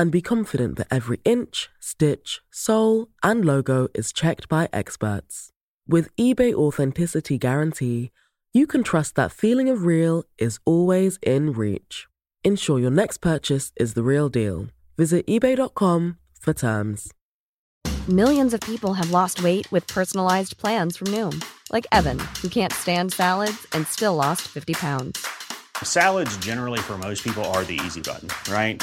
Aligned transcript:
and 0.00 0.10
be 0.10 0.22
confident 0.22 0.78
that 0.78 0.86
every 0.90 1.20
inch, 1.26 1.68
stitch, 1.78 2.40
sole, 2.50 3.08
and 3.22 3.44
logo 3.44 3.86
is 3.92 4.14
checked 4.14 4.48
by 4.48 4.66
experts. 4.72 5.50
With 5.86 6.08
eBay 6.16 6.54
Authenticity 6.54 7.36
Guarantee, 7.36 8.10
you 8.54 8.66
can 8.66 8.82
trust 8.82 9.14
that 9.16 9.30
feeling 9.30 9.68
of 9.68 9.84
real 9.84 10.24
is 10.38 10.58
always 10.64 11.18
in 11.22 11.52
reach. 11.52 12.08
Ensure 12.42 12.78
your 12.78 12.90
next 12.90 13.18
purchase 13.18 13.72
is 13.76 13.92
the 13.92 14.02
real 14.02 14.30
deal. 14.30 14.68
Visit 14.96 15.26
eBay.com 15.26 16.16
for 16.40 16.54
terms. 16.54 17.12
Millions 18.08 18.54
of 18.54 18.62
people 18.62 18.94
have 18.94 19.10
lost 19.10 19.42
weight 19.42 19.70
with 19.70 19.86
personalized 19.86 20.56
plans 20.56 20.96
from 20.96 21.08
Noom, 21.08 21.44
like 21.70 21.86
Evan, 21.92 22.18
who 22.40 22.48
can't 22.48 22.72
stand 22.72 23.12
salads 23.12 23.66
and 23.74 23.86
still 23.86 24.14
lost 24.14 24.48
50 24.48 24.72
pounds. 24.72 25.26
Salads, 25.82 26.34
generally, 26.38 26.78
for 26.78 26.96
most 26.96 27.22
people, 27.22 27.44
are 27.52 27.64
the 27.64 27.78
easy 27.84 28.00
button, 28.00 28.28
right? 28.50 28.82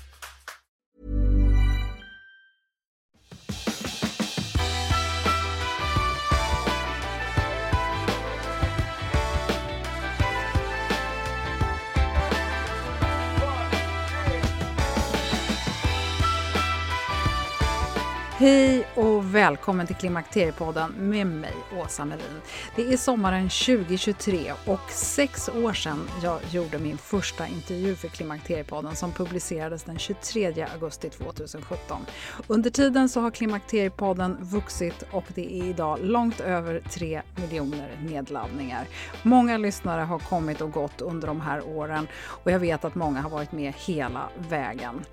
Hej 18.41 18.87
och 18.95 19.35
välkommen 19.35 19.87
till 19.87 19.95
Klimakteriepodden 19.95 20.93
med 20.97 21.27
mig, 21.27 21.53
Åsa 21.83 22.05
Melin. 22.05 22.41
Det 22.75 22.93
är 22.93 22.97
sommaren 22.97 23.49
2023 23.49 24.53
och 24.65 24.91
sex 24.91 25.49
år 25.49 25.73
sedan 25.73 26.09
jag 26.23 26.39
gjorde 26.51 26.79
min 26.79 26.97
första 26.97 27.47
intervju 27.47 27.95
för 27.95 28.07
Klimakteriepodden 28.07 28.95
som 28.95 29.11
publicerades 29.11 29.83
den 29.83 29.99
23 29.99 30.65
augusti 30.73 31.09
2017. 31.09 32.01
Under 32.47 32.69
tiden 32.69 33.09
så 33.09 33.21
har 33.21 33.31
Klimakteriepodden 33.31 34.37
vuxit 34.39 35.03
och 35.11 35.25
det 35.35 35.59
är 35.59 35.63
idag 35.63 35.99
långt 36.01 36.39
över 36.39 36.83
3 36.89 37.21
miljoner 37.35 37.97
nedladdningar. 38.05 38.85
Många 39.23 39.57
lyssnare 39.57 40.01
har 40.01 40.19
kommit 40.19 40.61
och 40.61 40.71
gått 40.71 41.01
under 41.01 41.27
de 41.27 41.41
här 41.41 41.67
åren 41.67 42.07
och 42.13 42.51
jag 42.51 42.59
vet 42.59 42.85
att 42.85 42.95
många 42.95 43.21
har 43.21 43.29
varit 43.29 43.51
med 43.51 43.73
hela 43.77 44.29
vägen. 44.49 45.05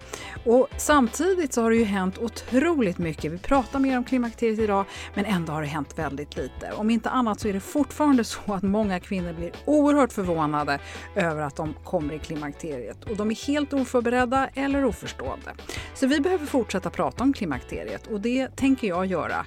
Och 0.44 0.68
samtidigt 0.76 1.52
så 1.52 1.62
har 1.62 1.70
det 1.70 1.76
ju 1.76 1.84
hänt 1.84 2.18
otroligt 2.18 2.98
mycket 2.98 3.17
mycket. 3.18 3.32
Vi 3.32 3.38
pratar 3.48 3.78
mer 3.78 3.98
om 3.98 4.04
klimakteriet 4.04 4.58
idag, 4.58 4.84
men 5.14 5.24
ändå 5.24 5.52
har 5.52 5.62
det 5.62 5.68
hänt 5.68 5.98
väldigt 5.98 6.36
lite. 6.36 6.72
Om 6.76 6.90
inte 6.90 7.10
annat 7.10 7.40
så 7.40 7.48
är 7.48 7.52
det 7.52 7.60
fortfarande 7.60 8.24
så 8.24 8.40
att 8.54 8.62
många 8.62 9.00
kvinnor 9.00 9.32
blir 9.32 9.52
oerhört 9.64 10.12
förvånade 10.12 10.78
över 11.14 11.42
att 11.42 11.56
de 11.56 11.74
kommer 11.84 12.14
i 12.14 12.18
klimakteriet 12.18 13.04
och 13.04 13.16
de 13.16 13.30
är 13.30 13.46
helt 13.46 13.72
oförberedda 13.72 14.48
eller 14.54 14.84
oförstående. 14.84 15.54
Så 15.94 16.06
vi 16.06 16.20
behöver 16.20 16.46
fortsätta 16.46 16.90
prata 16.90 17.24
om 17.24 17.32
klimakteriet 17.32 18.06
och 18.06 18.20
det 18.20 18.56
tänker 18.56 18.88
jag 18.88 19.06
göra. 19.06 19.46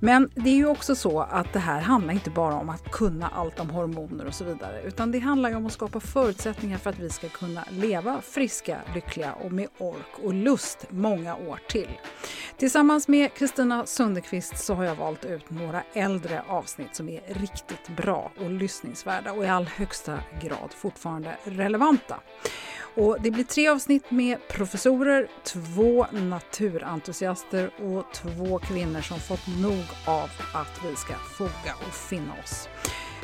Men 0.00 0.30
det 0.34 0.50
är 0.50 0.54
ju 0.54 0.66
också 0.66 0.94
så 0.94 1.20
att 1.20 1.52
det 1.52 1.58
här 1.58 1.80
handlar 1.80 2.14
inte 2.14 2.30
bara 2.30 2.54
om 2.54 2.68
att 2.68 2.90
kunna 2.90 3.28
allt 3.28 3.60
om 3.60 3.70
hormoner 3.70 4.26
och 4.26 4.34
så 4.34 4.44
vidare, 4.44 4.82
utan 4.82 5.12
det 5.12 5.18
handlar 5.18 5.50
ju 5.50 5.56
om 5.56 5.66
att 5.66 5.72
skapa 5.72 6.00
förutsättningar 6.00 6.78
för 6.78 6.90
att 6.90 6.98
vi 6.98 7.10
ska 7.10 7.28
kunna 7.28 7.64
leva 7.70 8.20
friska, 8.20 8.78
lyckliga 8.94 9.32
och 9.32 9.52
med 9.52 9.68
ork 9.78 10.18
och 10.24 10.34
lust 10.34 10.86
många 10.90 11.36
år 11.36 11.60
till. 11.68 11.88
Tillsammans 12.58 13.08
med 13.12 13.34
Kristina 13.34 13.86
Sundekvist 13.86 14.58
så 14.58 14.74
har 14.74 14.84
jag 14.84 14.94
valt 14.94 15.24
ut 15.24 15.50
några 15.50 15.82
äldre 15.92 16.42
avsnitt 16.48 16.96
som 16.96 17.08
är 17.08 17.20
riktigt 17.26 17.88
bra 17.96 18.32
och 18.40 18.50
lyssningsvärda 18.50 19.32
och 19.32 19.44
i 19.44 19.48
all 19.48 19.64
högsta 19.64 20.18
grad 20.42 20.72
fortfarande 20.72 21.36
relevanta. 21.44 22.20
Och 22.96 23.16
det 23.20 23.30
blir 23.30 23.44
tre 23.44 23.68
avsnitt 23.68 24.10
med 24.10 24.48
professorer, 24.48 25.28
två 25.44 26.06
naturentusiaster 26.12 27.70
och 27.82 28.04
två 28.14 28.58
kvinnor 28.58 29.00
som 29.00 29.18
fått 29.18 29.46
nog 29.62 29.84
av 30.06 30.30
att 30.54 30.84
vi 30.84 30.96
ska 30.96 31.14
foga 31.14 31.74
och 31.86 31.94
finna 31.94 32.32
oss. 32.42 32.68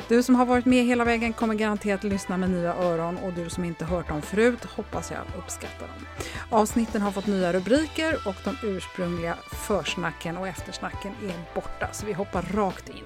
Du 0.09 0.23
som 0.23 0.35
har 0.35 0.45
varit 0.45 0.65
med 0.65 0.85
hela 0.85 1.03
vägen 1.03 1.33
kommer 1.33 1.55
garanterat 1.55 2.03
lyssna 2.03 2.37
med 2.37 2.49
nya 2.49 2.73
öron 2.73 3.17
och 3.17 3.33
du 3.33 3.49
som 3.49 3.63
inte 3.63 3.85
hört 3.85 4.07
dem 4.07 4.21
förut 4.21 4.65
hoppas 4.65 5.11
jag 5.11 5.19
uppskattar 5.37 5.87
dem. 5.87 6.05
Avsnitten 6.49 7.01
har 7.01 7.11
fått 7.11 7.27
nya 7.27 7.53
rubriker 7.53 8.17
och 8.25 8.35
de 8.43 8.67
ursprungliga 8.67 9.37
försnacken 9.67 10.37
och 10.37 10.47
eftersnacken 10.47 11.11
är 11.23 11.55
borta 11.55 11.89
så 11.91 12.05
vi 12.05 12.13
hoppar 12.13 12.41
rakt 12.41 12.89
in. 12.89 13.05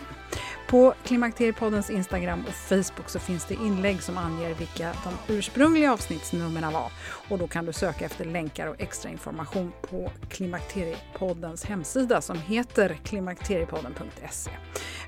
På 0.74 0.94
Klimakteriepoddens 1.04 1.90
Instagram 1.90 2.46
och 2.48 2.54
Facebook 2.54 3.10
så 3.10 3.20
finns 3.20 3.46
det 3.46 3.54
inlägg 3.54 4.04
som 4.04 4.18
anger 4.18 4.54
vilka 4.54 4.94
de 5.04 5.34
ursprungliga 5.34 5.94
avsnittsnumren 5.94 6.74
var 6.74 6.92
och 7.30 7.38
då 7.40 7.48
kan 7.48 7.66
du 7.66 7.74
söka 7.74 8.06
efter 8.06 8.26
länkar 8.26 8.68
och 8.68 8.76
extra 8.82 9.12
information 9.12 9.72
på 9.82 10.12
Klimakteriepoddens 10.30 11.66
hemsida 11.66 12.22
som 12.22 12.38
heter 12.38 12.98
klimakteriepodden.se. 13.04 14.52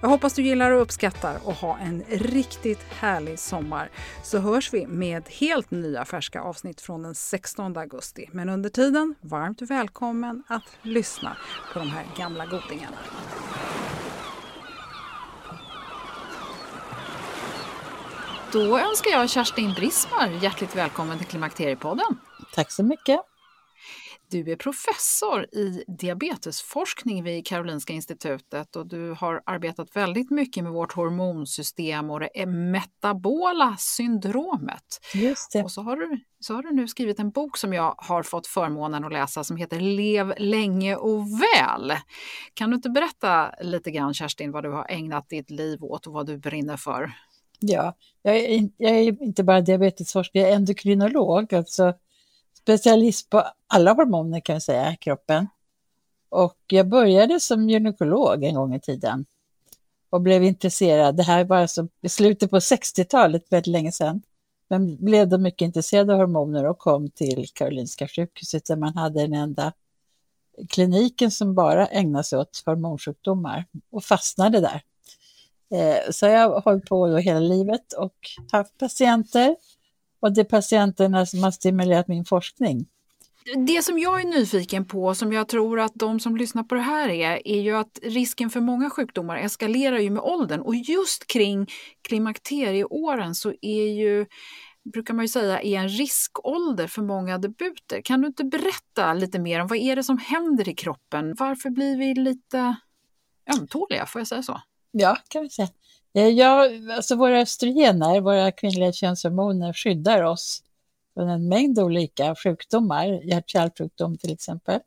Jag 0.01 0.09
hoppas 0.09 0.33
du 0.33 0.41
gillar 0.41 0.71
och 0.71 0.81
uppskattar 0.81 1.37
och 1.43 1.53
ha 1.53 1.77
en 1.77 2.03
riktigt 2.09 2.83
härlig 2.89 3.39
sommar 3.39 3.89
så 4.23 4.39
hörs 4.39 4.73
vi 4.73 4.87
med 4.87 5.23
helt 5.29 5.71
nya 5.71 6.05
färska 6.05 6.41
avsnitt 6.41 6.81
från 6.81 7.03
den 7.03 7.15
16 7.15 7.77
augusti. 7.77 8.29
Men 8.31 8.49
under 8.49 8.69
tiden, 8.69 9.15
varmt 9.21 9.61
välkommen 9.61 10.43
att 10.47 10.77
lyssna 10.81 11.37
på 11.73 11.79
de 11.79 11.89
här 11.89 12.05
gamla 12.17 12.45
godingarna. 12.45 12.97
Då 18.55 18.79
önskar 18.79 19.11
jag 19.11 19.29
Kerstin 19.29 19.73
Brismar 19.73 20.29
hjärtligt 20.43 20.75
välkommen 20.75 21.17
till 21.17 21.27
Klimakteriepodden. 21.27 22.19
Tack 22.53 22.71
så 22.71 22.83
mycket. 22.83 23.19
Du 24.29 24.51
är 24.51 24.55
professor 24.55 25.55
i 25.55 25.83
diabetesforskning 25.87 27.23
vid 27.23 27.47
Karolinska 27.47 27.93
institutet 27.93 28.75
och 28.75 28.87
du 28.87 29.11
har 29.11 29.41
arbetat 29.45 29.95
väldigt 29.95 30.31
mycket 30.31 30.63
med 30.63 30.73
vårt 30.73 30.93
hormonsystem 30.93 32.09
och 32.09 32.19
det 32.19 32.45
metabola 32.45 33.75
syndromet. 33.79 34.99
Just 35.13 35.51
det. 35.51 35.63
Och 35.63 35.71
så 35.71 35.81
har, 35.81 35.97
du, 35.97 36.19
så 36.39 36.53
har 36.53 36.63
du 36.63 36.71
nu 36.71 36.87
skrivit 36.87 37.19
en 37.19 37.31
bok 37.31 37.57
som 37.57 37.73
jag 37.73 37.95
har 37.97 38.23
fått 38.23 38.47
förmånen 38.47 39.05
att 39.05 39.13
läsa 39.13 39.43
som 39.43 39.57
heter 39.57 39.79
Lev 39.79 40.33
länge 40.37 40.95
och 40.95 41.25
väl. 41.27 41.93
Kan 42.53 42.69
du 42.69 42.75
inte 42.75 42.89
berätta 42.89 43.51
lite 43.61 43.91
grann 43.91 44.13
Kerstin 44.13 44.51
vad 44.51 44.63
du 44.63 44.71
har 44.71 44.85
ägnat 44.89 45.29
ditt 45.29 45.49
liv 45.49 45.83
åt 45.83 46.07
och 46.07 46.13
vad 46.13 46.25
du 46.25 46.37
brinner 46.37 46.77
för? 46.77 47.13
Ja, 47.59 47.93
jag 48.21 48.35
är, 48.37 48.69
jag 48.77 48.91
är 48.91 49.23
inte 49.23 49.43
bara 49.43 49.61
diabetesforskare, 49.61 50.43
jag 50.43 50.51
är 50.51 50.55
endokrinolog, 50.55 51.53
alltså 51.53 51.93
specialist 52.53 53.29
på 53.29 53.43
alla 53.67 53.93
hormoner 53.93 54.39
kan 54.39 54.53
jag 54.53 54.63
säga 54.63 54.93
i 54.93 54.97
kroppen. 54.97 55.47
Och 56.29 56.57
jag 56.67 56.87
började 56.87 57.39
som 57.39 57.69
gynekolog 57.69 58.43
en 58.43 58.55
gång 58.55 58.75
i 58.75 58.79
tiden 58.79 59.25
och 60.09 60.21
blev 60.21 60.43
intresserad. 60.43 61.15
Det 61.15 61.23
här 61.23 61.43
var 61.43 61.57
alltså 61.57 61.87
i 62.01 62.09
slutet 62.09 62.49
på 62.49 62.59
60-talet, 62.59 63.45
väldigt 63.49 63.67
länge 63.67 63.91
sedan. 63.91 64.21
Men 64.67 65.05
blev 65.05 65.27
då 65.27 65.37
mycket 65.37 65.65
intresserad 65.65 66.09
av 66.09 66.17
hormoner 66.17 66.65
och 66.65 66.77
kom 66.77 67.09
till 67.09 67.47
Karolinska 67.53 68.07
sjukhuset 68.07 68.65
där 68.65 68.75
man 68.75 68.97
hade 68.97 69.21
den 69.21 69.33
enda 69.33 69.73
kliniken 70.69 71.31
som 71.31 71.55
bara 71.55 71.87
ägnade 71.87 72.23
sig 72.23 72.39
åt 72.39 72.63
hormonsjukdomar 72.65 73.65
och 73.91 74.03
fastnade 74.03 74.59
där. 74.59 74.81
Eh, 75.71 76.11
så 76.11 76.25
jag 76.25 76.49
har 76.49 76.61
hållit 76.61 76.85
på 76.85 77.07
då 77.07 77.17
hela 77.17 77.39
livet 77.39 77.93
och 77.93 78.15
haft 78.51 78.77
patienter 78.77 79.55
och 80.19 80.33
det 80.33 80.41
är 80.41 80.45
patienterna 80.45 81.25
som 81.25 81.43
har 81.43 81.51
stimulerat 81.51 82.07
min 82.07 82.25
forskning. 82.25 82.85
Det 83.67 83.83
som 83.83 83.99
jag 83.99 84.21
är 84.21 84.25
nyfiken 84.25 84.85
på, 84.85 85.15
som 85.15 85.33
jag 85.33 85.47
tror 85.47 85.79
att 85.79 85.91
de 85.95 86.19
som 86.19 86.37
lyssnar 86.37 86.63
på 86.63 86.75
det 86.75 86.81
här 86.81 87.09
är, 87.09 87.47
är 87.47 87.61
ju 87.61 87.75
att 87.75 87.99
risken 88.03 88.49
för 88.49 88.61
många 88.61 88.89
sjukdomar 88.89 89.37
eskalerar 89.37 89.97
ju 89.97 90.09
med 90.09 90.23
åldern 90.23 90.61
och 90.61 90.75
just 90.75 91.27
kring 91.27 91.67
klimakterieåren 92.01 93.35
så 93.35 93.53
är 93.61 93.85
ju 93.85 94.25
brukar 94.93 95.13
man 95.13 95.23
ju 95.23 95.29
säga 95.29 95.61
är 95.61 95.79
en 95.79 95.89
riskålder 95.89 96.87
för 96.87 97.01
många 97.01 97.37
debuter. 97.37 98.01
Kan 98.01 98.21
du 98.21 98.27
inte 98.27 98.43
berätta 98.43 99.13
lite 99.13 99.39
mer 99.39 99.61
om 99.61 99.67
vad 99.67 99.77
är 99.77 99.95
det 99.95 100.03
som 100.03 100.17
händer 100.17 100.69
i 100.69 100.75
kroppen? 100.75 101.35
Varför 101.37 101.69
blir 101.69 101.97
vi 101.97 102.13
lite 102.13 102.75
ömtåliga, 103.59 104.05
får 104.05 104.21
jag 104.21 104.27
säga 104.27 104.43
så? 104.43 104.61
Ja, 104.97 105.17
kan 105.27 105.41
vi 105.41 105.49
säga. 105.49 105.69
Eh, 106.13 106.27
ja, 106.27 106.69
alltså 106.95 107.15
våra 107.15 107.39
östrogener, 107.39 108.21
våra 108.21 108.51
kvinnliga 108.51 108.91
könshormoner, 108.91 109.73
skyddar 109.73 110.21
oss 110.21 110.63
från 111.13 111.29
en 111.29 111.47
mängd 111.47 111.79
olika 111.79 112.35
sjukdomar, 112.35 113.05
hjärt-kärlsjukdom 113.05 114.17
till 114.17 114.33
exempel. 114.33 114.79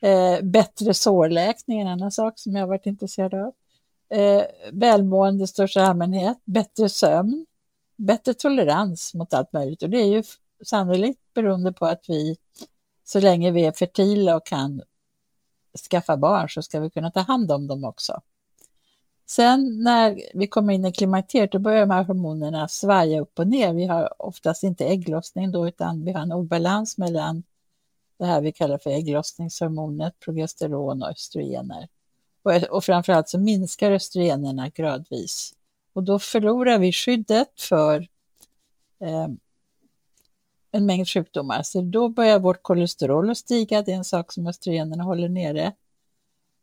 Eh, 0.00 0.42
bättre 0.42 0.94
sårläkning 0.94 1.78
är 1.80 1.82
en 1.82 1.90
annan 1.90 2.12
sak 2.12 2.38
som 2.38 2.52
jag 2.52 2.62
har 2.62 2.68
varit 2.68 2.86
intresserad 2.86 3.34
av. 3.34 3.52
Eh, 4.18 4.42
välmående 4.72 5.44
i 5.44 5.46
största 5.46 5.82
allmänhet, 5.82 6.38
bättre 6.44 6.88
sömn, 6.88 7.46
bättre 7.96 8.34
tolerans 8.34 9.14
mot 9.14 9.34
allt 9.34 9.52
möjligt. 9.52 9.82
Och 9.82 9.90
det 9.90 9.98
är 9.98 10.08
ju 10.08 10.22
sannolikt 10.64 11.34
beroende 11.34 11.72
på 11.72 11.86
att 11.86 12.04
vi, 12.08 12.36
så 13.04 13.20
länge 13.20 13.50
vi 13.50 13.64
är 13.64 13.72
fertila 13.72 14.36
och 14.36 14.46
kan 14.46 14.82
skaffa 15.90 16.16
barn, 16.16 16.48
så 16.48 16.62
ska 16.62 16.80
vi 16.80 16.90
kunna 16.90 17.10
ta 17.10 17.20
hand 17.20 17.52
om 17.52 17.66
dem 17.66 17.84
också. 17.84 18.20
Sen 19.30 19.82
när 19.82 20.22
vi 20.34 20.46
kommer 20.46 20.72
in 20.74 20.84
i 20.84 20.92
klimakteriet, 20.92 21.52
då 21.52 21.58
börjar 21.58 21.80
de 21.80 21.90
här 21.90 22.04
hormonerna 22.04 22.68
svaja 22.68 23.20
upp 23.20 23.38
och 23.38 23.46
ner. 23.46 23.74
Vi 23.74 23.86
har 23.86 24.22
oftast 24.22 24.62
inte 24.62 24.86
ägglossning 24.86 25.52
då, 25.52 25.68
utan 25.68 26.04
vi 26.04 26.12
har 26.12 26.22
en 26.22 26.32
obalans 26.32 26.98
mellan 26.98 27.42
det 28.18 28.24
här 28.24 28.40
vi 28.40 28.52
kallar 28.52 28.78
för 28.78 28.90
ägglossningshormonet, 28.90 30.18
progesteron 30.20 31.02
och 31.02 31.08
östrogener. 31.08 31.88
Och, 32.42 32.52
och 32.52 32.84
framförallt 32.84 33.28
så 33.28 33.38
minskar 33.38 33.92
östrogenerna 33.92 34.68
gradvis. 34.68 35.54
Och 35.92 36.02
då 36.02 36.18
förlorar 36.18 36.78
vi 36.78 36.92
skyddet 36.92 37.60
för 37.60 38.08
eh, 39.00 39.28
en 40.70 40.86
mängd 40.86 41.08
sjukdomar. 41.08 41.62
Så 41.62 41.80
då 41.80 42.08
börjar 42.08 42.38
vårt 42.38 42.62
kolesterol 42.62 43.30
att 43.30 43.38
stiga, 43.38 43.82
det 43.82 43.92
är 43.92 43.96
en 43.96 44.04
sak 44.04 44.32
som 44.32 44.46
östrogenerna 44.46 45.04
håller 45.04 45.28
nere. 45.28 45.72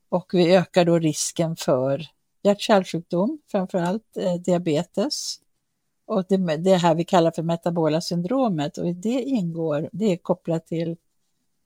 Och 0.10 0.34
vi 0.34 0.56
ökar 0.56 0.86
då 0.86 1.00
risken 1.00 1.56
för 1.56 2.08
hjärt-kärlsjukdom, 2.48 3.40
framförallt 3.52 4.18
eh, 4.18 4.34
diabetes. 4.34 5.40
Och 6.06 6.26
det, 6.30 6.38
det 6.58 6.76
här 6.76 6.96
vi 6.96 7.04
kallar 7.04 7.32
för 7.32 7.44
metabola 7.44 8.02
syndromet 8.02 8.78
och 8.78 8.96
det 8.96 9.22
ingår, 9.22 9.90
det 9.92 10.06
är 10.06 10.18
kopplat 10.18 10.68
till 10.68 10.98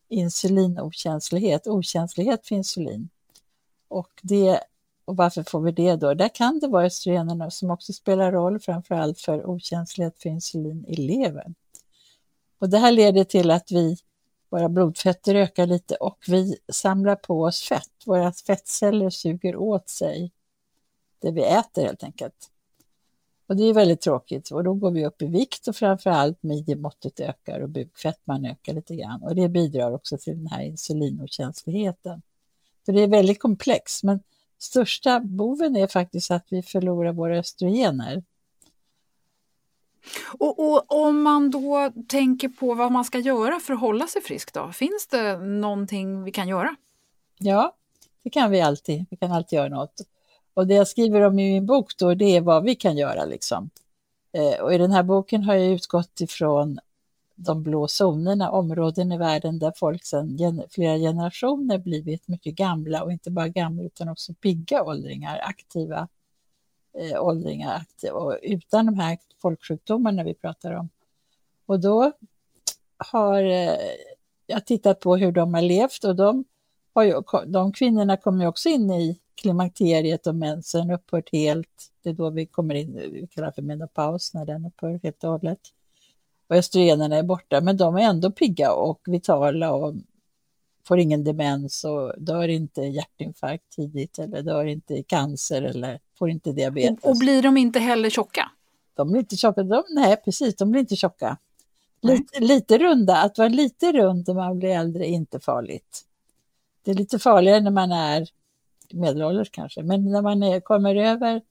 insulinokänslighet, 0.09 1.67
okänslighet 1.67 2.47
för 2.47 2.55
insulin. 2.55 3.09
Och, 3.87 4.09
det, 4.21 4.59
och 5.05 5.17
varför 5.17 5.43
får 5.43 5.61
vi 5.61 5.71
det 5.71 5.95
då? 5.95 6.13
Där 6.13 6.35
kan 6.35 6.59
det 6.59 6.67
vara 6.67 6.85
östrogenerna 6.85 7.51
som 7.51 7.71
också 7.71 7.93
spelar 7.93 8.31
roll, 8.31 8.59
framförallt 8.59 9.19
för 9.19 9.45
okänslighet 9.45 10.21
för 10.21 10.29
insulin 10.29 10.85
i 10.87 10.95
levern. 10.95 11.55
Och 12.59 12.69
det 12.69 12.77
här 12.77 12.91
leder 12.91 13.23
till 13.23 13.51
att 13.51 13.71
vi, 13.71 13.97
våra 14.49 14.69
blodfetter 14.69 15.35
ökar 15.35 15.65
lite 15.65 15.95
och 15.95 16.17
vi 16.27 16.57
samlar 16.71 17.15
på 17.15 17.43
oss 17.43 17.61
fett. 17.61 17.91
Våra 18.05 18.33
fettceller 18.33 19.09
suger 19.09 19.55
åt 19.55 19.89
sig 19.89 20.31
det 21.21 21.31
vi 21.31 21.43
äter 21.43 21.81
helt 21.81 22.03
enkelt. 22.03 22.51
Och 23.47 23.55
det 23.57 23.63
är 23.63 23.73
väldigt 23.73 24.01
tråkigt 24.01 24.51
och 24.51 24.63
då 24.63 24.73
går 24.73 24.91
vi 24.91 25.05
upp 25.05 25.21
i 25.21 25.25
vikt 25.25 25.67
och 25.67 25.75
framförallt 25.75 26.43
midjemåttet 26.43 27.19
ökar 27.19 27.59
och 27.59 27.69
bukfettman 27.69 28.45
ökar 28.45 28.73
lite 28.73 28.95
grann 28.95 29.23
och 29.23 29.35
det 29.35 29.49
bidrar 29.49 29.91
också 29.91 30.17
till 30.17 30.37
den 30.37 30.47
här 30.47 30.61
insulinokänsligheten. 30.61 32.21
Så 32.85 32.91
det 32.91 33.01
är 33.01 33.07
väldigt 33.07 33.39
komplext 33.39 34.03
men 34.03 34.19
största 34.57 35.19
boven 35.19 35.75
är 35.75 35.87
faktiskt 35.87 36.31
att 36.31 36.45
vi 36.49 36.61
förlorar 36.61 37.13
våra 37.13 37.37
östrogener. 37.37 38.23
Och, 40.39 40.59
och, 40.59 41.05
om 41.05 41.21
man 41.21 41.51
då 41.51 41.91
tänker 42.07 42.49
på 42.49 42.73
vad 42.73 42.91
man 42.91 43.05
ska 43.05 43.19
göra 43.19 43.59
för 43.59 43.73
att 43.73 43.79
hålla 43.79 44.07
sig 44.07 44.21
frisk 44.21 44.53
då, 44.53 44.71
finns 44.71 45.07
det 45.07 45.37
någonting 45.37 46.23
vi 46.23 46.31
kan 46.31 46.47
göra? 46.47 46.75
Ja, 47.37 47.75
det 48.23 48.29
kan 48.29 48.51
vi 48.51 48.61
alltid. 48.61 49.05
Vi 49.09 49.17
kan 49.17 49.31
alltid 49.31 49.57
göra 49.57 49.69
något. 49.69 50.01
Och 50.53 50.67
det 50.67 50.73
jag 50.73 50.87
skriver 50.87 51.21
om 51.21 51.39
i 51.39 51.53
min 51.53 51.65
bok 51.65 51.97
då, 51.97 52.13
det 52.13 52.35
är 52.35 52.41
vad 52.41 52.63
vi 52.63 52.75
kan 52.75 52.97
göra 52.97 53.25
liksom. 53.25 53.69
Eh, 54.31 54.61
och 54.61 54.73
i 54.73 54.77
den 54.77 54.91
här 54.91 55.03
boken 55.03 55.43
har 55.43 55.53
jag 55.53 55.67
utgått 55.67 56.21
ifrån 56.21 56.79
de 57.35 57.63
blå 57.63 57.87
zonerna, 57.87 58.51
områden 58.51 59.11
i 59.11 59.17
världen 59.17 59.59
där 59.59 59.73
folk 59.75 60.05
sedan 60.05 60.37
gen 60.37 60.63
flera 60.69 60.97
generationer 60.97 61.77
blivit 61.77 62.27
mycket 62.27 62.55
gamla 62.55 63.03
och 63.03 63.11
inte 63.11 63.31
bara 63.31 63.47
gamla 63.47 63.83
utan 63.83 64.09
också 64.09 64.33
pigga 64.33 64.83
åldringar, 64.83 65.39
aktiva 65.43 66.07
eh, 66.93 67.23
åldringar 67.23 67.75
aktiva, 67.75 68.13
och 68.13 68.37
utan 68.41 68.85
de 68.85 68.99
här 68.99 69.17
folksjukdomarna 69.41 70.23
vi 70.23 70.33
pratar 70.33 70.71
om. 70.71 70.89
Och 71.65 71.79
då 71.79 72.11
har 72.97 73.43
eh, 73.43 73.75
jag 74.47 74.65
tittat 74.65 74.99
på 74.99 75.15
hur 75.17 75.31
de 75.31 75.53
har 75.53 75.61
levt 75.61 76.03
och 76.03 76.15
de, 76.15 76.45
har 76.93 77.03
ju, 77.03 77.21
de 77.47 77.73
kvinnorna 77.73 78.17
kommer 78.17 78.47
också 78.47 78.69
in 78.69 78.91
i 78.91 79.19
klimakteriet 79.35 80.27
och 80.27 80.35
mensen 80.35 80.91
upphört 80.91 81.29
helt. 81.31 81.91
Det 82.03 82.09
är 82.09 82.13
då 82.13 82.29
vi 82.29 82.45
kommer 82.45 82.75
in, 82.75 82.93
vi 82.93 83.27
kallar 83.27 83.51
för 83.51 83.61
menopaus, 83.61 84.33
när 84.33 84.45
den 84.45 84.65
upphör 84.65 84.99
helt 85.03 85.23
och 85.23 85.29
hållet. 85.29 85.59
Och 86.47 86.55
östrogenerna 86.55 87.15
är 87.15 87.23
borta, 87.23 87.61
men 87.61 87.77
de 87.77 87.95
är 87.95 88.01
ändå 88.01 88.31
pigga 88.31 88.71
och 88.71 89.01
vitala 89.05 89.73
och 89.73 89.95
får 90.87 90.99
ingen 90.99 91.23
demens 91.23 91.83
och 91.83 92.13
dör 92.17 92.47
inte 92.47 92.81
hjärtinfarkt 92.81 93.69
tidigt 93.75 94.19
eller 94.19 94.41
dör 94.41 94.65
inte 94.65 94.93
i 94.93 95.03
cancer 95.03 95.61
eller 95.61 95.99
får 96.19 96.29
inte 96.29 96.51
diabetes. 96.51 97.03
Och, 97.03 97.09
och 97.09 97.17
blir 97.17 97.41
de 97.41 97.57
inte 97.57 97.79
heller 97.79 98.09
tjocka? 98.09 98.51
De 98.93 99.11
blir 99.11 99.19
inte 99.19 99.37
tjocka, 99.37 99.63
de, 99.63 99.83
nej 99.89 100.17
precis, 100.25 100.55
de 100.55 100.71
blir 100.71 100.81
inte 100.81 100.95
tjocka. 100.95 101.37
Lite, 102.01 102.39
lite 102.39 102.77
runda, 102.77 103.17
att 103.17 103.37
vara 103.37 103.47
lite 103.47 103.91
rund 103.91 104.27
när 104.27 104.35
man 104.35 104.59
blir 104.59 104.69
äldre 104.69 105.05
är 105.05 105.09
inte 105.09 105.39
farligt. 105.39 106.05
Det 106.83 106.91
är 106.91 106.95
lite 106.95 107.19
farligare 107.19 107.61
när 107.61 107.71
man 107.71 107.91
är 107.91 108.27
medelålders 108.93 109.49
kanske, 109.51 109.83
men 109.83 110.11
när 110.11 110.21
man 110.21 110.43
är, 110.43 110.59
kommer 110.59 110.95
över 110.95 111.41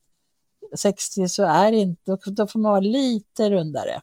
60 0.75 1.29
så 1.29 1.43
är 1.43 1.73
inte, 1.73 2.19
då, 2.25 2.47
får 2.47 2.59
man 2.59 2.71
vara 2.71 2.81
lite 2.81 3.51
rundare. 3.51 4.01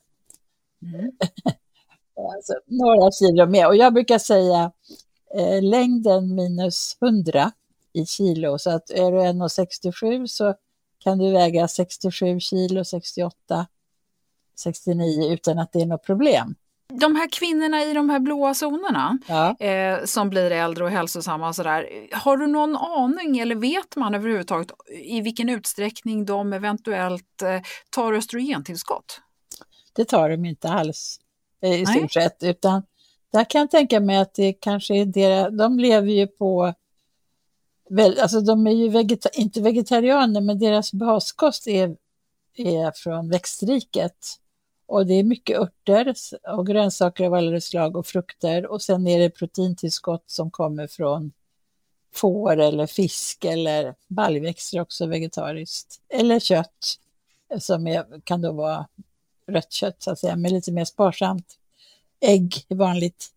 Mm. 0.82 1.12
alltså, 2.36 2.54
några 2.66 3.12
kilo 3.12 3.46
mer. 3.46 3.68
Och 3.68 3.76
jag 3.76 3.94
brukar 3.94 4.20
säga 4.20 4.72
eh, 5.36 5.64
längden 5.64 6.36
minus 6.36 6.98
100 7.02 7.52
i 7.94 8.06
kilo. 8.06 8.58
Så 8.60 8.70
att 8.70 8.90
är 8.90 9.12
du 9.12 9.18
1,67 9.18 10.28
så 10.28 10.56
kan 11.00 11.18
du 11.18 11.32
väga 11.32 11.68
67 11.68 12.40
kilo, 12.40 12.84
68, 12.84 13.68
69 14.56 15.32
utan 15.34 15.60
att 15.60 15.72
det 15.72 15.82
är 15.82 15.86
något 15.86 16.04
problem. 16.04 16.56
De 16.94 17.16
här 17.16 17.30
kvinnorna 17.32 17.84
i 17.84 17.94
de 17.94 18.10
här 18.10 18.20
blåa 18.20 18.54
zonerna 18.54 19.18
ja. 19.28 19.56
eh, 19.60 20.06
som 20.06 20.30
blir 20.30 20.52
äldre 20.52 20.84
och 20.84 20.90
hälsosamma 20.90 21.48
och 21.48 21.56
sådär. 21.56 21.90
Har 22.12 22.38
du 22.38 22.48
någon 22.48 22.76
aning 22.76 23.40
eller 23.40 23.56
vet 23.56 23.96
man 23.96 24.16
överhuvudtaget 24.16 24.72
i 25.04 25.22
vilken 25.22 25.50
utsträckning 25.50 26.26
de 26.26 26.54
eventuellt 26.54 27.42
eh, 27.42 27.62
tar 27.90 28.14
östrogentillskott? 28.14 29.22
Det 29.94 30.06
tar 30.06 30.30
de 30.30 30.46
inte 30.46 30.70
alls 30.70 31.20
eh, 31.62 31.82
i 31.82 31.86
stort 31.86 32.14
sett 32.14 32.44
utan 32.44 32.84
där 33.32 33.50
kan 33.50 33.62
jag 33.62 33.72
tänka 33.72 34.00
mig 34.00 34.18
att 34.18 34.34
det 34.34 34.54
kanske 34.54 34.96
är 34.96 35.06
deras, 35.06 35.58
de 35.58 35.80
lever 35.80 36.12
ju 36.12 36.28
på 36.28 36.74
Alltså 38.22 38.42
de 38.42 38.68
är 38.68 38.72
ju 38.72 38.90
vegeta 38.90 39.30
inte 39.30 39.62
vegetarianer 39.62 40.42
men 40.42 40.60
deras 40.60 40.94
baskost 40.94 41.68
är, 41.68 41.96
är 42.56 42.92
från 42.96 43.30
växtriket. 43.30 44.38
Och 44.88 45.06
det 45.06 45.14
är 45.14 45.24
mycket 45.24 45.60
örter 45.60 46.14
och 46.58 46.68
grönsaker 46.68 47.26
av 47.26 47.34
alla 47.34 47.62
slag 47.62 47.96
och 47.98 48.08
frukter 48.08 48.66
och 48.66 48.82
sen 48.82 49.08
är 49.08 49.20
det 49.20 49.30
proteintillskott 49.30 50.24
som 50.26 50.52
kommer 50.52 50.88
från 50.88 51.32
får 52.14 52.58
eller 52.58 52.88
fisk 52.88 53.46
eller 53.46 53.96
baljväxter 54.08 54.82
också 54.82 55.06
vegetariskt. 55.06 56.02
Eller 56.10 56.40
kött 56.40 57.00
som 57.60 57.88
är, 57.88 58.22
kan 58.24 58.42
då 58.42 58.52
vara 58.52 58.88
rött 59.48 59.72
kött 59.72 60.04
så 60.04 60.12
att 60.12 60.20
säga, 60.20 60.36
men 60.36 60.54
lite 60.54 60.72
mer 60.72 60.86
sparsamt. 60.86 61.58
Ägg 62.20 62.66
är 62.70 62.76
vanligt, 62.76 63.32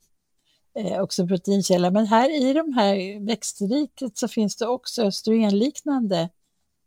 eh, 0.75 1.01
också 1.01 1.27
proteinkälla. 1.27 1.91
Men 1.91 2.07
här 2.07 2.43
i 2.43 2.53
de 2.53 2.73
här 2.73 3.27
växtriket 3.27 4.19
så 4.19 4.29
finns 4.29 4.57
det 4.57 4.67
också 4.67 5.03
östrogenliknande 5.03 6.29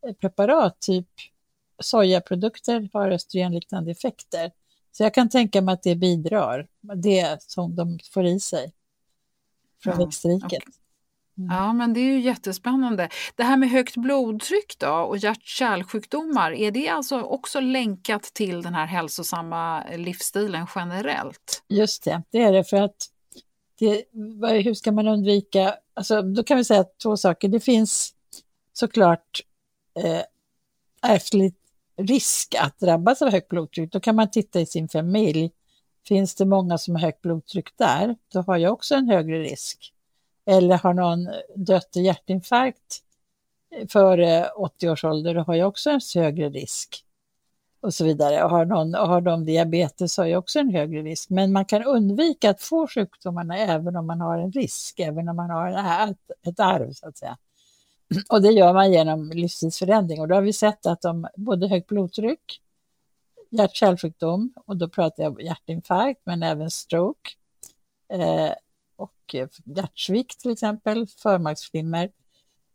eh, 0.08 0.14
preparat, 0.14 0.80
typ 0.80 1.08
sojaprodukter 1.80 2.90
har 2.94 3.12
östrogenliknande 3.12 3.92
effekter. 3.92 4.52
Så 4.92 5.04
jag 5.04 5.14
kan 5.14 5.30
tänka 5.30 5.62
mig 5.62 5.74
att 5.74 5.84
det 5.84 5.96
bidrar, 5.96 6.68
det 6.96 7.42
som 7.42 7.76
de 7.76 8.00
får 8.14 8.26
i 8.26 8.40
sig 8.40 8.72
från 9.84 9.94
ja, 10.00 10.06
växtriket. 10.06 10.46
Okay. 10.46 10.60
Mm. 11.38 11.56
Ja, 11.56 11.74
men 11.74 11.94
det 11.94 12.00
är 12.00 12.04
ju 12.04 12.20
jättespännande. 12.20 13.10
Det 13.36 13.44
här 13.44 13.58
med 13.58 13.70
högt 13.70 13.98
blodtryck 13.98 14.80
då 14.80 14.92
och 14.92 15.18
hjärt-kärlsjukdomar, 15.18 16.52
är 16.52 16.72
det 16.72 16.90
alltså 16.90 17.22
också 17.22 17.60
länkat 17.60 18.24
till 18.24 18.62
den 18.62 18.74
här 18.74 18.86
hälsosamma 18.86 19.84
livsstilen 19.96 20.68
generellt? 20.76 21.64
Just 21.68 22.04
det, 22.04 22.24
det 22.32 22.42
är 22.42 22.52
det 22.52 22.64
för 22.64 22.82
att 22.82 23.10
det, 23.80 24.06
hur 24.64 24.74
ska 24.74 24.92
man 24.92 25.08
undvika, 25.08 25.76
alltså 25.94 26.22
då 26.22 26.44
kan 26.44 26.58
vi 26.58 26.64
säga 26.64 26.86
två 27.04 27.18
saker. 27.18 27.48
Det 27.48 27.60
finns 27.60 28.14
såklart 28.74 29.42
eh, 30.00 30.22
ärftligt 31.12 31.63
risk 31.98 32.56
att 32.60 32.80
drabbas 32.80 33.22
av 33.22 33.32
högt 33.32 33.50
blodtryck, 33.50 33.92
då 33.92 34.00
kan 34.00 34.16
man 34.16 34.32
titta 34.32 34.60
i 34.60 34.66
sin 34.66 34.90
familj. 34.90 35.52
Finns 36.08 36.36
det 36.36 36.46
många 36.46 36.78
som 36.78 36.96
har 36.96 37.02
högt 37.02 37.22
blodtryck 37.22 37.78
där, 37.78 38.16
då 38.34 38.42
har 38.42 38.58
jag 38.58 38.74
också 38.74 38.96
en 38.96 39.10
högre 39.10 39.40
risk. 39.40 39.94
Eller 40.46 40.78
har 40.78 40.94
någon 40.94 41.30
dött 41.56 41.98
i 41.98 42.02
hjärtinfarkt 42.02 43.04
före 43.90 44.50
80 44.50 44.90
års 44.90 45.04
ålder, 45.04 45.36
då 45.36 45.42
har 45.42 45.56
jag 45.56 45.68
också 45.68 45.90
en 45.90 46.00
högre 46.16 46.50
risk. 46.50 47.06
Och 47.82 47.94
så 47.94 48.06
vidare. 48.06 48.44
Och 48.44 48.50
har, 48.50 48.66
någon, 48.66 48.96
och 48.96 49.08
har 49.08 49.22
de 49.22 49.46
diabetes 49.46 50.18
har 50.18 50.26
jag 50.26 50.40
också 50.40 50.60
en 50.60 50.70
högre 50.70 51.02
risk. 51.02 51.30
Men 51.30 51.52
man 51.52 51.66
kan 51.66 51.84
undvika 51.84 52.50
att 52.50 52.62
få 52.62 52.88
sjukdomarna 52.88 53.58
även 53.58 53.96
om 53.96 54.08
man 54.08 54.22
har 54.22 54.38
en 54.38 54.52
risk, 54.52 55.00
även 55.00 55.30
om 55.30 55.36
man 55.36 55.50
har 55.50 55.70
ett, 56.10 56.48
ett 56.48 56.60
arv 56.60 56.94
så 56.94 57.08
att 57.08 57.18
säga. 57.18 57.38
Och 58.30 58.42
det 58.42 58.52
gör 58.52 58.74
man 58.74 58.92
genom 58.92 59.30
livsstilsförändring. 59.30 60.22
Och 60.22 60.28
då 60.28 60.36
har 60.36 60.42
vi 60.42 60.54
sett 60.54 60.86
att 60.86 61.02
de 61.02 61.28
både 61.36 61.68
högt 61.68 61.88
blodtryck, 61.88 62.62
hjärt-kärlsjukdom, 63.50 64.54
och 64.66 64.78
då 64.78 64.90
pratar 64.90 65.24
jag 65.24 65.42
hjärtinfarkt, 65.42 66.22
men 66.24 66.44
även 66.44 66.72
stroke, 66.72 67.30
eh, 68.10 68.52
och 68.96 69.36
hjärtsvikt 69.64 70.40
till 70.40 70.52
exempel, 70.52 71.08
förmaksflimmer. 71.08 72.12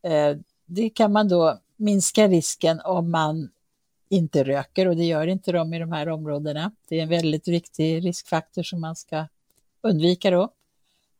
Eh, 0.02 0.36
det 0.66 0.90
kan 0.90 1.12
man 1.12 1.28
då 1.28 1.58
minska 1.76 2.28
risken 2.28 2.80
om 2.80 3.10
man 3.10 3.50
inte 4.08 4.44
röker 4.44 4.88
och 4.88 4.96
det 4.96 5.04
gör 5.04 5.26
inte 5.26 5.52
de 5.52 5.74
i 5.74 5.78
de 5.78 5.92
här 5.92 6.08
områdena. 6.08 6.72
Det 6.88 6.98
är 6.98 7.02
en 7.02 7.08
väldigt 7.08 7.48
viktig 7.48 8.04
riskfaktor 8.04 8.62
som 8.62 8.80
man 8.80 8.96
ska 8.96 9.26
undvika 9.82 10.30
då 10.30 10.52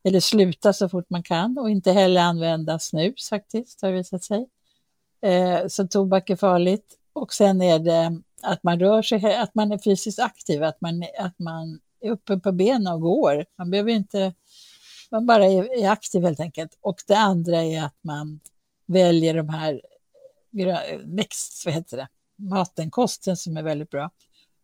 eller 0.04 0.20
sluta 0.20 0.72
så 0.72 0.88
fort 0.88 1.10
man 1.10 1.22
kan 1.22 1.58
och 1.58 1.70
inte 1.70 1.92
heller 1.92 2.20
använda 2.20 2.78
snus 2.78 3.28
faktiskt, 3.28 3.82
har 3.82 3.88
det 3.88 3.96
visat 3.96 4.24
sig. 4.24 4.48
Eh, 5.22 5.66
så 5.66 5.86
tobak 5.86 6.30
är 6.30 6.36
farligt. 6.36 6.94
Och 7.12 7.34
sen 7.34 7.62
är 7.62 7.78
det 7.78 8.20
att 8.42 8.62
man 8.62 8.80
rör 8.80 9.02
sig, 9.02 9.36
att 9.36 9.54
man 9.54 9.72
är 9.72 9.78
fysiskt 9.78 10.18
aktiv, 10.18 10.64
att 10.64 10.80
man, 10.80 11.04
att 11.18 11.38
man 11.38 11.80
är 12.00 12.10
uppe 12.10 12.36
på 12.36 12.52
benen 12.52 12.92
och 12.92 13.00
går. 13.00 13.44
Man 13.58 13.70
behöver 13.70 13.90
inte, 13.90 14.34
man 15.10 15.26
bara 15.26 15.44
är, 15.44 15.84
är 15.84 15.90
aktiv 15.90 16.24
helt 16.24 16.40
enkelt. 16.40 16.78
Och 16.80 17.02
det 17.06 17.16
andra 17.16 17.62
är 17.62 17.84
att 17.84 17.96
man 18.00 18.40
väljer 18.86 19.34
de 19.34 19.48
här 19.48 19.80
växt, 21.04 21.62
vad 21.64 21.74
heter 21.74 21.96
det, 21.96 22.08
maten, 22.36 22.90
kosten 22.90 23.36
som 23.36 23.56
är 23.56 23.62
väldigt 23.62 23.90
bra. 23.90 24.10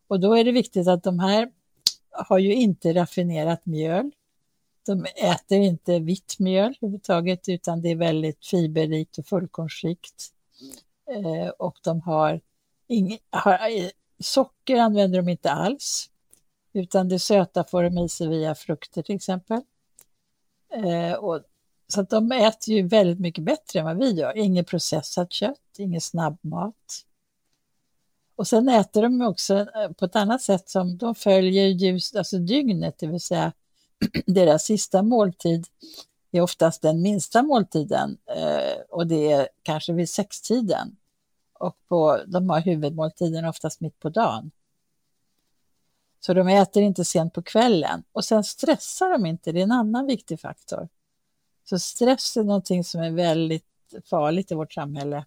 Och 0.07 0.19
då 0.19 0.37
är 0.37 0.43
det 0.43 0.51
viktigt 0.51 0.87
att 0.87 1.03
de 1.03 1.19
här 1.19 1.51
har 2.11 2.37
ju 2.37 2.53
inte 2.53 2.93
raffinerat 2.93 3.65
mjöl, 3.65 4.11
de 4.85 5.05
äter 5.05 5.57
inte 5.57 5.99
vitt 5.99 6.35
mjöl 6.39 6.75
överhuvudtaget 6.81 7.49
utan 7.49 7.81
det 7.81 7.89
är 7.89 7.95
väldigt 7.95 8.45
fiberrikt 8.45 9.17
och 9.17 9.25
fullkornsrikt. 9.25 10.31
Eh, 11.11 11.49
och 11.49 11.77
de 11.83 12.01
har, 12.01 12.41
ing, 12.87 13.17
har 13.29 13.53
eh, 13.53 13.89
socker 14.19 14.75
använder 14.75 15.21
de 15.21 15.29
inte 15.29 15.51
alls 15.51 16.09
utan 16.73 17.09
det 17.09 17.19
söta 17.19 17.63
får 17.63 17.83
de 17.83 17.97
i 17.97 18.09
sig 18.09 18.27
via 18.27 18.55
frukter 18.55 19.01
till 19.01 19.15
exempel. 19.15 19.61
Eh, 20.73 21.13
och, 21.13 21.41
så 21.87 22.01
att 22.01 22.09
de 22.09 22.31
äter 22.31 22.73
ju 22.75 22.87
väldigt 22.87 23.19
mycket 23.19 23.43
bättre 23.43 23.79
än 23.79 23.85
vad 23.85 23.97
vi 23.97 24.11
gör. 24.11 24.37
Inget 24.37 24.67
processat 24.67 25.33
kött, 25.33 25.61
ingen 25.77 26.01
snabbmat. 26.01 27.05
Och 28.35 28.47
sen 28.47 28.69
äter 28.69 29.01
de 29.01 29.21
också 29.21 29.55
eh, 29.55 29.91
på 29.97 30.05
ett 30.05 30.15
annat 30.15 30.41
sätt 30.41 30.69
som 30.69 30.97
de 30.97 31.15
följer 31.15 31.67
ljus, 31.67 32.15
alltså 32.15 32.37
dygnet, 32.37 32.97
det 32.97 33.07
vill 33.07 33.21
säga 33.21 33.53
deras 34.25 34.63
sista 34.63 35.03
måltid 35.03 35.67
är 36.31 36.41
oftast 36.41 36.81
den 36.81 37.01
minsta 37.01 37.43
måltiden 37.43 38.17
eh, 38.25 38.81
och 38.89 39.07
det 39.07 39.31
är 39.31 39.47
kanske 39.63 39.93
vid 39.93 40.09
sextiden. 40.09 40.95
Och 41.53 41.77
på, 41.87 42.19
de 42.27 42.49
har 42.49 42.61
huvudmåltiden 42.61 43.45
oftast 43.45 43.81
mitt 43.81 43.99
på 43.99 44.09
dagen. 44.09 44.51
Så 46.19 46.33
de 46.33 46.47
äter 46.47 46.83
inte 46.83 47.05
sent 47.05 47.33
på 47.33 47.41
kvällen. 47.41 48.03
Och 48.11 48.25
sen 48.25 48.43
stressar 48.43 49.11
de 49.11 49.25
inte, 49.25 49.51
det 49.51 49.59
är 49.59 49.63
en 49.63 49.71
annan 49.71 50.05
viktig 50.05 50.39
faktor. 50.39 50.89
Så 51.69 51.79
stress 51.79 52.37
är 52.37 52.43
någonting 52.43 52.83
som 52.83 53.01
är 53.01 53.11
väldigt 53.11 53.65
farligt 54.09 54.51
i 54.51 54.55
vårt 54.55 54.73
samhälle. 54.73 55.25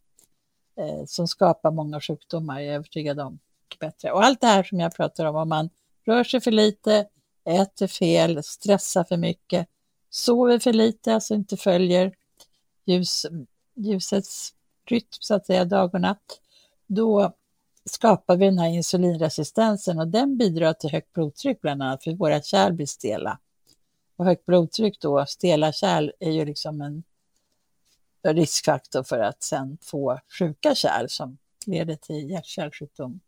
Eh, 0.77 1.05
som 1.07 1.29
skapar 1.29 1.71
många 1.71 2.01
sjukdomar, 2.01 2.61
jag 2.61 2.69
är 2.69 2.75
övertygad 2.75 3.21
om. 3.21 3.39
Bättre. 3.81 4.13
Och 4.13 4.25
allt 4.25 4.41
det 4.41 4.47
här 4.47 4.63
som 4.63 4.81
jag 4.81 4.95
pratar 4.95 5.25
om, 5.25 5.37
om 5.37 5.49
man 5.49 5.71
rör 6.05 6.25
sig 6.25 6.41
för 6.41 6.51
lite, 6.51 7.07
äter 7.49 7.87
fel, 7.87 8.43
stressar 8.43 9.05
för 9.05 9.17
mycket, 9.17 9.69
sover 10.11 10.59
för 10.59 10.73
lite, 10.73 11.15
alltså 11.15 11.35
inte 11.35 11.57
följer 11.57 12.15
ljus, 12.85 13.27
ljusets 13.75 14.55
rytm, 14.85 15.09
så 15.11 15.35
att 15.35 15.47
säga, 15.47 15.65
dag 15.65 15.95
och 15.95 16.01
natt, 16.01 16.41
då 16.87 17.35
skapar 17.85 18.37
vi 18.37 18.45
den 18.45 18.59
här 18.59 18.69
insulinresistensen 18.69 19.99
och 19.99 20.09
den 20.09 20.37
bidrar 20.37 20.73
till 20.73 20.91
högt 20.91 21.13
blodtryck 21.13 21.61
bland 21.61 21.83
annat, 21.83 22.05
för 22.05 22.15
våra 22.15 22.43
kärl 22.43 22.73
blir 22.73 22.87
stela. 22.87 23.39
Och 24.17 24.25
högt 24.25 24.47
blodtryck 24.47 25.01
då, 25.01 25.27
stela 25.27 25.73
kärl, 25.73 26.13
är 26.21 26.31
ju 26.31 26.45
liksom 26.45 26.81
en 26.81 27.03
riskfaktor 28.23 29.03
för 29.03 29.19
att 29.19 29.43
sen 29.43 29.79
få 29.83 30.21
sjuka 30.39 30.75
kärl 30.75 31.09
som 31.09 31.39
leder 31.67 31.97
till 31.97 32.31
hjärt-kärlsjukdom. 32.31 33.21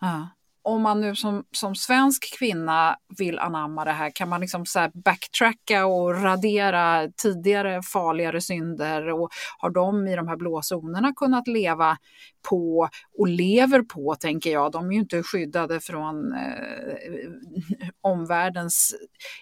Ja 0.00 0.28
om 0.64 0.82
man 0.82 1.00
nu 1.00 1.14
som, 1.14 1.44
som 1.52 1.74
svensk 1.74 2.38
kvinna 2.38 2.96
vill 3.18 3.38
anamma 3.38 3.84
det 3.84 3.92
här, 3.92 4.10
kan 4.10 4.28
man 4.28 4.40
liksom 4.40 4.66
så 4.66 4.90
backtracka 4.94 5.86
och 5.86 6.22
radera 6.22 7.08
tidigare 7.16 7.82
farligare 7.82 8.40
synder? 8.40 9.08
Och 9.08 9.30
har 9.58 9.70
de 9.70 10.08
i 10.08 10.16
de 10.16 10.28
här 10.28 10.36
blå 10.36 10.60
zonerna 10.62 11.12
kunnat 11.16 11.48
leva 11.48 11.96
på 12.48 12.88
och 13.18 13.28
lever 13.28 13.82
på, 13.82 14.14
tänker 14.14 14.52
jag. 14.52 14.72
De 14.72 14.88
är 14.88 14.92
ju 14.92 15.00
inte 15.00 15.22
skyddade 15.22 15.80
från 15.80 16.32
eh, 16.32 17.30
omvärldens 18.00 18.94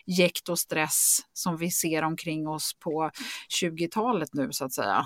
jäkt 0.07 0.49
och 0.49 0.59
stress 0.59 1.19
som 1.33 1.57
vi 1.57 1.71
ser 1.71 2.03
omkring 2.03 2.49
oss 2.49 2.73
på 2.79 3.11
20-talet 3.61 4.29
nu, 4.33 4.49
så 4.53 4.65
att 4.65 4.73
säga. 4.73 5.05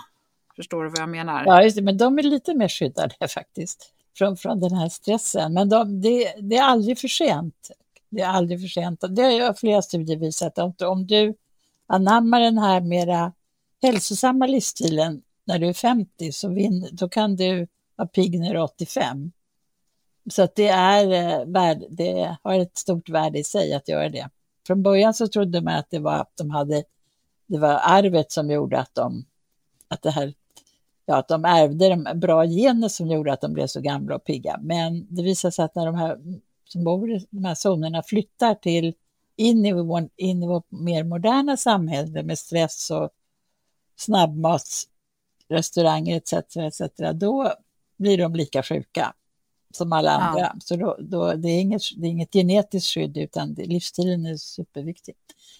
Förstår 0.56 0.84
du 0.84 0.90
vad 0.90 0.98
jag 0.98 1.08
menar? 1.08 1.44
Ja, 1.46 1.62
just 1.62 1.76
det, 1.76 1.82
men 1.82 1.98
de 1.98 2.18
är 2.18 2.22
lite 2.22 2.54
mer 2.54 2.68
skyddade 2.68 3.28
faktiskt 3.34 3.94
från, 4.14 4.36
från 4.36 4.60
den 4.60 4.72
här 4.72 4.88
stressen. 4.88 5.52
Men 5.52 5.68
de, 5.68 6.00
det, 6.00 6.34
det, 6.40 6.56
är 6.56 6.62
aldrig 6.62 6.98
för 6.98 7.08
sent. 7.08 7.70
Det 8.10 8.22
är 8.22 8.28
aldrig 8.28 8.60
för 8.60 8.68
sent. 8.68 9.04
Det 9.08 9.22
har 9.22 9.54
flera 9.54 9.82
studier 9.82 10.16
visat. 10.16 10.58
Att 10.58 10.82
om 10.82 11.06
du 11.06 11.34
anammar 11.86 12.40
den 12.40 12.58
här 12.58 12.80
mera 12.80 13.32
hälsosamma 13.82 14.46
livsstilen 14.46 15.22
när 15.44 15.58
du 15.58 15.66
är 15.66 15.72
50 15.72 16.32
så 16.32 16.48
vin, 16.48 16.88
då 16.92 17.08
kan 17.08 17.36
du 17.36 17.66
vara 17.96 18.08
pigg 18.08 18.40
när 18.40 18.54
du 18.54 18.58
är 18.58 18.64
85. 18.64 19.32
Så 20.30 20.42
att 20.42 20.54
det, 20.54 20.68
är, 20.68 21.12
eh, 21.12 21.78
det 21.88 22.36
har 22.42 22.54
ett 22.58 22.78
stort 22.78 23.08
värde 23.08 23.38
i 23.38 23.44
sig 23.44 23.74
att 23.74 23.88
göra 23.88 24.08
det. 24.08 24.28
Från 24.66 24.82
början 24.82 25.14
så 25.14 25.28
trodde 25.28 25.60
man 25.60 25.74
att 25.74 25.90
det 25.90 25.98
var 25.98 26.12
att 26.12 26.36
de 26.36 26.50
hade, 26.50 26.84
det 27.46 27.58
var 27.58 27.80
arvet 27.82 28.32
som 28.32 28.50
gjorde 28.50 28.78
att 28.78 28.94
de, 28.94 29.24
att 29.88 30.02
det 30.02 30.10
här 30.10 30.34
ja, 31.06 31.16
att 31.16 31.28
de 31.28 31.44
ärvde 31.44 31.88
de 31.88 32.20
bra 32.20 32.46
gener 32.46 32.88
som 32.88 33.08
gjorde 33.08 33.32
att 33.32 33.40
de 33.40 33.52
blev 33.52 33.66
så 33.66 33.80
gamla 33.80 34.14
och 34.14 34.24
pigga. 34.24 34.58
Men 34.62 35.14
det 35.14 35.22
visar 35.22 35.50
sig 35.50 35.64
att 35.64 35.74
när 35.74 35.86
de 35.86 35.94
här 35.94 36.18
som 36.64 36.84
bor 36.84 37.10
i 37.10 37.26
de 37.30 37.44
här 37.44 37.54
zonerna 37.54 38.02
flyttar 38.02 38.54
till 38.54 38.94
in 39.36 39.66
i, 39.66 39.68
in 40.16 40.42
i 40.42 40.46
vårt 40.46 40.70
mer 40.70 41.04
moderna 41.04 41.56
samhälle 41.56 42.22
med 42.22 42.38
stress 42.38 42.90
och 42.90 43.10
snabbmatsrestauranger 43.96 46.16
etc. 46.16 46.32
etc. 46.56 46.80
Då 47.14 47.52
blir 47.96 48.18
de 48.18 48.34
lika 48.34 48.62
sjuka 48.62 49.14
som 49.76 49.92
alla 49.92 50.10
andra. 50.10 50.40
Ja. 50.40 50.54
Så 50.58 50.76
då, 50.76 50.96
då, 51.00 51.32
det, 51.32 51.48
är 51.48 51.60
inget, 51.60 51.82
det 51.96 52.06
är 52.06 52.10
inget 52.10 52.32
genetiskt 52.32 52.94
skydd 52.94 53.16
utan 53.16 53.54
det, 53.54 53.64
livsstilen 53.64 54.26
är 54.26 54.36
superviktig. 54.36 55.14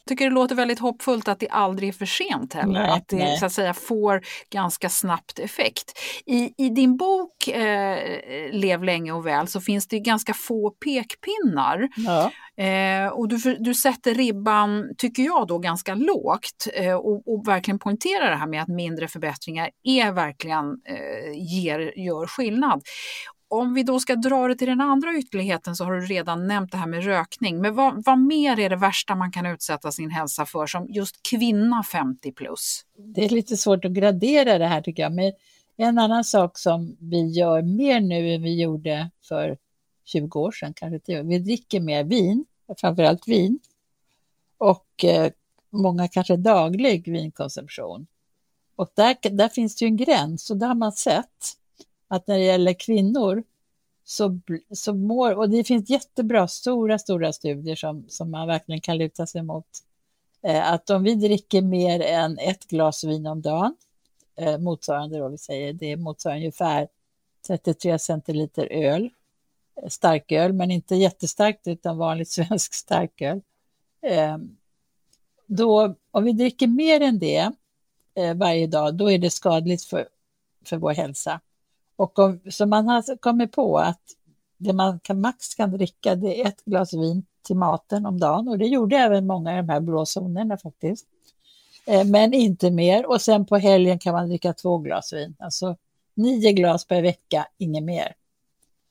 Jag 0.04 0.08
tycker 0.08 0.24
det 0.24 0.34
låter 0.34 0.54
väldigt 0.54 0.78
hoppfullt 0.78 1.28
att 1.28 1.40
det 1.40 1.48
aldrig 1.48 1.88
är 1.88 1.92
för 1.92 2.06
sent 2.06 2.54
heller, 2.54 2.80
nej, 2.80 2.90
att 2.90 3.08
det 3.08 3.16
nej. 3.16 3.38
så 3.38 3.46
att 3.46 3.52
säga 3.52 3.74
får 3.74 4.22
ganska 4.50 4.88
snabbt 4.88 5.38
effekt. 5.38 5.92
I, 6.26 6.64
i 6.64 6.68
din 6.68 6.96
bok 6.96 7.48
eh, 7.48 7.98
Lev 8.52 8.84
länge 8.84 9.12
och 9.12 9.26
väl 9.26 9.48
så 9.48 9.60
finns 9.60 9.88
det 9.88 9.98
ganska 9.98 10.34
få 10.34 10.70
pekpinnar. 10.70 11.88
Ja. 11.96 12.30
Eh, 12.56 13.08
och 13.08 13.28
du, 13.28 13.56
du 13.60 13.74
sätter 13.74 14.14
ribban, 14.14 14.94
tycker 14.98 15.22
jag, 15.22 15.46
då 15.46 15.58
ganska 15.58 15.94
lågt 15.94 16.68
eh, 16.74 16.94
och, 16.94 17.28
och, 17.28 17.48
verkligen 17.48 17.78
poängterar 17.78 18.30
det 18.30 18.36
här 18.36 18.46
med 18.46 18.62
att 18.62 18.68
mindre 18.68 19.08
förbättringar 19.08 19.70
är 19.84 20.12
verkligen 20.12 20.64
eh, 20.64 21.32
ger, 21.32 21.98
gör 21.98 22.26
skillnad 22.26 22.82
om 23.58 23.74
vi 23.74 23.82
då 23.82 24.00
ska 24.00 24.16
dra 24.16 24.48
det 24.48 24.54
till 24.54 24.68
den 24.68 24.80
andra 24.80 25.18
ytterligheten 25.18 25.76
så 25.76 25.84
har 25.84 25.92
du 25.92 26.00
redan 26.00 26.46
nämnt 26.46 26.72
det 26.72 26.78
här 26.78 26.86
med 26.86 27.04
rökning. 27.04 27.60
Men 27.60 27.74
vad, 27.74 28.04
vad 28.04 28.18
mer 28.18 28.60
är 28.60 28.70
det 28.70 28.76
värsta 28.76 29.14
man 29.14 29.32
kan 29.32 29.46
utsätta 29.46 29.92
sin 29.92 30.10
hälsa 30.10 30.46
för 30.46 30.66
som 30.66 30.86
just 30.88 31.22
kvinna 31.30 31.82
50 31.82 32.32
plus? 32.32 32.84
Det 33.14 33.24
är 33.24 33.28
lite 33.28 33.56
svårt 33.56 33.84
att 33.84 33.92
gradera 33.92 34.58
det 34.58 34.66
här 34.66 34.80
tycker 34.80 35.02
jag. 35.02 35.12
Men 35.12 35.32
en 35.76 35.98
annan 35.98 36.24
sak 36.24 36.58
som 36.58 36.96
vi 37.00 37.26
gör 37.26 37.62
mer 37.62 38.00
nu 38.00 38.34
än 38.34 38.42
vi 38.42 38.62
gjorde 38.62 39.10
för 39.28 39.58
20 40.04 40.40
år 40.40 40.52
sedan, 40.52 40.74
kanske 40.74 40.98
till, 40.98 41.22
vi 41.22 41.38
dricker 41.38 41.80
mer 41.80 42.04
vin, 42.04 42.44
framförallt 42.80 43.28
vin. 43.28 43.58
Och 44.58 45.04
eh, 45.04 45.32
många 45.70 46.08
kanske 46.08 46.36
daglig 46.36 47.12
vinkonsumtion. 47.12 48.06
Och 48.76 48.92
där, 48.94 49.30
där 49.30 49.48
finns 49.48 49.76
det 49.76 49.84
ju 49.84 49.88
en 49.88 49.96
gräns 49.96 50.50
och 50.50 50.56
det 50.56 50.66
har 50.66 50.74
man 50.74 50.92
sett 50.92 51.56
att 52.08 52.26
när 52.26 52.38
det 52.38 52.44
gäller 52.44 52.72
kvinnor 52.72 53.42
så, 54.04 54.40
så 54.74 54.94
mår, 54.94 55.34
och 55.34 55.50
det 55.50 55.64
finns 55.64 55.90
jättebra, 55.90 56.48
stora, 56.48 56.98
stora 56.98 57.32
studier 57.32 57.76
som, 57.76 58.04
som 58.08 58.30
man 58.30 58.48
verkligen 58.48 58.80
kan 58.80 58.98
luta 58.98 59.26
sig 59.26 59.42
mot, 59.42 59.66
eh, 60.42 60.72
att 60.72 60.90
om 60.90 61.02
vi 61.02 61.14
dricker 61.14 61.62
mer 61.62 62.00
än 62.00 62.38
ett 62.38 62.68
glas 62.68 63.04
vin 63.04 63.26
om 63.26 63.42
dagen, 63.42 63.76
eh, 64.36 64.58
motsvarande 64.58 65.18
då 65.18 65.28
vi 65.28 65.38
säger, 65.38 65.72
det 65.72 65.96
motsvarar 65.96 66.36
ungefär 66.36 66.88
33 67.46 67.98
centiliter 67.98 68.66
öl, 68.70 69.10
eh, 69.82 69.88
starköl, 69.88 70.52
men 70.52 70.70
inte 70.70 70.94
jättestarkt 70.94 71.66
utan 71.66 71.98
vanligt 71.98 72.28
svensk 72.30 72.74
starköl. 72.74 73.40
Eh, 74.02 74.38
då, 75.46 75.94
om 76.10 76.24
vi 76.24 76.32
dricker 76.32 76.66
mer 76.66 77.00
än 77.00 77.18
det 77.18 77.52
eh, 78.14 78.34
varje 78.34 78.66
dag, 78.66 78.94
då 78.94 79.10
är 79.10 79.18
det 79.18 79.30
skadligt 79.30 79.84
för, 79.84 80.08
för 80.64 80.76
vår 80.76 80.92
hälsa. 80.92 81.40
Och 81.96 82.18
om, 82.18 82.40
så 82.50 82.66
man 82.66 82.88
har 82.88 83.16
kommit 83.16 83.52
på 83.52 83.78
att 83.78 84.02
det 84.56 84.72
man 84.72 85.00
kan, 85.00 85.20
max 85.20 85.54
kan 85.54 85.70
dricka 85.70 86.14
det 86.14 86.40
är 86.40 86.48
ett 86.48 86.64
glas 86.64 86.94
vin 86.94 87.26
till 87.42 87.56
maten 87.56 88.06
om 88.06 88.20
dagen 88.20 88.48
och 88.48 88.58
det 88.58 88.66
gjorde 88.66 88.96
även 88.96 89.26
många 89.26 89.54
i 89.54 89.56
de 89.56 89.68
här 89.68 89.80
blå 89.80 90.04
zonerna 90.06 90.56
faktiskt. 90.56 91.06
Eh, 91.86 92.04
men 92.04 92.34
inte 92.34 92.70
mer 92.70 93.06
och 93.06 93.20
sen 93.20 93.46
på 93.46 93.56
helgen 93.56 93.98
kan 93.98 94.12
man 94.12 94.28
dricka 94.28 94.52
två 94.52 94.78
glas 94.78 95.12
vin, 95.12 95.36
alltså 95.38 95.76
nio 96.14 96.52
glas 96.52 96.86
per 96.86 97.02
vecka, 97.02 97.46
inget 97.58 97.84
mer. 97.84 98.14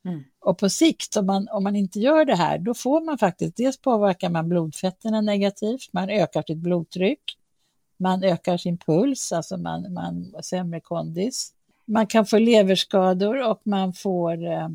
Mm. 0.06 0.24
Och 0.40 0.58
på 0.58 0.70
sikt, 0.70 1.18
om 1.18 1.26
man, 1.26 1.48
om 1.52 1.64
man 1.64 1.76
inte 1.76 2.00
gör 2.00 2.26
det 2.26 2.36
här, 2.36 2.58
då 2.58 2.74
får 2.74 3.02
man 3.02 3.18
faktiskt, 3.18 3.58
dels 3.58 3.78
påverkar 3.78 4.30
man 4.30 4.50
blodfetterna 4.50 5.22
negativt, 5.22 5.90
man 5.94 6.10
ökar 6.10 6.44
sitt 6.48 6.58
blodtryck, 6.58 7.38
man 7.98 8.24
ökar 8.24 8.58
sin 8.58 8.78
puls, 8.78 9.32
alltså 9.32 9.58
man, 9.58 9.94
man 9.94 10.34
sämre 10.44 10.80
kondis. 10.80 11.54
Man 11.86 12.08
kan 12.08 12.26
få 12.26 12.38
leverskador 12.38 13.50
och 13.50 13.62
man 13.64 13.94
får 13.94 14.46
eh, 14.46 14.70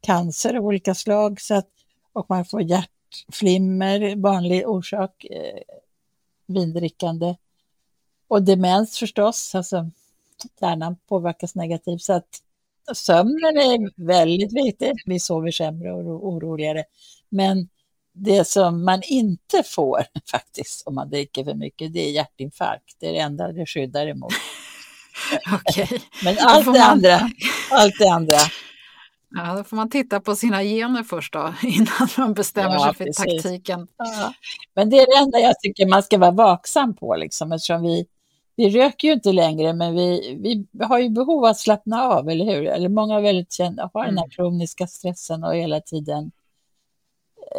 cancer 0.00 0.54
av 0.54 0.66
olika 0.66 0.94
slag 0.94 1.40
så 1.40 1.54
att, 1.54 1.68
och 2.12 2.26
man 2.28 2.44
får 2.44 2.62
hjärtflimmer, 2.62 4.16
vanlig 4.16 4.68
orsak, 4.68 5.24
eh, 5.24 5.60
vindrickande. 6.46 7.36
Och 8.28 8.42
demens 8.42 8.98
förstås, 8.98 9.54
alltså 9.54 9.90
hjärnan 10.60 10.96
påverkas 11.08 11.54
negativt. 11.54 12.02
Så 12.02 12.12
att 12.12 12.42
sömnen 12.94 13.56
är 13.56 14.04
väldigt 14.06 14.52
viktig. 14.52 14.92
Vi 15.06 15.20
sover 15.20 15.50
sämre 15.50 15.92
och 15.92 16.28
oroligare. 16.28 16.84
Men 17.28 17.68
det 18.12 18.44
som 18.44 18.84
man 18.84 19.02
inte 19.02 19.62
får 19.62 20.04
faktiskt 20.30 20.86
om 20.86 20.94
man 20.94 21.10
dricker 21.10 21.44
för 21.44 21.54
mycket, 21.54 21.92
det 21.92 22.00
är 22.00 22.10
hjärtinfarkt. 22.10 22.96
Det 22.98 23.08
är 23.08 23.12
det 23.12 23.18
enda 23.18 23.52
det 23.52 23.66
skyddar 23.66 24.06
emot. 24.06 24.32
Okej. 25.54 26.02
Men 26.24 26.36
allt 26.40 26.64
det, 26.64 26.70
man... 26.70 26.80
andra, 26.80 27.30
allt 27.70 27.98
det 27.98 28.08
andra. 28.08 28.36
Ja, 29.34 29.56
då 29.56 29.64
får 29.64 29.76
man 29.76 29.90
titta 29.90 30.20
på 30.20 30.36
sina 30.36 30.62
gener 30.62 31.02
först 31.02 31.32
då, 31.32 31.54
innan 31.62 32.08
man 32.18 32.34
bestämmer 32.34 32.74
ja, 32.74 32.84
sig 32.84 32.94
för 32.94 33.04
precis. 33.04 33.42
taktiken. 33.42 33.86
Ja. 33.96 34.32
Men 34.74 34.90
det 34.90 34.96
är 34.96 35.06
det 35.06 35.24
enda 35.24 35.38
jag 35.38 35.60
tycker 35.60 35.86
man 35.86 36.02
ska 36.02 36.18
vara 36.18 36.30
vaksam 36.30 36.96
på, 36.96 37.16
liksom, 37.16 37.52
eftersom 37.52 37.82
vi, 37.82 38.06
vi 38.56 38.70
röker 38.70 39.08
ju 39.08 39.14
inte 39.14 39.32
längre, 39.32 39.72
men 39.72 39.94
vi, 39.94 40.36
vi 40.42 40.84
har 40.84 40.98
ju 40.98 41.10
behov 41.10 41.44
av 41.44 41.50
att 41.50 41.58
slappna 41.58 42.02
av, 42.02 42.28
eller 42.28 42.44
hur? 42.44 42.66
Eller 42.66 42.88
många 42.88 43.20
väldigt 43.20 43.52
kända, 43.52 43.90
har 43.94 44.04
den 44.04 44.18
här 44.18 44.24
mm. 44.24 44.30
kroniska 44.30 44.86
stressen 44.86 45.44
och 45.44 45.54
hela 45.54 45.80
tiden, 45.80 46.30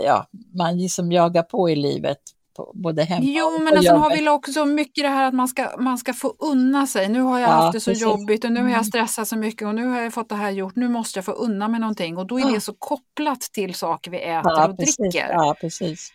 ja, 0.06 0.28
man 0.54 0.78
liksom 0.78 1.12
jagar 1.12 1.44
på 1.44 1.70
i 1.70 1.76
livet 1.76 2.22
på, 2.54 2.72
både 2.76 3.04
hemma 3.04 3.26
Jo, 3.26 3.60
men 3.64 3.78
alltså, 3.78 3.94
har 3.94 4.18
vi 4.18 4.30
också 4.30 4.66
mycket 4.66 5.04
det 5.04 5.10
här 5.10 5.28
att 5.28 5.34
man 5.34 5.48
ska, 5.48 5.70
man 5.80 5.98
ska 5.98 6.14
få 6.14 6.36
unna 6.40 6.88
sig. 6.88 7.10
Nu 7.10 7.22
har 7.22 7.40
jag 7.40 7.50
ja, 7.50 7.54
haft 7.54 7.74
det 7.74 7.80
så 7.80 7.92
precis. 7.92 8.04
jobbigt 8.04 8.44
och 8.44 8.52
nu 8.52 8.60
har 8.60 8.68
jag 8.68 8.74
mm. 8.74 8.84
stressat 8.84 9.28
så 9.28 9.38
mycket 9.38 9.68
och 9.68 9.76
nu 9.76 9.86
har 9.86 10.02
jag 10.02 10.14
fått 10.14 10.30
det 10.30 10.36
här 10.36 10.52
gjort. 10.52 10.76
Nu 10.76 10.90
måste 10.90 11.18
jag 11.18 11.26
få 11.26 11.32
unna 11.32 11.68
mig 11.68 11.80
någonting 11.80 12.18
och 12.18 12.28
då 12.28 12.40
är 12.40 12.42
ja. 12.42 12.52
det 12.52 12.62
så 12.62 12.74
kopplat 12.74 13.42
till 13.42 13.76
saker 13.76 14.12
vi 14.12 14.18
äter 14.18 14.52
ja, 14.52 14.68
och 14.68 14.78
precis. 14.78 14.98
dricker. 14.98 15.30
Ja, 15.30 15.56
precis. 15.62 16.12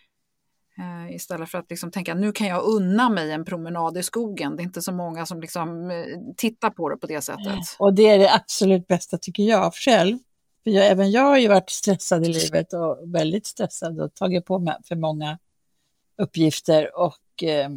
Uh, 0.78 1.14
istället 1.14 1.48
för 1.48 1.58
att 1.58 1.70
liksom 1.70 1.90
tänka 1.90 2.14
nu 2.14 2.32
kan 2.32 2.46
jag 2.46 2.64
unna 2.64 3.08
mig 3.08 3.32
en 3.32 3.44
promenad 3.44 3.98
i 3.98 4.02
skogen. 4.02 4.56
Det 4.56 4.62
är 4.62 4.64
inte 4.64 4.82
så 4.82 4.92
många 4.92 5.26
som 5.26 5.40
liksom, 5.40 5.90
uh, 5.90 6.04
tittar 6.36 6.70
på 6.70 6.88
det 6.88 6.96
på 6.96 7.06
det 7.06 7.20
sättet. 7.20 7.76
Och 7.78 7.94
det 7.94 8.08
är 8.08 8.18
det 8.18 8.34
absolut 8.34 8.86
bästa 8.86 9.18
tycker 9.18 9.42
jag 9.42 9.74
själv. 9.74 10.18
För 10.64 10.70
jag, 10.70 10.86
även 10.86 11.10
jag 11.10 11.22
har 11.22 11.38
ju 11.38 11.48
varit 11.48 11.70
stressad 11.70 12.24
i 12.24 12.28
livet 12.28 12.72
och 12.72 12.98
väldigt 13.14 13.46
stressad 13.46 14.00
och 14.00 14.14
tagit 14.14 14.44
på 14.44 14.58
mig 14.58 14.76
för 14.84 14.96
många 14.96 15.38
uppgifter 16.16 16.96
och 16.98 17.42
eh, 17.42 17.70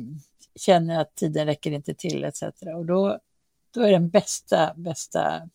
känner 0.56 1.02
att 1.02 1.15
tiden 1.15 1.45
räcker 1.45 1.71
inte 1.71 1.93
till 1.93 2.23
etc. 2.23 2.43
Och 2.75 2.86
då, 2.86 3.19
då 3.71 3.82
är 3.82 3.91
den 3.91 4.10
bästa, 4.10 4.73
bästa, 4.75 5.49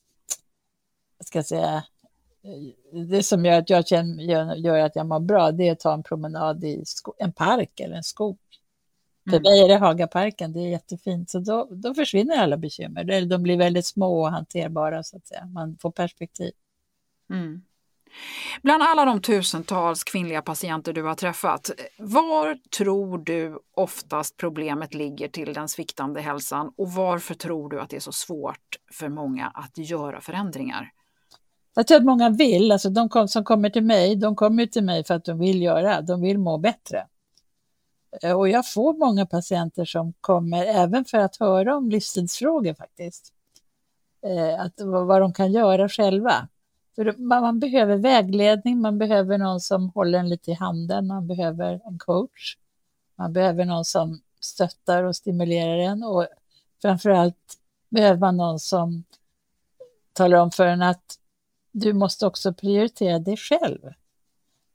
vad 1.18 1.26
ska 1.26 1.38
jag 1.38 1.46
säga, 1.46 1.84
eh, 2.42 3.00
det 3.06 3.22
som 3.22 3.44
gör 3.44 3.58
att 3.58 3.70
jag 3.70 3.88
känner, 3.88 4.24
gör, 4.24 4.54
gör 4.54 4.78
att 4.78 4.96
jag 4.96 5.06
mår 5.06 5.20
bra, 5.20 5.52
det 5.52 5.68
är 5.68 5.72
att 5.72 5.80
ta 5.80 5.94
en 5.94 6.02
promenad 6.02 6.64
i 6.64 6.84
en 7.18 7.32
park 7.32 7.80
eller 7.80 7.96
en 7.96 8.04
skog. 8.04 8.38
Mm. 9.26 9.36
För 9.36 9.50
mig 9.50 9.62
är 9.62 9.68
det 9.68 9.76
Hagaparken, 9.76 10.52
det 10.52 10.60
är 10.60 10.68
jättefint, 10.68 11.30
så 11.30 11.38
då, 11.38 11.68
då 11.70 11.94
försvinner 11.94 12.36
alla 12.36 12.56
bekymmer. 12.56 13.24
De 13.26 13.42
blir 13.42 13.56
väldigt 13.56 13.86
små 13.86 14.20
och 14.20 14.30
hanterbara, 14.30 15.02
så 15.02 15.16
att 15.16 15.26
säga. 15.26 15.46
Man 15.46 15.76
får 15.76 15.90
perspektiv. 15.90 16.52
Mm. 17.30 17.62
Bland 18.64 18.82
alla 18.82 19.04
de 19.04 19.20
tusentals 19.20 20.04
kvinnliga 20.04 20.42
patienter 20.42 20.92
du 20.92 21.02
har 21.02 21.14
träffat, 21.14 21.70
var 21.98 22.58
tror 22.78 23.18
du 23.18 23.58
oftast 23.74 24.36
problemet 24.36 24.94
ligger 24.94 25.28
till 25.28 25.54
den 25.54 25.68
sviktande 25.68 26.20
hälsan 26.20 26.72
och 26.76 26.92
varför 26.92 27.34
tror 27.34 27.68
du 27.68 27.80
att 27.80 27.90
det 27.90 27.96
är 27.96 28.00
så 28.00 28.12
svårt 28.12 28.76
för 28.92 29.08
många 29.08 29.46
att 29.54 29.78
göra 29.78 30.20
förändringar? 30.20 30.90
Jag 31.74 31.86
tror 31.86 31.98
att 31.98 32.04
många 32.04 32.30
vill, 32.30 32.72
alltså 32.72 32.90
de 32.90 33.28
som 33.28 33.44
kommer 33.44 33.70
till 33.70 33.84
mig, 33.84 34.16
de 34.16 34.36
kommer 34.36 34.66
till 34.66 34.84
mig 34.84 35.04
för 35.04 35.14
att 35.14 35.24
de 35.24 35.38
vill 35.38 35.62
göra, 35.62 36.00
de 36.00 36.20
vill 36.20 36.38
må 36.38 36.58
bättre. 36.58 37.06
Eh, 38.22 38.32
och 38.32 38.48
jag 38.48 38.72
får 38.72 38.94
många 38.94 39.26
patienter 39.26 39.84
som 39.84 40.12
kommer 40.20 40.66
även 40.66 41.04
för 41.04 41.18
att 41.18 41.36
höra 41.36 41.76
om 41.76 41.90
livsstilsfrågor 41.90 42.74
faktiskt. 42.74 43.32
Eh, 44.26 44.60
att, 44.60 44.74
vad 45.06 45.20
de 45.20 45.32
kan 45.32 45.52
göra 45.52 45.88
själva. 45.88 46.48
För 46.94 47.14
man 47.18 47.60
behöver 47.60 47.96
vägledning, 47.96 48.80
man 48.80 48.98
behöver 48.98 49.38
någon 49.38 49.60
som 49.60 49.90
håller 49.90 50.18
en 50.18 50.28
lite 50.28 50.50
i 50.50 50.54
handen, 50.54 51.06
man 51.06 51.26
behöver 51.26 51.80
en 51.84 51.98
coach. 51.98 52.56
Man 53.16 53.32
behöver 53.32 53.64
någon 53.64 53.84
som 53.84 54.20
stöttar 54.40 55.02
och 55.02 55.16
stimulerar 55.16 55.78
en 55.78 56.02
och 56.02 56.26
framförallt 56.82 57.58
behöver 57.88 58.20
man 58.20 58.36
någon 58.36 58.60
som 58.60 59.04
talar 60.12 60.38
om 60.38 60.50
för 60.50 60.66
en 60.66 60.82
att 60.82 61.18
du 61.72 61.92
måste 61.92 62.26
också 62.26 62.54
prioritera 62.54 63.18
dig 63.18 63.36
själv. 63.36 63.80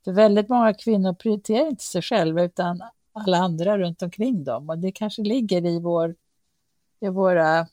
För 0.04 0.12
väldigt 0.12 0.48
många 0.48 0.74
kvinnor 0.74 1.14
prioriterar 1.14 1.66
inte 1.66 1.84
sig 1.84 2.02
själva 2.02 2.42
utan 2.42 2.82
alla 3.12 3.36
andra 3.36 3.78
runt 3.78 4.02
omkring 4.02 4.44
dem 4.44 4.70
och 4.70 4.78
det 4.78 4.92
kanske 4.92 5.22
ligger 5.22 5.66
i, 5.66 5.80
vår, 5.80 6.14
i 7.00 7.08
våra 7.08 7.66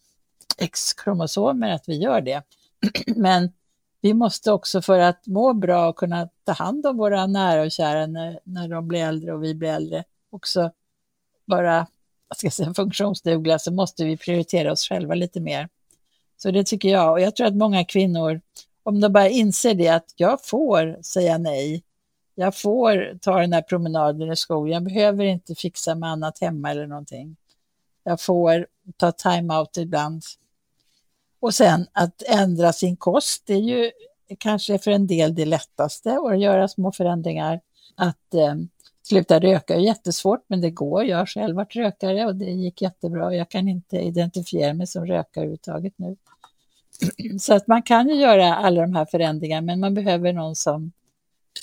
X-kromosomer 0.57 1.69
att 1.69 1.89
vi 1.89 1.97
gör 1.97 2.21
det. 2.21 2.43
Men 3.15 3.51
vi 4.01 4.13
måste 4.13 4.51
också 4.51 4.81
för 4.81 4.99
att 4.99 5.27
må 5.27 5.53
bra 5.53 5.89
och 5.89 5.95
kunna 5.95 6.29
ta 6.43 6.51
hand 6.51 6.85
om 6.85 6.97
våra 6.97 7.27
nära 7.27 7.61
och 7.61 7.71
kära 7.71 8.07
när, 8.07 8.39
när 8.43 8.67
de 8.67 8.87
blir 8.87 8.99
äldre 8.99 9.33
och 9.33 9.43
vi 9.43 9.55
blir 9.55 9.69
äldre, 9.69 10.03
också 10.29 10.71
vara 11.45 11.87
vad 12.27 12.37
ska 12.37 12.45
jag 12.45 12.53
säga, 12.53 12.73
funktionsdugliga, 12.73 13.59
så 13.59 13.71
måste 13.71 14.05
vi 14.05 14.17
prioritera 14.17 14.71
oss 14.71 14.87
själva 14.87 15.15
lite 15.15 15.39
mer. 15.39 15.69
Så 16.37 16.51
det 16.51 16.63
tycker 16.63 16.89
jag. 16.89 17.11
Och 17.11 17.21
jag 17.21 17.35
tror 17.35 17.47
att 17.47 17.55
många 17.55 17.85
kvinnor, 17.85 18.41
om 18.83 18.99
de 18.99 19.13
bara 19.13 19.29
inser 19.29 19.73
det, 19.73 19.87
att 19.87 20.13
jag 20.15 20.45
får 20.45 20.99
säga 21.01 21.37
nej. 21.37 21.83
Jag 22.35 22.57
får 22.57 23.17
ta 23.21 23.39
den 23.39 23.53
här 23.53 23.61
promenaden 23.61 24.31
i 24.31 24.35
skogen. 24.35 24.73
Jag 24.73 24.83
behöver 24.83 25.25
inte 25.25 25.55
fixa 25.55 25.95
med 25.95 26.09
annat 26.09 26.39
hemma 26.39 26.71
eller 26.71 26.87
någonting. 26.87 27.35
Jag 28.03 28.21
får 28.21 28.67
ta 28.97 29.11
time-out 29.11 29.77
ibland. 29.77 30.23
Och 31.39 31.53
sen 31.53 31.87
att 31.91 32.21
ändra 32.21 32.73
sin 32.73 32.95
kost, 32.95 33.43
det 33.45 33.53
är 33.53 33.61
ju 33.61 33.91
kanske 34.37 34.79
för 34.79 34.91
en 34.91 35.07
del 35.07 35.35
det 35.35 35.45
lättaste 35.45 36.19
att 36.19 36.39
göra 36.39 36.67
små 36.67 36.91
förändringar. 36.91 37.61
Att 37.95 38.33
eh, 38.33 38.55
sluta 39.03 39.39
röka 39.39 39.75
är 39.75 39.79
jättesvårt, 39.79 40.45
men 40.47 40.61
det 40.61 40.69
går. 40.69 41.05
Jag 41.05 41.17
har 41.17 41.25
själv 41.25 41.55
varit 41.55 41.75
rökare 41.75 42.25
och 42.25 42.35
det 42.35 42.45
gick 42.45 42.81
jättebra. 42.81 43.35
Jag 43.35 43.49
kan 43.49 43.67
inte 43.67 43.97
identifiera 43.97 44.73
mig 44.73 44.87
som 44.87 45.05
rökare 45.05 45.43
överhuvudtaget 45.43 45.93
nu. 45.95 46.15
Så 47.39 47.53
att 47.53 47.67
man 47.67 47.83
kan 47.83 48.09
ju 48.09 48.15
göra 48.15 48.55
alla 48.55 48.81
de 48.81 48.95
här 48.95 49.05
förändringarna, 49.05 49.65
men 49.65 49.79
man 49.79 49.93
behöver 49.93 50.33
någon 50.33 50.55
som 50.55 50.91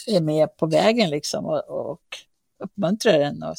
är 0.06 0.20
med 0.20 0.56
på 0.56 0.66
vägen 0.66 1.10
liksom 1.10 1.46
och, 1.46 1.68
och 1.68 2.00
uppmuntrar 2.58 3.20
en. 3.20 3.42
Och 3.42 3.56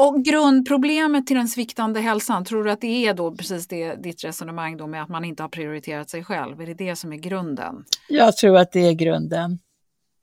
och 0.00 0.24
grundproblemet 0.24 1.26
till 1.26 1.36
den 1.36 1.48
sviktande 1.48 2.00
hälsan, 2.00 2.44
tror 2.44 2.64
du 2.64 2.70
att 2.70 2.80
det 2.80 3.06
är 3.06 3.14
då 3.14 3.36
precis 3.36 3.68
det, 3.68 3.94
ditt 3.94 4.24
resonemang 4.24 4.76
då 4.76 4.86
med 4.86 5.02
att 5.02 5.08
man 5.08 5.24
inte 5.24 5.42
har 5.42 5.48
prioriterat 5.48 6.10
sig 6.10 6.24
själv? 6.24 6.60
Är 6.60 6.66
det 6.66 6.74
det 6.74 6.96
som 6.96 7.12
är 7.12 7.16
grunden? 7.16 7.84
Jag 8.08 8.36
tror 8.36 8.56
att 8.56 8.72
det 8.72 8.80
är 8.80 8.92
grunden. 8.92 9.58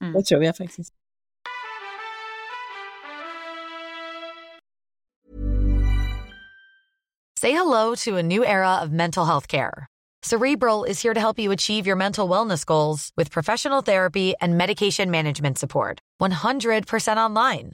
Mm. 0.01 0.13
Det 0.13 0.23
tror 0.23 0.43
jag 0.43 0.57
faktiskt. 0.57 0.93
Say 7.39 7.51
hello 7.51 7.95
to 7.95 8.17
a 8.17 8.21
new 8.21 8.43
era 8.43 8.83
of 8.83 8.89
mental 8.89 9.25
health 9.25 9.47
care. 9.47 9.85
Cerebral 10.25 10.85
is 10.89 11.03
here 11.03 11.13
to 11.13 11.19
help 11.19 11.39
you 11.39 11.53
achieve 11.53 11.87
your 11.87 11.97
mental 11.97 12.29
wellness 12.29 12.65
goals 12.65 13.11
with 13.17 13.31
professional 13.31 13.83
therapy 13.83 14.33
and 14.41 14.57
medication 14.57 15.11
management 15.11 15.57
support. 15.57 15.99
100% 16.21 17.17
online. 17.17 17.73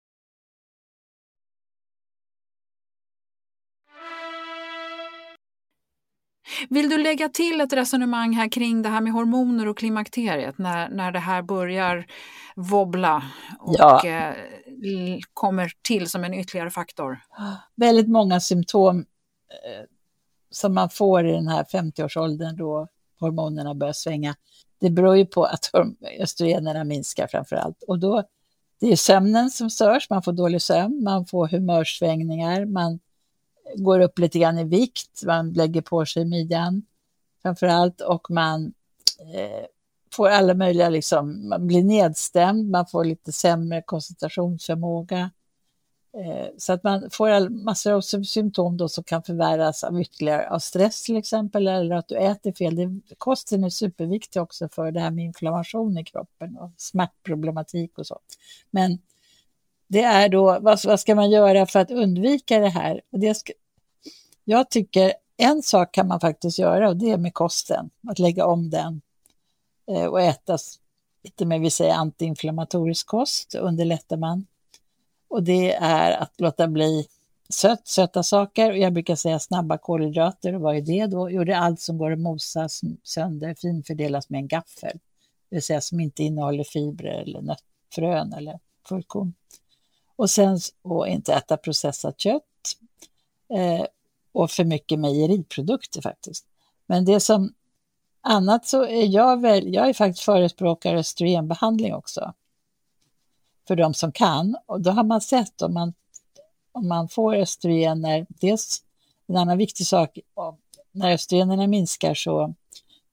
Vill 6.69 6.89
du 6.89 6.97
lägga 6.97 7.29
till 7.29 7.61
ett 7.61 7.73
resonemang 7.73 8.33
här 8.33 8.47
kring 8.47 8.81
det 8.81 8.89
här 8.89 9.01
med 9.01 9.13
hormoner 9.13 9.67
och 9.67 9.77
klimakteriet 9.77 10.57
när, 10.57 10.89
när 10.89 11.11
det 11.11 11.19
här 11.19 11.41
börjar 11.41 12.05
wobbla 12.55 13.23
och 13.59 13.75
ja. 13.77 14.05
eh, 14.05 14.35
kommer 15.33 15.71
till 15.81 16.09
som 16.09 16.23
en 16.23 16.33
ytterligare 16.33 16.69
faktor? 16.69 17.19
Väldigt 17.75 18.07
många 18.07 18.39
symptom 18.39 18.99
eh, 18.99 19.85
som 20.51 20.73
man 20.73 20.89
får 20.89 21.27
i 21.27 21.31
den 21.31 21.47
här 21.47 21.63
50-årsåldern 21.63 22.57
då 22.57 22.87
hormonerna 23.19 23.75
börjar 23.75 23.93
svänga. 23.93 24.35
Det 24.79 24.89
beror 24.89 25.17
ju 25.17 25.25
på 25.25 25.43
att 25.43 25.71
östrogenerna 26.19 26.83
minskar 26.83 27.27
framför 27.27 27.55
allt. 27.55 27.83
Och 27.87 27.99
då, 27.99 28.23
det 28.79 28.91
är 28.91 28.95
sömnen 28.95 29.49
som 29.49 29.69
störs, 29.69 30.09
man 30.09 30.23
får 30.23 30.31
dålig 30.33 30.61
sömn, 30.61 31.03
man 31.03 31.25
får 31.25 31.47
humörsvängningar, 31.47 32.65
man 32.65 32.99
går 33.75 33.99
upp 33.99 34.19
lite 34.19 34.39
grann 34.39 34.59
i 34.59 34.63
vikt, 34.63 35.23
man 35.25 35.53
lägger 35.53 35.81
på 35.81 36.05
sig 36.05 36.25
midjan 36.25 36.83
framför 37.41 37.67
allt 37.67 38.01
och 38.01 38.31
man 38.31 38.73
eh, 39.19 39.65
får 40.13 40.29
alla 40.29 40.53
möjliga, 40.53 40.89
liksom, 40.89 41.49
man 41.49 41.67
blir 41.67 41.83
nedstämd, 41.83 42.69
man 42.69 42.87
får 42.87 43.05
lite 43.05 43.31
sämre 43.31 43.81
koncentrationsförmåga. 43.81 45.31
Eh, 46.17 46.47
så 46.57 46.73
att 46.73 46.83
man 46.83 47.09
får 47.11 47.29
all, 47.29 47.49
massor 47.49 47.91
av 47.91 48.01
symptom 48.01 48.77
då 48.77 48.89
som 48.89 49.03
kan 49.03 49.23
förvärras 49.23 49.83
av 49.83 50.01
ytterligare 50.01 50.49
av 50.49 50.59
stress 50.59 51.03
till 51.03 51.17
exempel, 51.17 51.67
eller 51.67 51.95
att 51.95 52.07
du 52.07 52.17
äter 52.17 52.51
fel. 52.51 52.75
Det, 52.75 53.15
kosten 53.17 53.63
är 53.63 53.69
superviktig 53.69 54.41
också 54.41 54.69
för 54.69 54.91
det 54.91 54.99
här 54.99 55.11
med 55.11 55.25
inflammation 55.25 55.97
i 55.97 56.03
kroppen 56.03 56.57
och 56.57 56.71
smärtproblematik 56.77 57.97
och 57.97 58.07
så. 58.07 58.19
Men 58.71 58.99
det 59.87 60.01
är 60.01 60.29
då, 60.29 60.59
vad, 60.61 60.79
vad 60.85 60.99
ska 60.99 61.15
man 61.15 61.31
göra 61.31 61.65
för 61.65 61.79
att 61.79 61.91
undvika 61.91 62.59
det 62.59 62.69
här? 62.69 63.01
Och 63.11 63.19
det 63.19 63.35
ska, 63.35 63.53
jag 64.43 64.69
tycker 64.69 65.13
en 65.37 65.63
sak 65.63 65.91
kan 65.91 66.07
man 66.07 66.19
faktiskt 66.19 66.59
göra 66.59 66.89
och 66.89 66.97
det 66.97 67.11
är 67.11 67.17
med 67.17 67.33
kosten, 67.33 67.89
att 68.07 68.19
lägga 68.19 68.45
om 68.45 68.69
den 68.69 69.01
eh, 69.91 70.05
och 70.05 70.21
äta 70.21 70.57
lite 71.23 71.45
mer, 71.45 71.59
vi 71.59 71.69
säger 71.69 71.93
antiinflammatorisk 71.93 73.07
kost, 73.07 73.55
underlättar 73.55 74.17
man. 74.17 74.45
Och 75.27 75.43
det 75.43 75.73
är 75.73 76.11
att 76.11 76.33
låta 76.37 76.67
bli 76.67 77.07
sött, 77.49 77.87
söta 77.87 78.23
saker. 78.23 78.71
och 78.71 78.77
Jag 78.77 78.93
brukar 78.93 79.15
säga 79.15 79.39
snabba 79.39 79.77
kolhydrater. 79.77 80.55
Och 80.55 80.61
vad 80.61 80.77
är 80.77 80.81
det 80.81 81.05
då? 81.05 81.31
Jo, 81.31 81.43
det 81.43 81.51
är 81.51 81.57
allt 81.57 81.79
som 81.79 81.97
går 81.97 82.11
att 82.11 82.19
mosa 82.19 82.69
sönder, 83.03 83.55
finfördelas 83.61 84.29
med 84.29 84.39
en 84.39 84.47
gaffel. 84.47 84.99
Det 85.49 85.55
vill 85.55 85.63
säga 85.63 85.81
som 85.81 85.99
inte 85.99 86.23
innehåller 86.23 86.63
fibrer 86.63 87.21
eller 87.21 87.41
nötfrön 87.41 88.33
eller 88.33 88.59
fullkorn. 88.87 89.33
Och 90.15 90.29
sen 90.29 90.59
och 90.81 91.07
inte 91.07 91.33
äta 91.33 91.57
processat 91.57 92.19
kött. 92.19 92.43
Eh, 93.53 93.85
och 94.31 94.51
för 94.51 94.63
mycket 94.63 94.99
mejeriprodukter 94.99 96.01
faktiskt. 96.01 96.45
Men 96.85 97.05
det 97.05 97.19
som 97.19 97.53
annat 98.21 98.67
så 98.67 98.85
är 98.85 99.05
jag 99.05 99.41
väl, 99.41 99.73
jag 99.73 99.89
är 99.89 99.93
faktiskt 99.93 100.25
förespråkare 100.25 100.99
östrogenbehandling 100.99 101.93
också. 101.93 102.33
För 103.67 103.75
de 103.75 103.93
som 103.93 104.11
kan. 104.11 104.57
Och 104.65 104.81
då 104.81 104.91
har 104.91 105.03
man 105.03 105.21
sett 105.21 105.61
om 105.61 105.73
man, 105.73 105.93
om 106.71 106.87
man 106.87 107.09
får 107.09 107.35
östrogener, 107.35 108.25
dels 108.29 108.83
en 109.27 109.37
annan 109.37 109.57
viktig 109.57 109.87
sak, 109.87 110.19
när 110.91 111.13
östrogenerna 111.13 111.67
minskar 111.67 112.13
så 112.13 112.53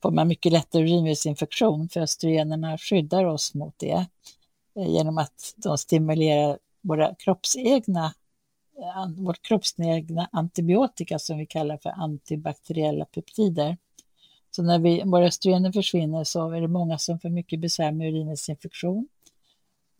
får 0.03 0.11
man 0.11 0.29
mycket 0.29 0.53
lättare 0.53 0.83
urinvägsinfektion 0.83 1.89
för 1.89 2.01
östrogenerna 2.01 2.79
skyddar 2.79 3.25
oss 3.25 3.55
mot 3.55 3.75
det 3.77 4.07
eh, 4.77 4.91
genom 4.91 5.19
att 5.19 5.55
de 5.57 5.79
stimulerar 5.79 6.59
våra 6.81 7.15
kroppsegna 7.15 8.15
Eh, 8.79 9.09
vårt 9.17 9.43
kroppsegna 9.43 10.29
antibiotika 10.33 11.19
som 11.19 11.39
vi 11.39 11.47
kallar 11.47 11.77
för 11.77 11.91
antibakteriella 11.91 13.05
peptider. 13.05 13.77
Så 14.51 14.63
när 14.63 14.79
vi, 14.79 15.03
våra 15.05 15.27
östrogener 15.27 15.73
försvinner 15.73 16.25
så 16.25 16.51
är 16.51 16.61
det 16.61 16.69
många 16.69 16.99
som 16.99 17.19
får 17.19 17.29
mycket 17.29 17.61
besvär 17.61 17.93
med 17.93 18.09
urininfektion. 18.09 19.09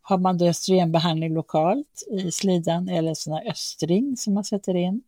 Har 0.01 0.17
man 0.17 0.37
då 0.37 0.45
östrogenbehandling 0.45 1.33
lokalt 1.33 2.03
i 2.11 2.31
slidan 2.31 2.89
eller 2.89 3.13
sådana 3.13 3.41
östring 3.41 4.17
som 4.17 4.33
man 4.33 4.43
sätter 4.43 4.75
in, 4.75 5.01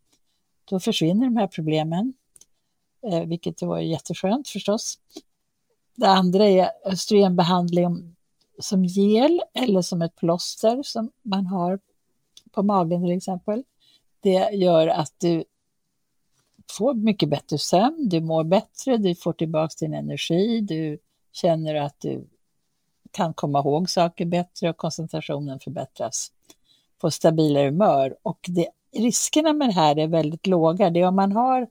då 0.66 0.80
försvinner 0.80 1.26
de 1.26 1.38
här 1.38 1.48
problemen, 1.48 2.14
eh, 3.04 3.20
vilket 3.20 3.28
vilket 3.28 3.62
var 3.68 3.80
jätteskönt 3.80 4.48
förstås. 4.50 5.00
Det 5.96 6.08
andra 6.08 6.50
är 6.50 6.70
östrogenbehandling 6.86 8.16
som 8.60 8.86
gel 8.86 9.42
eller 9.54 9.82
som 9.82 10.02
ett 10.02 10.16
plåster 10.16 10.84
som 10.84 11.12
man 11.22 11.46
har 11.46 11.80
på 12.52 12.64
magen 12.64 13.02
till 13.02 13.18
exempel. 13.18 13.64
Det 14.20 14.50
gör 14.54 14.88
att 14.88 15.14
du 15.18 15.44
får 16.72 16.94
mycket 16.94 17.30
bättre 17.30 17.58
sömn, 17.58 18.10
du 18.10 18.22
mår 18.22 18.44
bättre, 18.44 18.98
du 18.98 19.16
får 19.16 19.34
tillbaka 19.34 19.74
din 19.80 19.94
energi, 19.94 20.62
du 20.62 21.00
känner 21.32 21.76
att 21.76 21.96
du 22.00 22.28
kan 23.12 23.34
komma 23.34 23.60
ihåg 23.60 23.90
saker 23.90 24.26
bättre 24.26 24.70
och 24.70 24.78
koncentrationen 24.78 25.60
förbättras. 25.60 26.32
Får 27.02 27.10
stabilare 27.10 27.66
humör 27.66 28.18
och 28.24 28.40
det, 28.48 28.68
riskerna 28.96 29.54
med 29.54 29.70
det 29.70 29.74
här 29.74 30.00
är 30.00 30.08
väldigt 30.08 30.48
låga. 30.48 30.90
Det 30.90 31.00
är 31.00 31.08
om 31.08 31.16
man 31.16 31.32
har 31.32 31.68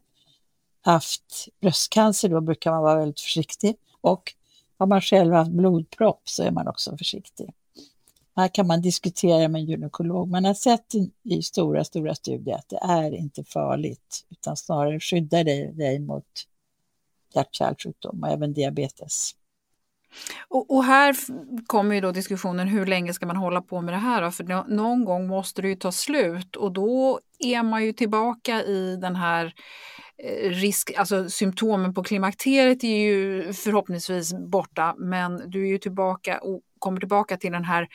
haft 0.80 1.48
bröstcancer 1.60 2.28
då 2.28 2.40
brukar 2.40 2.70
man 2.70 2.82
vara 2.82 2.98
väldigt 2.98 3.20
försiktig. 3.20 3.76
Och 4.00 4.34
har 4.78 4.86
man 4.86 5.00
själv 5.00 5.34
haft 5.34 5.50
blodpropp 5.50 6.20
så 6.24 6.42
är 6.42 6.50
man 6.50 6.68
också 6.68 6.96
försiktig. 6.96 7.54
Här 8.40 8.48
kan 8.48 8.66
man 8.66 8.80
diskutera 8.80 9.48
med 9.48 9.60
en 9.60 9.66
gynekolog. 9.66 10.30
Man 10.30 10.44
har 10.44 10.54
sett 10.54 10.94
i 11.24 11.42
stora, 11.42 11.84
stora 11.84 12.14
studier 12.14 12.54
att 12.54 12.68
det 12.68 12.80
är 12.82 13.14
inte 13.14 13.44
farligt 13.44 14.26
utan 14.30 14.56
snarare 14.56 15.00
skyddar 15.00 15.44
dig, 15.44 15.72
dig 15.72 15.98
mot 15.98 16.24
hjärt-kärlsjukdom 17.34 18.22
och 18.22 18.28
även 18.28 18.52
diabetes. 18.52 19.34
Och, 20.48 20.70
och, 20.70 20.84
här 20.84 21.16
kommer 21.66 21.94
ju 21.94 22.00
då 22.00 22.12
diskussionen 22.12 22.68
hur 22.68 22.86
länge 22.86 23.12
ska 23.12 23.26
man 23.26 23.36
hålla 23.36 23.62
på 23.62 23.80
med 23.80 23.94
det 23.94 23.98
här? 23.98 24.30
För 24.30 24.70
någon 24.74 25.04
gång 25.04 25.26
måste 25.26 25.62
det 25.62 25.68
ju 25.68 25.76
ta 25.76 25.92
slut 25.92 26.56
och 26.56 26.72
då 26.72 27.20
är 27.38 27.62
man 27.62 27.84
ju 27.84 27.92
tillbaka 27.92 28.62
i 28.62 28.96
den 28.96 29.16
här 29.16 29.54
eh, 30.18 30.50
risk, 30.50 30.92
alltså 30.96 31.30
symptomen 31.30 31.94
på 31.94 32.02
klimakteriet 32.02 32.84
är 32.84 32.98
ju 32.98 33.52
förhoppningsvis 33.52 34.34
borta 34.34 34.94
men 34.98 35.50
du 35.50 35.62
är 35.62 35.68
ju 35.68 35.78
tillbaka 35.78 36.38
och 36.38 36.60
kommer 36.80 37.00
tillbaka 37.00 37.36
till 37.36 37.52
den 37.52 37.64
här 37.64 37.88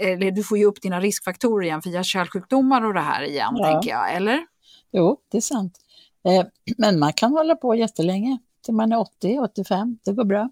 eller 0.00 0.30
du 0.30 0.42
får 0.42 0.58
ju 0.58 0.64
upp 0.64 0.82
dina 0.82 1.00
riskfaktorer 1.00 1.66
igen 1.66 1.82
för 1.82 1.90
hjärt-kärlsjukdomar 1.90 2.84
och 2.84 2.94
det 2.94 3.00
här 3.00 3.22
igen, 3.22 3.54
ja. 3.56 3.72
tänker 3.72 3.90
jag, 3.90 4.14
eller? 4.14 4.46
Jo, 4.92 5.16
det 5.30 5.36
är 5.36 5.40
sant. 5.40 5.78
Eh, 6.24 6.46
men 6.78 6.98
man 6.98 7.12
kan 7.12 7.32
hålla 7.32 7.56
på 7.56 7.74
jättelänge, 7.74 8.38
till 8.64 8.74
man 8.74 8.92
är 8.92 8.98
80, 8.98 9.38
85, 9.38 9.98
det 10.04 10.12
går 10.12 10.24
bra. 10.24 10.50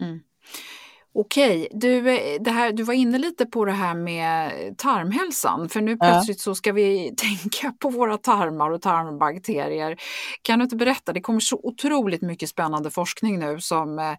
Mm. 0.00 0.20
Okej, 1.14 1.68
du, 1.72 2.02
det 2.38 2.50
här, 2.50 2.72
du 2.72 2.82
var 2.82 2.94
inne 2.94 3.18
lite 3.18 3.46
på 3.46 3.64
det 3.64 3.72
här 3.72 3.94
med 3.94 4.52
tarmhälsan, 4.78 5.68
för 5.68 5.80
nu 5.80 5.96
plötsligt 5.96 6.40
så 6.40 6.54
ska 6.54 6.72
vi 6.72 7.14
tänka 7.16 7.72
på 7.78 7.88
våra 7.90 8.18
tarmar 8.18 8.70
och 8.70 8.82
tarmbakterier. 8.82 9.96
Kan 10.42 10.58
du 10.58 10.62
inte 10.62 10.76
berätta, 10.76 11.12
det 11.12 11.20
kommer 11.20 11.40
så 11.40 11.60
otroligt 11.62 12.22
mycket 12.22 12.48
spännande 12.48 12.90
forskning 12.90 13.38
nu 13.38 13.60
som 13.60 13.98
eh, 13.98 14.14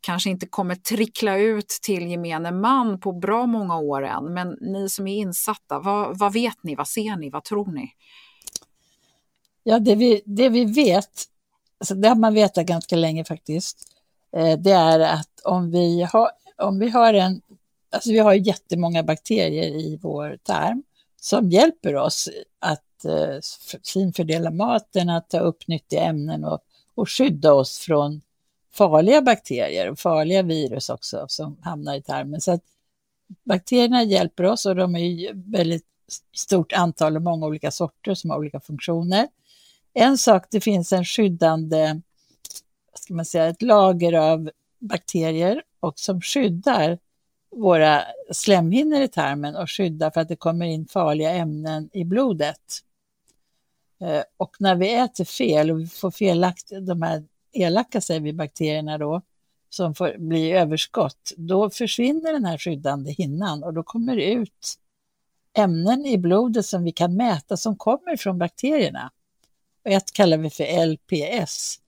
kanske 0.00 0.30
inte 0.30 0.46
kommer 0.46 0.74
trickla 0.74 1.38
ut 1.38 1.68
till 1.68 2.06
gemene 2.06 2.50
man 2.50 3.00
på 3.00 3.12
bra 3.12 3.46
många 3.46 3.78
år 3.78 4.02
än, 4.04 4.34
men 4.34 4.48
ni 4.60 4.88
som 4.88 5.06
är 5.06 5.16
insatta, 5.16 5.78
vad, 5.78 6.18
vad 6.18 6.32
vet 6.32 6.62
ni, 6.62 6.74
vad 6.74 6.88
ser 6.88 7.16
ni, 7.16 7.30
vad 7.30 7.44
tror 7.44 7.72
ni? 7.72 7.90
Ja, 9.62 9.78
det 9.78 9.94
vi, 9.94 10.22
det 10.24 10.48
vi 10.48 10.64
vet, 10.64 11.24
alltså 11.80 11.94
det 11.94 12.08
har 12.08 12.16
man 12.16 12.34
vetat 12.34 12.66
ganska 12.66 12.96
länge 12.96 13.24
faktiskt, 13.24 13.97
Eh, 13.97 13.97
Eh, 14.36 14.58
det 14.58 14.70
är 14.70 15.00
att 15.00 15.40
om 15.44 15.70
vi 15.70 16.02
har, 16.02 16.30
om 16.56 16.78
vi 16.78 16.88
har 16.88 17.14
en, 17.14 17.42
alltså 17.92 18.10
vi 18.10 18.18
har 18.18 18.34
jättemånga 18.34 19.02
bakterier 19.02 19.64
i 19.64 19.98
vår 20.02 20.38
tarm 20.42 20.82
som 21.20 21.50
hjälper 21.50 21.96
oss 21.96 22.28
att 22.58 23.04
eh, 23.04 23.40
finfördela 23.92 24.50
maten, 24.50 25.08
att 25.08 25.30
ta 25.30 25.38
upp 25.38 25.68
nyttiga 25.68 26.02
ämnen 26.02 26.44
och, 26.44 26.60
och 26.94 27.10
skydda 27.10 27.52
oss 27.52 27.78
från 27.78 28.20
farliga 28.72 29.22
bakterier 29.22 29.90
och 29.90 29.98
farliga 29.98 30.42
virus 30.42 30.88
också 30.88 31.24
som 31.28 31.56
hamnar 31.62 31.94
i 31.94 32.02
tarmen. 32.02 32.40
Så 32.40 32.52
att 32.52 32.62
bakterierna 33.44 34.02
hjälper 34.02 34.44
oss 34.44 34.66
och 34.66 34.76
de 34.76 34.94
är 34.94 34.98
ju 34.98 35.32
väldigt 35.34 35.86
stort 36.36 36.72
antal 36.72 37.16
och 37.16 37.22
många 37.22 37.46
olika 37.46 37.70
sorter 37.70 38.14
som 38.14 38.30
har 38.30 38.38
olika 38.38 38.60
funktioner. 38.60 39.28
En 39.94 40.18
sak, 40.18 40.46
det 40.50 40.60
finns 40.60 40.92
en 40.92 41.04
skyddande 41.04 42.00
ska 43.02 43.14
man 43.14 43.24
säga, 43.24 43.46
ett 43.46 43.62
lager 43.62 44.12
av 44.12 44.50
bakterier 44.78 45.62
och 45.80 45.98
som 45.98 46.20
skyddar 46.20 46.98
våra 47.50 48.02
slemhinnor 48.32 49.00
i 49.00 49.08
tarmen 49.08 49.56
och 49.56 49.70
skyddar 49.70 50.10
för 50.10 50.20
att 50.20 50.28
det 50.28 50.36
kommer 50.36 50.66
in 50.66 50.86
farliga 50.86 51.30
ämnen 51.30 51.90
i 51.92 52.04
blodet. 52.04 52.78
Eh, 54.00 54.22
och 54.36 54.56
när 54.58 54.74
vi 54.74 54.94
äter 54.94 55.24
fel 55.24 55.70
och 55.70 55.80
vi 55.80 55.86
får 55.86 56.10
felakt, 56.10 56.70
de 56.80 57.02
här 57.02 57.24
elaka 57.52 58.00
säger 58.00 58.20
vi 58.20 58.32
bakterierna 58.32 58.98
då, 58.98 59.22
som 59.70 59.94
får 59.94 60.18
bli 60.18 60.52
överskott, 60.52 61.32
då 61.36 61.70
försvinner 61.70 62.32
den 62.32 62.44
här 62.44 62.58
skyddande 62.58 63.12
hinnan 63.12 63.64
och 63.64 63.74
då 63.74 63.82
kommer 63.82 64.16
det 64.16 64.32
ut 64.32 64.78
ämnen 65.56 66.06
i 66.06 66.18
blodet 66.18 66.66
som 66.66 66.84
vi 66.84 66.92
kan 66.92 67.16
mäta 67.16 67.56
som 67.56 67.76
kommer 67.76 68.16
från 68.16 68.38
bakterierna. 68.38 69.12
Och 69.84 69.90
ett 69.90 70.12
kallar 70.12 70.36
vi 70.36 70.50
för 70.50 70.86
LPS, 70.86 71.80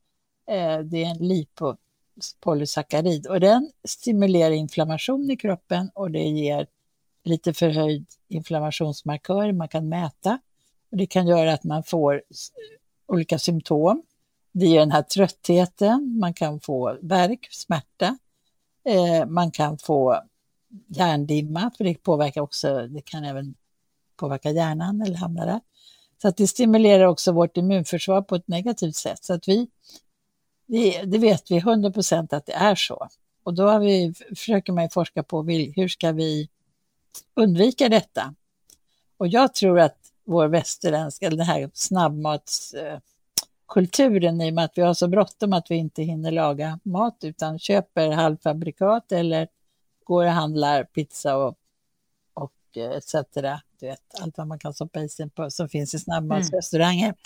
Eh, 0.50 0.78
det 0.78 1.04
är 1.04 1.10
en 1.10 1.28
lipopolysackarid 1.28 3.26
och 3.26 3.40
den 3.40 3.70
stimulerar 3.84 4.50
inflammation 4.50 5.30
i 5.30 5.36
kroppen 5.36 5.90
och 5.94 6.10
det 6.10 6.22
ger 6.22 6.66
lite 7.24 7.54
förhöjd 7.54 8.06
inflammationsmarkör 8.28 9.52
man 9.52 9.68
kan 9.68 9.88
mäta. 9.88 10.38
Och 10.90 10.96
det 10.96 11.06
kan 11.06 11.26
göra 11.26 11.52
att 11.52 11.64
man 11.64 11.82
får 11.82 12.22
olika 13.06 13.38
symptom. 13.38 14.02
Det 14.52 14.66
ger 14.66 14.80
den 14.80 14.92
här 14.92 15.02
tröttheten, 15.02 16.18
man 16.18 16.34
kan 16.34 16.60
få 16.60 16.98
värk, 17.02 17.48
smärta, 17.50 18.18
eh, 18.84 19.26
man 19.26 19.50
kan 19.50 19.78
få 19.78 20.22
hjärndimma, 20.86 21.70
för 21.76 21.84
det 21.84 21.94
påverkar 21.94 22.40
också, 22.40 22.86
det 22.86 23.00
kan 23.00 23.24
även 23.24 23.54
påverka 24.16 24.50
hjärnan 24.50 25.02
eller 25.02 25.16
hamna 25.16 25.46
där. 25.46 25.60
Så 26.22 26.28
att 26.28 26.36
det 26.36 26.46
stimulerar 26.46 27.04
också 27.04 27.32
vårt 27.32 27.56
immunförsvar 27.56 28.22
på 28.22 28.34
ett 28.34 28.48
negativt 28.48 28.96
sätt. 28.96 29.24
Så 29.24 29.34
att 29.34 29.48
vi 29.48 29.68
det, 30.70 31.02
det 31.02 31.18
vet 31.18 31.50
vi 31.50 31.56
100 31.56 31.90
procent 31.90 32.32
att 32.32 32.46
det 32.46 32.52
är 32.52 32.74
så. 32.74 33.08
Och 33.42 33.54
då 33.54 33.68
har 33.68 33.80
vi, 33.80 34.14
försöker 34.28 34.72
man 34.72 34.90
forska 34.90 35.22
på 35.22 35.42
hur 35.76 35.88
ska 35.88 36.12
vi 36.12 36.48
undvika 37.34 37.88
detta? 37.88 38.34
Och 39.16 39.28
jag 39.28 39.54
tror 39.54 39.80
att 39.80 39.96
vår 40.24 40.48
västerländska, 40.48 41.26
eller 41.26 41.36
den 41.36 41.46
här 41.46 41.70
snabbmatskulturen, 41.74 44.40
i 44.40 44.50
och 44.50 44.54
med 44.54 44.64
att 44.64 44.78
vi 44.78 44.82
har 44.82 44.94
så 44.94 45.08
bråttom 45.08 45.52
att 45.52 45.70
vi 45.70 45.74
inte 45.74 46.02
hinner 46.02 46.30
laga 46.30 46.80
mat 46.82 47.18
utan 47.22 47.58
köper 47.58 48.10
halvfabrikat 48.10 49.12
eller 49.12 49.48
går 50.04 50.24
och 50.24 50.30
handlar 50.30 50.84
pizza 50.84 51.36
och, 51.36 51.54
och 52.34 52.52
eh, 52.76 52.90
etc. 52.90 53.14
Du 53.80 53.86
vet, 53.86 54.20
allt 54.20 54.38
vad 54.38 54.46
man 54.46 54.58
kan 54.58 54.74
stoppa 54.74 55.00
i 55.00 55.08
sig 55.08 55.30
på, 55.30 55.50
som 55.50 55.68
finns 55.68 55.94
i 55.94 55.98
snabbmatsrestauranger. 55.98 57.04
Mm. 57.04 57.16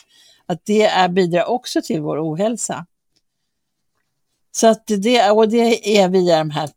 Att 0.47 0.65
det 0.65 0.83
är, 0.83 1.09
bidrar 1.09 1.45
också 1.45 1.83
till 1.83 2.01
vår 2.01 2.33
ohälsa. 2.33 2.87
Så 4.57 4.67
att 4.67 4.87
det, 4.87 5.31
och 5.31 5.49
det 5.49 5.99
är 5.99 6.09
via 6.09 6.39
de 6.39 6.51
här 6.51 6.71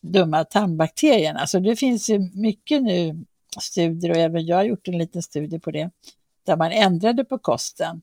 dumma 0.00 0.44
tandbakterierna. 0.44 1.46
Så 1.46 1.58
det 1.58 1.76
finns 1.76 2.10
ju 2.10 2.30
mycket 2.34 2.82
nu 2.82 3.24
studier 3.60 4.10
och 4.10 4.16
även 4.16 4.46
jag 4.46 4.56
har 4.56 4.64
gjort 4.64 4.88
en 4.88 4.98
liten 4.98 5.22
studie 5.22 5.58
på 5.58 5.70
det, 5.70 5.90
där 6.44 6.56
man 6.56 6.72
ändrade 6.72 7.24
på 7.24 7.38
kosten 7.38 8.02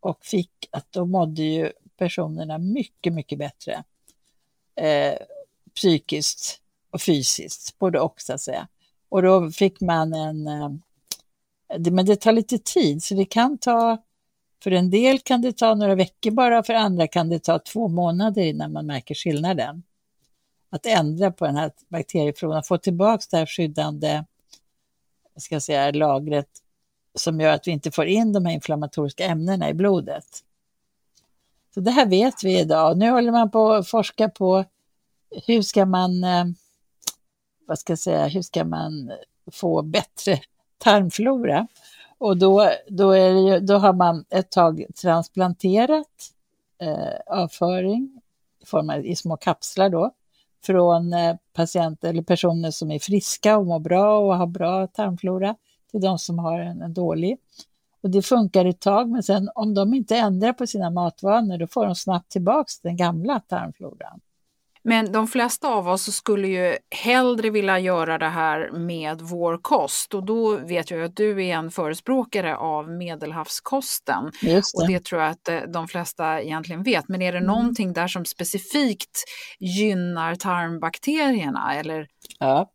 och 0.00 0.24
fick 0.24 0.68
att 0.70 0.92
då 0.92 1.06
mådde 1.06 1.42
ju 1.42 1.72
personerna 1.96 2.58
mycket, 2.58 3.12
mycket 3.12 3.38
bättre 3.38 3.84
eh, 4.74 5.14
psykiskt 5.74 6.60
och 6.90 7.02
fysiskt, 7.02 7.78
både 7.78 8.00
och 8.00 8.20
så 8.20 8.32
att 8.32 8.40
säga. 8.40 8.68
Och 9.08 9.22
då 9.22 9.50
fick 9.50 9.80
man 9.80 10.12
en, 10.12 10.46
eh, 10.46 10.70
det, 11.78 11.90
men 11.90 12.06
det 12.06 12.16
tar 12.16 12.32
lite 12.32 12.58
tid, 12.58 13.02
så 13.02 13.14
det 13.14 13.24
kan 13.24 13.58
ta 13.58 14.02
för 14.62 14.70
en 14.70 14.90
del 14.90 15.18
kan 15.18 15.42
det 15.42 15.52
ta 15.52 15.74
några 15.74 15.94
veckor 15.94 16.30
bara, 16.30 16.62
för 16.62 16.74
andra 16.74 17.06
kan 17.06 17.28
det 17.28 17.38
ta 17.38 17.58
två 17.58 17.88
månader 17.88 18.42
innan 18.42 18.72
man 18.72 18.86
märker 18.86 19.14
skillnaden. 19.14 19.82
Att 20.70 20.86
ändra 20.86 21.30
på 21.30 21.46
den 21.46 21.56
här 21.56 21.72
bakteriefloran, 21.88 22.62
få 22.62 22.78
tillbaka 22.78 23.24
det 23.30 23.36
här 23.36 23.46
skyddande 23.46 24.24
ska 25.36 25.60
säga, 25.60 25.90
lagret 25.90 26.48
som 27.14 27.40
gör 27.40 27.52
att 27.52 27.66
vi 27.66 27.70
inte 27.70 27.90
får 27.90 28.06
in 28.06 28.32
de 28.32 28.46
här 28.46 28.54
inflammatoriska 28.54 29.24
ämnena 29.24 29.70
i 29.70 29.74
blodet. 29.74 30.24
Så 31.74 31.80
det 31.80 31.90
här 31.90 32.06
vet 32.06 32.44
vi 32.44 32.58
idag. 32.60 32.98
Nu 32.98 33.10
håller 33.10 33.32
man 33.32 33.50
på 33.50 33.72
att 33.72 33.88
forska 33.88 34.28
på 34.28 34.64
hur 35.46 35.62
ska 35.62 35.86
man, 35.86 36.24
eh, 36.24 36.44
vad 37.66 37.78
ska 37.78 37.92
jag 37.92 37.98
säga, 37.98 38.26
hur 38.26 38.42
ska 38.42 38.64
man 38.64 39.12
få 39.52 39.82
bättre 39.82 40.40
tarmflora? 40.78 41.66
Och 42.22 42.36
då, 42.36 42.70
då, 42.88 43.10
är 43.10 43.30
ju, 43.30 43.60
då 43.60 43.74
har 43.74 43.92
man 43.92 44.24
ett 44.30 44.50
tag 44.50 44.84
transplanterat 45.02 46.32
eh, 46.78 47.36
avföring 47.36 48.20
i, 49.02 49.10
i 49.10 49.16
små 49.16 49.36
kapslar 49.36 49.88
då, 49.88 50.10
från 50.64 51.12
eh, 51.12 51.36
patienter 51.52 52.08
eller 52.08 52.22
personer 52.22 52.70
som 52.70 52.90
är 52.90 52.98
friska 52.98 53.58
och 53.58 53.66
mår 53.66 53.78
bra 53.78 54.18
och 54.18 54.36
har 54.36 54.46
bra 54.46 54.86
tarmflora 54.86 55.56
till 55.90 56.00
de 56.00 56.18
som 56.18 56.38
har 56.38 56.58
en, 56.58 56.82
en 56.82 56.94
dålig. 56.94 57.38
Och 58.02 58.10
det 58.10 58.22
funkar 58.22 58.64
ett 58.64 58.80
tag, 58.80 59.08
men 59.08 59.22
sen 59.22 59.50
om 59.54 59.74
de 59.74 59.94
inte 59.94 60.16
ändrar 60.16 60.52
på 60.52 60.66
sina 60.66 60.90
matvanor, 60.90 61.58
då 61.58 61.66
får 61.66 61.86
de 61.86 61.94
snabbt 61.94 62.30
tillbaka 62.30 62.70
den 62.82 62.96
gamla 62.96 63.40
tarmfloran. 63.40 64.20
Men 64.84 65.12
de 65.12 65.28
flesta 65.28 65.68
av 65.68 65.88
oss 65.88 66.14
skulle 66.14 66.48
ju 66.48 66.76
hellre 66.90 67.50
vilja 67.50 67.78
göra 67.78 68.18
det 68.18 68.28
här 68.28 68.70
med 68.70 69.20
vår 69.20 69.58
kost 69.62 70.14
och 70.14 70.26
då 70.26 70.56
vet 70.56 70.90
jag 70.90 71.02
att 71.02 71.16
du 71.16 71.46
är 71.46 71.54
en 71.54 71.70
förespråkare 71.70 72.56
av 72.56 72.90
medelhavskosten. 72.90 74.32
Det. 74.40 74.64
Och 74.74 74.86
det 74.88 75.04
tror 75.04 75.20
jag 75.20 75.30
att 75.30 75.48
eh, 75.48 75.60
de 75.60 75.88
flesta 75.88 76.42
egentligen 76.42 76.82
vet. 76.82 77.08
Men 77.08 77.22
är 77.22 77.32
det 77.32 77.38
mm. 77.38 77.46
någonting 77.46 77.92
där 77.92 78.08
som 78.08 78.24
specifikt 78.24 79.24
gynnar 79.58 80.34
tarmbakterierna? 80.34 81.74
Eller? 81.74 82.08
Ja, 82.38 82.70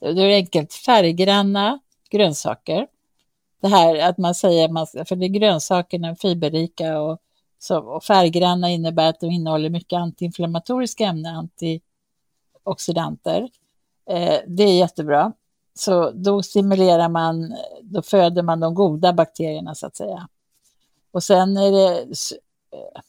det 0.00 0.22
är 0.22 0.34
enkelt. 0.34 0.74
Färggranna 0.74 1.78
grönsaker. 2.10 2.86
det 3.62 3.68
här 3.68 4.08
att 4.08 4.18
man 4.18 4.34
säger, 4.34 5.04
för 5.04 5.16
det 5.16 5.26
är 5.26 5.28
grönsakerna 5.28 6.16
fiberrika 6.16 7.00
och, 7.00 7.18
så, 7.62 7.78
och 7.78 8.04
färggranna 8.04 8.70
innebär 8.70 9.08
att 9.08 9.20
de 9.20 9.26
innehåller 9.26 9.70
mycket 9.70 9.96
antiinflammatoriska 9.96 11.04
ämnen, 11.04 11.50
antioxidanter. 12.64 13.48
Eh, 14.10 14.38
det 14.46 14.62
är 14.62 14.78
jättebra. 14.78 15.32
Så 15.74 16.10
då 16.10 16.42
stimulerar 16.42 17.08
man, 17.08 17.54
då 17.82 18.02
föder 18.02 18.42
man 18.42 18.60
de 18.60 18.74
goda 18.74 19.12
bakterierna 19.12 19.74
så 19.74 19.86
att 19.86 19.96
säga. 19.96 20.28
Och 21.10 21.22
sen 21.22 21.56
är 21.56 21.72
det 21.72 22.00
eh, 22.00 23.00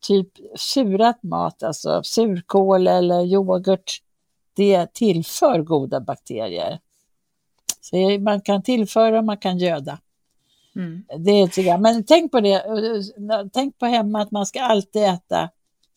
typ 0.00 0.28
surat 0.56 1.22
mat, 1.22 1.62
alltså 1.62 2.02
surkål 2.02 2.86
eller 2.86 3.20
yoghurt, 3.24 4.02
det 4.54 4.94
tillför 4.94 5.62
goda 5.62 6.00
bakterier. 6.00 6.80
Så 7.80 8.18
man 8.20 8.40
kan 8.40 8.62
tillföra 8.62 9.18
och 9.18 9.24
man 9.24 9.38
kan 9.38 9.58
göda. 9.58 9.98
Mm. 10.76 11.04
Det 11.18 11.48
tycker 11.48 11.70
jag. 11.70 11.80
Men 11.80 12.04
tänk 12.04 12.32
på 12.32 12.40
det, 12.40 12.64
tänk 13.52 13.78
på 13.78 13.86
hemma 13.86 14.22
att 14.22 14.30
man 14.30 14.46
ska 14.46 14.62
alltid 14.62 15.02
äta 15.02 15.48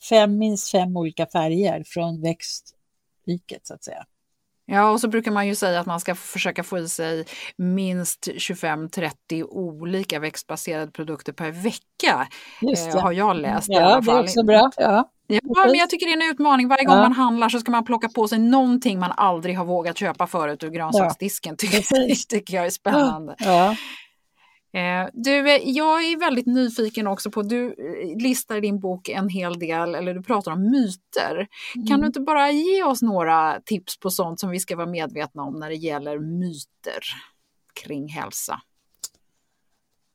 fem, 0.10 0.38
minst 0.38 0.72
fem 0.72 0.98
olika 0.98 1.26
färger 1.26 1.84
från 1.88 2.22
växtriket 2.22 3.68
så 3.68 3.74
att 3.74 3.84
säga. 3.84 4.06
Ja, 4.68 4.90
och 4.90 5.02
så 5.02 5.08
brukar 5.08 5.32
man 5.32 5.48
ju 5.48 5.56
säga 5.56 5.80
att 5.80 5.86
man 5.86 6.00
ska 6.00 6.16
försöka 6.16 6.64
få 6.64 6.78
i 6.78 6.90
sig 6.90 7.26
minst 7.56 8.28
25-30 8.28 9.44
olika 9.44 10.20
växtbaserade 10.20 10.92
produkter 10.92 11.34
per 11.34 11.52
vecka. 11.52 12.28
Just 12.62 12.92
det. 12.92 12.98
Eh, 12.98 13.04
har 13.04 13.12
jag 13.12 13.36
läst 13.36 13.68
ja, 13.70 13.80
i 13.80 13.84
alla 13.84 14.02
fall. 14.02 14.16
det 14.16 14.20
är 14.20 14.24
också 14.24 14.44
bra. 14.44 14.72
Ja. 14.78 15.12
Ja, 15.28 15.40
men 15.66 15.76
jag 15.76 15.90
tycker 15.90 16.06
det 16.06 16.12
är 16.12 16.26
en 16.26 16.32
utmaning. 16.32 16.68
Varje 16.68 16.84
gång 16.84 16.96
ja. 16.96 17.02
man 17.02 17.14
handlar 17.14 17.50
så 17.50 17.60
ska 17.60 17.72
man 17.72 17.86
plocka 17.86 18.10
på 18.10 18.28
sig 18.28 18.40
någonting 18.40 19.00
man 19.00 19.12
aldrig 19.12 19.58
har 19.58 19.66
vågat 19.66 19.98
köpa 19.98 20.28
förut 20.28 20.64
ur 20.64 20.70
grönsaksdisken. 20.70 21.52
Ja. 21.52 21.56
Tycker, 21.56 22.28
tycker 22.30 22.56
jag 22.56 22.66
är 22.66 22.70
spännande. 22.70 23.36
Ja. 23.38 23.76
Eh, 24.76 25.10
du, 25.14 25.56
eh, 25.56 25.70
jag 25.70 26.04
är 26.04 26.20
väldigt 26.20 26.46
nyfiken 26.46 27.08
också 27.08 27.32
på, 27.32 27.42
du 27.42 27.68
eh, 27.68 28.24
listar 28.24 28.58
i 28.58 28.62
din 28.62 28.80
bok 28.80 29.10
en 29.10 29.30
hel 29.30 29.60
del, 29.60 29.96
eller 29.96 30.14
du 30.14 30.24
pratar 30.24 30.52
om 30.52 30.72
myter. 30.72 31.48
Mm. 31.76 31.88
Kan 31.88 32.00
du 32.00 32.08
inte 32.08 32.20
bara 32.20 32.52
ge 32.52 32.84
oss 32.84 33.02
några 33.02 33.62
tips 33.66 34.00
på 34.00 34.10
sånt 34.10 34.40
som 34.40 34.50
vi 34.50 34.60
ska 34.60 34.76
vara 34.76 34.88
medvetna 34.88 35.44
om 35.44 35.60
när 35.60 35.70
det 35.70 35.76
gäller 35.76 36.20
myter 36.20 37.04
kring 37.74 38.10
hälsa? 38.10 38.62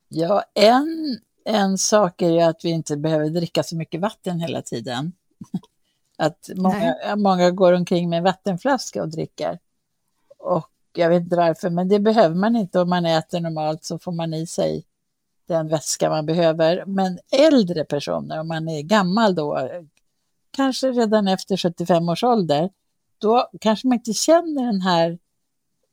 Ja, 0.09 0.45
en, 0.55 1.19
en 1.45 1.79
sak 1.79 2.23
är 2.23 2.31
ju 2.31 2.41
att 2.41 2.65
vi 2.65 2.71
inte 2.71 2.97
behöver 2.97 3.31
dricka 3.31 3.63
så 3.63 3.77
mycket 3.77 4.01
vatten 4.01 4.41
hela 4.41 4.63
tiden. 4.63 5.13
Att 6.19 6.51
många, 6.57 6.97
många 7.17 7.51
går 7.51 7.73
omkring 7.73 8.09
med 8.11 8.23
vattenflaska 8.23 9.03
och 9.03 9.09
dricker. 9.09 9.59
Och 10.39 10.71
jag 10.93 11.09
vet 11.09 11.23
inte 11.23 11.37
varför, 11.37 11.71
men 11.71 11.89
det 11.89 12.01
behöver 12.01 12.35
man 12.35 12.57
inte 12.57 12.81
om 12.81 12.89
man 12.89 13.07
äter 13.07 13.41
normalt 13.41 13.85
så 13.85 13.99
får 13.99 14.13
man 14.13 14.35
i 14.35 14.47
sig 14.47 14.85
den 15.47 15.69
vätska 15.69 16.11
man 16.11 16.27
behöver. 16.27 16.85
Men 16.87 17.19
äldre 17.33 17.85
personer, 17.85 18.41
om 18.41 18.49
man 18.49 18.69
är 18.69 18.83
gammal 18.83 19.35
då, 19.35 19.71
kanske 20.51 20.91
redan 20.91 21.29
efter 21.29 21.57
75 21.57 22.09
års 22.09 22.25
ålder, 22.25 22.71
då 23.19 23.51
kanske 23.61 23.89
man 23.89 23.99
inte 23.99 24.13
känner 24.13 24.67
den 24.67 24.81
här, 24.81 25.19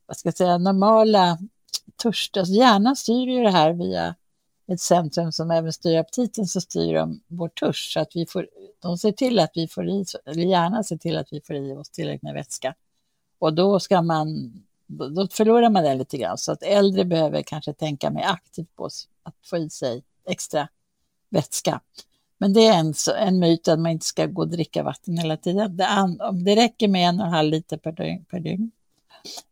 vad 0.05 0.17
ska 0.17 0.27
jag 0.27 0.37
säga, 0.37 0.57
normala 0.57 1.37
törsten. 1.95 2.41
Alltså 2.41 2.53
hjärnan 2.53 2.95
styr 2.95 3.27
ju 3.27 3.43
det 3.43 3.51
här 3.51 3.73
via 3.73 4.15
ett 4.67 4.81
centrum 4.81 5.31
som 5.31 5.51
även 5.51 5.73
styr 5.73 5.97
aptiten, 5.97 6.47
så 6.47 6.61
styr 6.61 6.93
de 6.93 7.21
vår 7.27 7.49
törst. 7.49 7.93
Så 7.93 7.99
att 7.99 8.15
vi 8.15 8.25
får, 8.25 8.47
de 8.79 8.97
ser 8.97 9.11
till 9.11 9.39
att 9.39 9.51
vi 9.53 9.67
får 9.67 9.89
i, 9.89 10.05
eller 10.25 10.43
hjärnan 10.43 10.83
ser 10.83 10.97
till 10.97 11.17
att 11.17 11.27
vi 11.33 11.41
får 11.41 11.55
i 11.55 11.73
oss 11.73 11.89
tillräckligt 11.89 12.23
med 12.23 12.33
vätska. 12.33 12.75
Och 13.39 13.53
då 13.53 13.79
ska 13.79 14.01
man 14.01 14.53
då, 14.87 15.27
förlorar 15.31 15.69
man 15.69 15.83
det 15.83 15.95
lite 15.95 16.17
grann. 16.17 16.37
Så 16.37 16.51
att 16.51 16.63
äldre 16.63 17.05
behöver 17.05 17.41
kanske 17.41 17.73
tänka 17.73 18.09
mer 18.09 18.25
aktivt 18.25 18.75
på 18.75 18.85
att 19.23 19.35
få 19.45 19.57
i 19.57 19.69
sig 19.69 20.03
extra 20.25 20.67
vätska. 21.29 21.81
Men 22.37 22.53
det 22.53 22.65
är 22.67 22.79
en, 22.79 22.93
en 23.17 23.39
myt 23.39 23.67
att 23.67 23.79
man 23.79 23.91
inte 23.91 24.05
ska 24.05 24.25
gå 24.25 24.41
och 24.41 24.47
dricka 24.47 24.83
vatten 24.83 25.17
hela 25.17 25.37
tiden. 25.37 25.77
Det, 25.77 26.17
det 26.45 26.55
räcker 26.55 26.87
med 26.87 27.09
en 27.09 27.19
och 27.19 27.25
en 27.25 27.33
halv 27.33 27.49
liter 27.49 27.77
per 27.77 27.91
dygn, 27.91 28.25
per 28.25 28.39
dygn. 28.39 28.71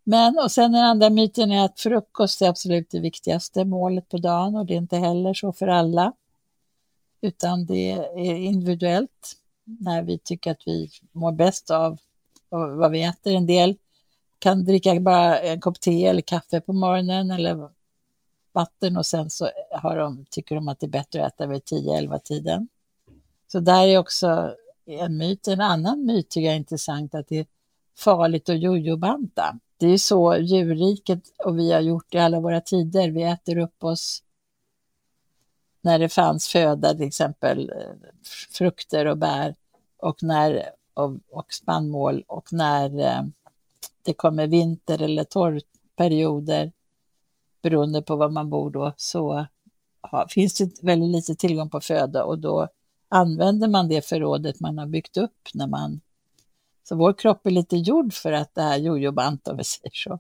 Men 0.04 0.40
och 0.40 0.52
sen 0.52 0.72
den 0.72 0.84
andra 0.84 1.10
myten 1.10 1.52
är 1.52 1.66
att 1.66 1.80
frukost 1.80 2.42
är 2.42 2.50
absolut 2.50 2.90
det 2.90 3.00
viktigaste 3.00 3.66
målet 3.66 4.10
på 4.10 4.18
dagen 4.18 4.56
och 4.56 4.66
det 4.66 4.74
är 4.74 4.78
inte 4.78 4.98
heller 4.98 5.34
så 5.34 5.54
för 5.54 5.68
alla. 5.68 6.14
Utan 7.22 7.66
det 7.66 7.92
är 7.92 8.36
individuellt 8.36 9.36
när 9.64 10.02
vi 10.04 10.18
tycker 10.18 10.52
att 10.52 10.62
vi 10.66 10.90
mår 11.12 11.32
bäst 11.32 11.72
av 11.72 11.98
vad 12.50 12.92
vi 12.92 13.04
äter. 13.04 13.36
En 13.36 13.46
del 13.46 13.76
kan 14.40 14.66
dricka 14.66 15.00
bara 15.00 15.40
en 15.40 15.62
kopp 15.62 15.80
te 15.80 16.06
eller 16.06 16.22
kaffe 16.22 16.62
på 16.62 16.74
morgonen 16.74 17.32
eller 17.32 17.70
vatten 18.52 18.98
och 18.98 19.06
sen 19.06 19.30
så 19.30 19.50
har 19.72 19.98
de, 19.98 20.26
tycker 20.30 20.56
de 20.56 20.68
att 20.68 20.80
det 20.80 20.86
är 20.86 20.90
bättre 20.90 21.26
att 21.26 21.34
äta 21.34 21.48
vid 21.48 21.62
10-11 21.62 22.20
tiden. 22.20 22.68
Så 23.48 23.60
där 23.60 23.88
är 23.88 23.98
också 23.98 24.56
en 24.86 25.18
myt. 25.18 25.48
En 25.48 25.62
annan 25.62 26.06
myt 26.06 26.30
tycker 26.30 26.46
jag 26.46 26.54
är 26.54 26.58
intressant 26.58 27.16
att 27.16 27.28
det 27.28 27.38
är 27.38 27.46
farligt 27.98 28.50
att 28.50 28.60
jojobanta. 28.60 29.60
Det 29.78 29.88
är 29.88 29.98
så 29.98 30.38
djurriket 30.38 31.22
och 31.46 31.60
vi 31.60 31.72
har 31.72 31.82
gjort 31.82 32.16
i 32.16 32.18
alla 32.18 32.40
våra 32.40 32.62
tider. 32.62 33.10
Vi 33.10 33.24
äter 33.24 33.58
upp 33.58 33.84
oss 33.84 34.24
när 35.82 36.00
det 36.00 36.10
fanns 36.10 36.48
föda, 36.48 36.94
till 36.94 37.08
exempel 37.08 37.70
eh, 37.70 38.12
frukter 38.52 39.06
och 39.06 39.18
bär 39.18 39.56
och, 39.98 40.24
när, 40.24 40.70
och, 40.94 41.18
och 41.32 41.54
spannmål 41.54 42.24
och 42.28 42.54
när 42.54 43.00
eh, 43.00 43.24
det 44.06 44.14
kommer 44.14 44.48
vinter 44.48 45.02
eller 45.02 45.24
torrperioder 45.24 46.72
beroende 47.62 48.02
på 48.02 48.16
var 48.16 48.30
man 48.30 48.50
bor 48.50 48.70
då, 48.70 48.94
så 48.98 49.46
ja, 50.02 50.28
finns 50.30 50.58
det 50.58 50.84
väldigt 50.84 51.10
lite 51.10 51.36
tillgång 51.36 51.70
på 51.70 51.82
föda 51.82 52.24
och 52.24 52.40
då 52.40 52.68
använder 53.10 53.68
man 53.68 53.88
det 53.88 54.06
förrådet 54.06 54.60
man 54.60 54.78
har 54.78 54.86
byggt 54.86 55.18
upp 55.18 55.50
när 55.54 55.68
man... 55.68 56.02
Så 56.84 56.96
vår 56.96 57.14
kropp 57.14 57.48
är 57.48 57.52
lite 57.52 57.78
gjord 57.78 58.14
för 58.14 58.32
att 58.32 58.56
det 58.56 58.62
här 58.62 58.78
jojobant 58.78 59.48
om 59.48 59.58
vi 59.58 59.64
säger 59.64 59.92
så. 59.94 60.20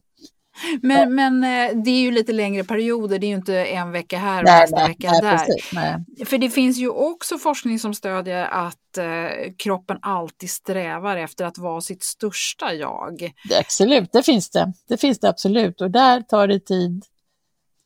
Men, 0.82 1.16
men 1.16 1.44
eh, 1.44 1.84
det 1.84 1.90
är 1.90 2.00
ju 2.00 2.12
lite 2.12 2.34
längre 2.34 2.64
perioder, 2.64 3.20
det 3.20 3.26
är 3.26 3.30
ju 3.30 3.36
inte 3.36 3.66
en 3.66 3.92
vecka 3.92 4.18
här 4.18 4.44
och 4.44 4.50
nej, 4.50 4.62
nästa 4.62 4.78
nej, 4.78 4.88
vecka 4.88 5.12
nej, 5.12 5.22
där. 5.22 5.38
Precis, 5.38 6.30
För 6.30 6.38
det 6.38 6.50
finns 6.50 6.78
ju 6.78 6.90
också 6.90 7.38
forskning 7.38 7.80
som 7.80 7.94
stödjer 7.94 8.46
att 8.46 8.98
eh, 8.98 9.54
kroppen 9.58 9.98
alltid 10.02 10.50
strävar 10.50 11.18
efter 11.18 11.46
att 11.46 11.58
vara 11.58 11.82
sitt 11.82 12.04
största 12.04 12.74
jag. 12.74 13.34
Det, 13.50 13.60
absolut, 13.60 14.12
det 14.12 14.24
finns 14.24 14.50
det. 14.50 14.74
Det 14.88 14.98
finns 14.98 15.20
det 15.20 15.30
absolut 15.30 15.82
och 15.82 15.92
där 15.92 16.22
tar 16.22 16.48
det 16.48 16.60
tid. 16.60 17.06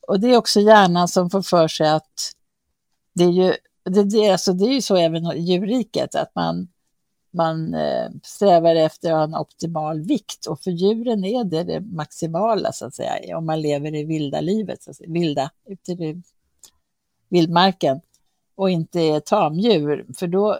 Och 0.08 0.20
det 0.20 0.28
är 0.28 0.36
också 0.36 0.60
hjärnan 0.60 1.08
som 1.08 1.30
får 1.30 1.42
för 1.42 1.68
sig 1.68 1.88
att 1.88 2.32
det 3.14 3.24
är 3.24 3.30
ju, 3.30 3.54
det, 3.84 4.04
det, 4.04 4.30
alltså 4.30 4.52
det 4.52 4.64
är 4.64 4.72
ju 4.72 4.82
så 4.82 4.96
även 4.96 5.26
i 5.26 5.40
djurriket, 5.40 6.14
att 6.14 6.34
man 6.34 6.68
man 7.30 7.74
eh, 7.74 8.10
strävar 8.22 8.74
efter 8.74 9.10
att 9.10 9.16
ha 9.16 9.24
en 9.24 9.34
optimal 9.34 10.00
vikt 10.00 10.46
och 10.46 10.60
för 10.60 10.70
djuren 10.70 11.24
är 11.24 11.44
det 11.44 11.64
det 11.64 11.80
maximala 11.80 12.72
så 12.72 12.86
att 12.86 12.94
säga 12.94 13.38
om 13.38 13.46
man 13.46 13.60
lever 13.60 13.94
i 13.94 14.04
vilda 14.04 14.40
livet, 14.40 14.82
så 14.82 14.90
att 14.90 14.96
säga, 14.96 15.12
vilda, 15.12 15.50
ute 15.66 15.92
i 15.92 16.22
vildmarken 17.28 18.00
och 18.54 18.70
inte 18.70 19.00
är 19.00 19.20
tamdjur. 19.20 20.06
För 20.18 20.26
då, 20.26 20.58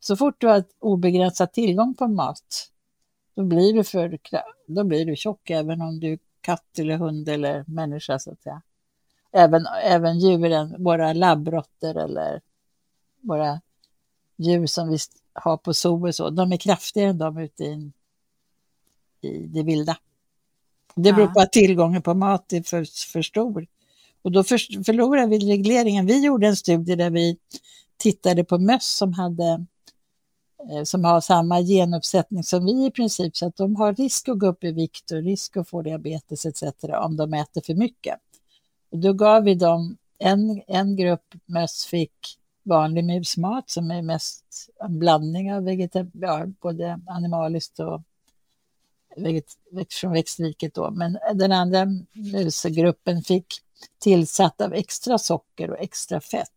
så 0.00 0.16
fort 0.16 0.34
du 0.38 0.46
har 0.46 0.64
obegränsad 0.78 1.52
tillgång 1.52 1.94
på 1.94 2.08
mat, 2.08 2.70
då 3.34 3.44
blir 3.44 3.72
du, 3.72 3.84
för, 3.84 4.18
då 4.66 4.84
blir 4.84 5.06
du 5.06 5.16
tjock 5.16 5.50
även 5.50 5.82
om 5.82 6.00
du 6.00 6.12
är 6.12 6.18
katt 6.40 6.78
eller 6.78 6.96
hund 6.96 7.28
eller 7.28 7.64
människa 7.66 8.18
så 8.18 8.32
att 8.32 8.42
säga. 8.42 8.62
Även, 9.32 9.66
även 9.84 10.18
djuren, 10.18 10.82
våra 10.84 11.12
labbrotter 11.12 11.94
eller 11.94 12.40
våra 13.20 13.60
djur 14.36 14.66
som 14.66 14.88
vi 14.88 14.98
har 15.34 15.56
på 15.56 15.74
zoo 15.74 16.08
och 16.08 16.14
så, 16.14 16.30
de 16.30 16.52
är 16.52 16.56
kraftigare 16.56 17.10
än 17.10 17.18
de 17.18 17.38
ute 17.38 17.64
i, 17.64 17.92
i 19.20 19.46
det 19.46 19.62
vilda. 19.62 19.96
Det 20.94 21.12
beror 21.12 21.26
på 21.26 21.40
att 21.40 21.52
tillgången 21.52 22.02
på 22.02 22.14
mat 22.14 22.52
är 22.52 22.62
för, 22.62 23.12
för 23.12 23.22
stor. 23.22 23.66
Och 24.22 24.32
då 24.32 24.44
för, 24.44 24.84
förlorar 24.84 25.26
vi 25.26 25.38
regleringen. 25.38 26.06
Vi 26.06 26.24
gjorde 26.24 26.46
en 26.46 26.56
studie 26.56 26.94
där 26.94 27.10
vi 27.10 27.36
tittade 27.96 28.44
på 28.44 28.58
möss 28.58 28.96
som 28.96 29.12
hade 29.12 29.66
eh, 30.70 30.82
som 30.84 31.04
har 31.04 31.20
samma 31.20 31.60
genuppsättning 31.62 32.44
som 32.44 32.64
vi 32.64 32.86
i 32.86 32.90
princip, 32.90 33.36
så 33.36 33.46
att 33.46 33.56
de 33.56 33.76
har 33.76 33.94
risk 33.94 34.28
att 34.28 34.38
gå 34.38 34.46
upp 34.46 34.64
i 34.64 34.72
vikt 34.72 35.10
och 35.10 35.22
risk 35.22 35.56
att 35.56 35.68
få 35.68 35.82
diabetes 35.82 36.46
etc. 36.46 36.62
om 37.04 37.16
de 37.16 37.34
äter 37.34 37.60
för 37.60 37.74
mycket. 37.74 38.14
Och 38.90 38.98
då 38.98 39.12
gav 39.12 39.44
vi 39.44 39.54
dem, 39.54 39.96
en, 40.18 40.62
en 40.66 40.96
grupp 40.96 41.34
möss 41.46 41.86
fick 41.86 42.38
vanlig 42.62 43.04
musmat 43.04 43.70
som 43.70 43.90
är 43.90 44.02
mest 44.02 44.44
en 44.80 44.98
blandning 44.98 45.54
av 45.54 45.64
vegetab 45.64 46.10
ja, 46.12 46.46
både 46.60 47.00
animaliskt 47.06 47.80
och 47.80 48.02
veget 49.16 49.46
från 49.90 50.12
växtriket. 50.12 50.74
Då. 50.74 50.90
Men 50.90 51.18
den 51.34 51.52
andra 51.52 51.86
musgruppen 52.12 53.22
fick 53.22 53.46
tillsatt 53.98 54.60
av 54.60 54.72
extra 54.72 55.18
socker 55.18 55.70
och 55.70 55.80
extra 55.80 56.20
fett. 56.20 56.48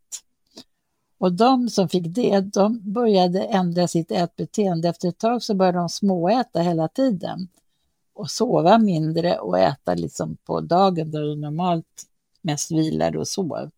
Och 1.18 1.34
de 1.34 1.70
som 1.70 1.90
fick 1.90 2.06
det, 2.08 2.40
de 2.40 2.94
började 2.94 3.44
ändra 3.44 3.88
sitt 3.88 4.12
ätbeteende. 4.12 4.90
Efter 4.90 5.10
ett 5.10 5.18
tag 5.18 5.44
så 5.44 5.54
började 5.54 5.78
de 5.78 5.90
småäta 5.90 6.62
hela 6.62 6.88
tiden 6.88 7.48
och 8.14 8.32
sova 8.32 8.78
mindre 8.78 9.38
och 9.38 9.60
äta 9.60 9.94
liksom 9.94 10.38
på 10.46 10.62
dagen 10.62 11.12
då 11.12 11.20
de 11.20 11.42
normalt 11.42 12.06
mest 12.42 12.72
vilade 12.72 13.20
och 13.20 13.28
sov. 13.28 13.70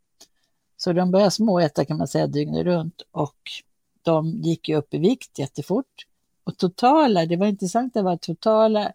Så 0.77 0.93
de 0.93 1.11
började 1.11 1.31
småäta 1.31 1.85
kan 1.85 1.97
man 1.97 2.07
säga 2.07 2.27
dygnet 2.27 2.65
runt 2.65 3.01
och 3.11 3.37
de 4.01 4.41
gick 4.41 4.69
ju 4.69 4.75
upp 4.75 4.93
i 4.93 4.97
vikt 4.97 5.39
jättefort. 5.39 6.05
Och 6.43 6.57
totala, 6.57 7.25
det 7.25 7.35
var 7.35 7.47
intressant 7.47 7.93
det 7.93 8.01
var 8.01 8.17
totala 8.17 8.91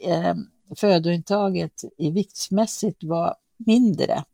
eh, 0.00 0.34
födointaget 0.76 1.84
i 1.96 2.10
viktsmässigt 2.10 3.04
var 3.04 3.34
mindre 3.56 4.24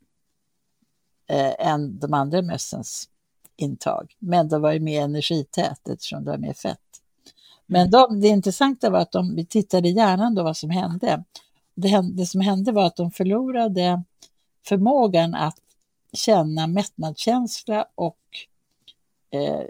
eh, 1.27 1.69
än 1.69 1.99
de 1.99 2.15
andra 2.15 2.43
mössens 2.43 3.09
intag. 3.57 4.15
Men 4.19 4.49
det 4.49 4.59
var 4.59 4.73
ju 4.73 4.81
mer 4.81 5.03
energität 5.03 5.89
eftersom 5.89 6.25
det 6.25 6.31
var 6.31 6.39
mer 6.39 6.53
fett. 6.53 6.81
Men 7.67 7.91
de, 7.91 8.21
det 8.21 8.29
intressanta 8.29 8.91
var 8.91 8.99
att 8.99 9.13
de, 9.13 9.35
vi 9.35 9.47
tittade 9.47 9.89
i 9.89 9.93
hjärnan 9.93 10.35
då 10.35 10.43
vad 10.43 10.57
som 10.57 10.71
hände. 10.71 11.25
Det, 11.75 12.03
det 12.13 12.27
som 12.27 12.41
hände 12.41 12.73
var 12.73 12.85
att 12.85 12.97
de 12.97 13.11
förlorade 13.11 14.03
förmågan 14.67 15.35
att 15.35 15.59
känna 16.17 16.67
mättnadskänsla 16.67 17.87
och 17.95 18.19
eh, 19.31 19.63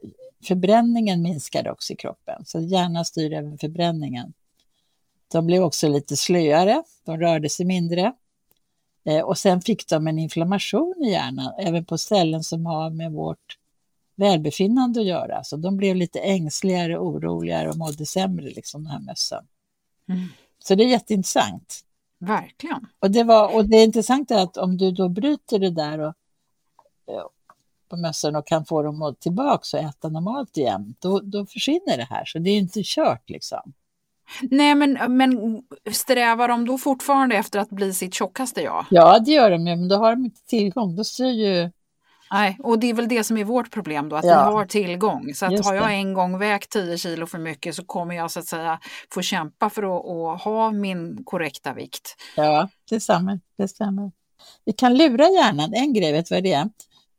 förbränningen 0.45 1.23
minskade 1.23 1.71
också 1.71 1.93
i 1.93 1.97
kroppen. 1.97 2.45
Så 2.45 2.61
hjärnan 2.61 3.05
styr 3.05 3.33
även 3.33 3.59
förbränningen. 3.59 4.33
De 5.33 5.47
blev 5.47 5.63
också 5.63 5.89
lite 5.89 6.17
slöare, 6.17 6.83
de 7.05 7.19
rörde 7.21 7.49
sig 7.49 7.67
mindre. 7.67 8.13
Eh, 9.05 9.21
och 9.21 9.39
sen 9.39 9.61
fick 9.61 9.89
de 9.89 10.07
en 10.07 10.19
inflammation 10.19 10.95
i 11.05 11.11
hjärnan, 11.11 11.53
även 11.59 11.85
på 11.85 11.99
ställen 11.99 12.45
som 12.45 12.67
har 12.67 12.91
med 12.91 13.13
vårt 13.13 13.59
välbefinnande 14.17 15.01
att 15.01 15.07
göra. 15.07 15.45
Så 15.45 15.57
de 15.57 15.77
blev 15.77 15.97
lite 15.97 16.21
ängsligare, 16.21 16.99
oroligare 16.99 17.69
och 17.69 17.77
mådde 17.77 18.07
sämre, 18.07 18.45
liksom 18.45 18.85
den 18.85 18.93
här 18.93 19.01
mössen. 19.01 19.47
Mm. 20.09 20.29
Så 20.59 20.75
det 20.75 20.85
är 20.85 20.89
jätteintressant. 20.89 21.81
Verkligen. 22.19 22.87
Och 22.99 23.11
det, 23.11 23.25
var, 23.25 23.55
och 23.55 23.65
det 23.69 23.77
är 23.77 23.85
intressant 23.85 24.31
att 24.31 24.57
om 24.57 24.77
du 24.77 24.91
då 24.91 25.09
bryter 25.09 25.59
det 25.59 25.71
där 25.71 25.99
och, 25.99 26.15
på 27.89 27.97
mössan 27.97 28.37
och 28.37 28.47
kan 28.47 28.65
få 28.65 28.83
dem 28.83 29.03
att 29.03 29.21
tillbaka 29.21 29.77
och 29.77 29.85
äta 29.85 30.09
normalt 30.09 30.57
igen, 30.57 30.95
då, 30.99 31.21
då 31.21 31.47
försvinner 31.47 31.97
det 31.97 32.07
här. 32.11 32.25
Så 32.25 32.39
det 32.39 32.51
är 32.51 32.59
inte 32.59 32.81
kört 32.85 33.31
liksom. 33.31 33.73
Nej, 34.43 34.75
men, 34.75 35.17
men 35.17 35.63
strävar 35.93 36.49
de 36.49 36.67
då 36.67 36.79
fortfarande 36.79 37.37
efter 37.37 37.59
att 37.59 37.71
bli 37.71 37.95
sitt 37.95 38.15
tjockaste 38.15 38.63
jag? 38.63 38.85
Ja, 38.91 39.19
det 39.19 39.31
gör 39.31 39.51
de 39.51 39.67
ju, 39.67 39.77
men 39.77 39.89
då 39.89 39.97
har 39.97 40.11
de 40.11 40.25
inte 40.25 40.47
tillgång. 40.47 40.97
Då 40.97 41.05
styr 41.05 41.33
ju 41.33 41.71
Nej, 42.31 42.59
och 42.63 42.79
det 42.79 42.91
är 42.91 42.95
väl 42.95 43.09
det 43.09 43.25
som 43.25 43.37
är 43.37 43.45
vårt 43.45 43.71
problem 43.71 44.09
då, 44.09 44.17
att 44.17 44.25
ja. 44.25 44.49
vi 44.49 44.55
har 44.55 44.67
tillgång. 44.67 45.35
Så 45.35 45.47
att 45.47 45.65
har 45.65 45.75
jag 45.75 45.95
en 45.95 46.15
gång 46.15 46.39
vägt 46.39 46.71
10 46.71 46.99
kilo 46.99 47.27
för 47.27 47.39
mycket 47.39 47.75
så 47.75 47.85
kommer 47.85 48.15
jag 48.15 48.31
så 48.31 48.41
att 48.41 48.47
säga 48.47 48.81
få 49.11 49.23
kämpa 49.23 49.71
för 49.71 49.83
att, 49.83 50.07
att 50.07 50.43
ha 50.43 50.71
min 50.71 51.25
korrekta 51.25 51.73
vikt. 51.73 52.17
Ja, 52.37 52.69
det 52.91 53.01
stämmer. 53.01 53.41
det 53.59 53.69
stämmer. 53.69 54.13
Vi 54.65 54.73
kan 54.73 54.97
lura 54.97 55.29
hjärnan, 55.29 55.75
en 55.75 55.93
grej, 55.93 56.13
vet 56.13 56.27
du 56.27 56.35
vad 56.35 56.45
det 56.45 56.53
är? 56.53 56.69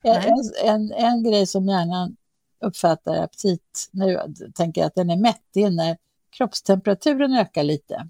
En, 0.07 0.51
en, 0.63 0.91
en, 0.91 1.23
grej 1.23 1.47
som 1.47 1.67
hjärnan 1.67 2.15
uppfattar 2.59 3.23
aptit, 3.23 3.89
nu 3.91 4.19
tänker 4.55 4.81
jag 4.81 4.87
att 4.87 4.95
den 4.95 5.09
är 5.09 5.17
mätt, 5.17 5.41
det 5.53 5.63
är 5.63 5.69
när 5.69 5.97
kroppstemperaturen 6.29 7.33
ökar 7.33 7.63
lite. 7.63 8.09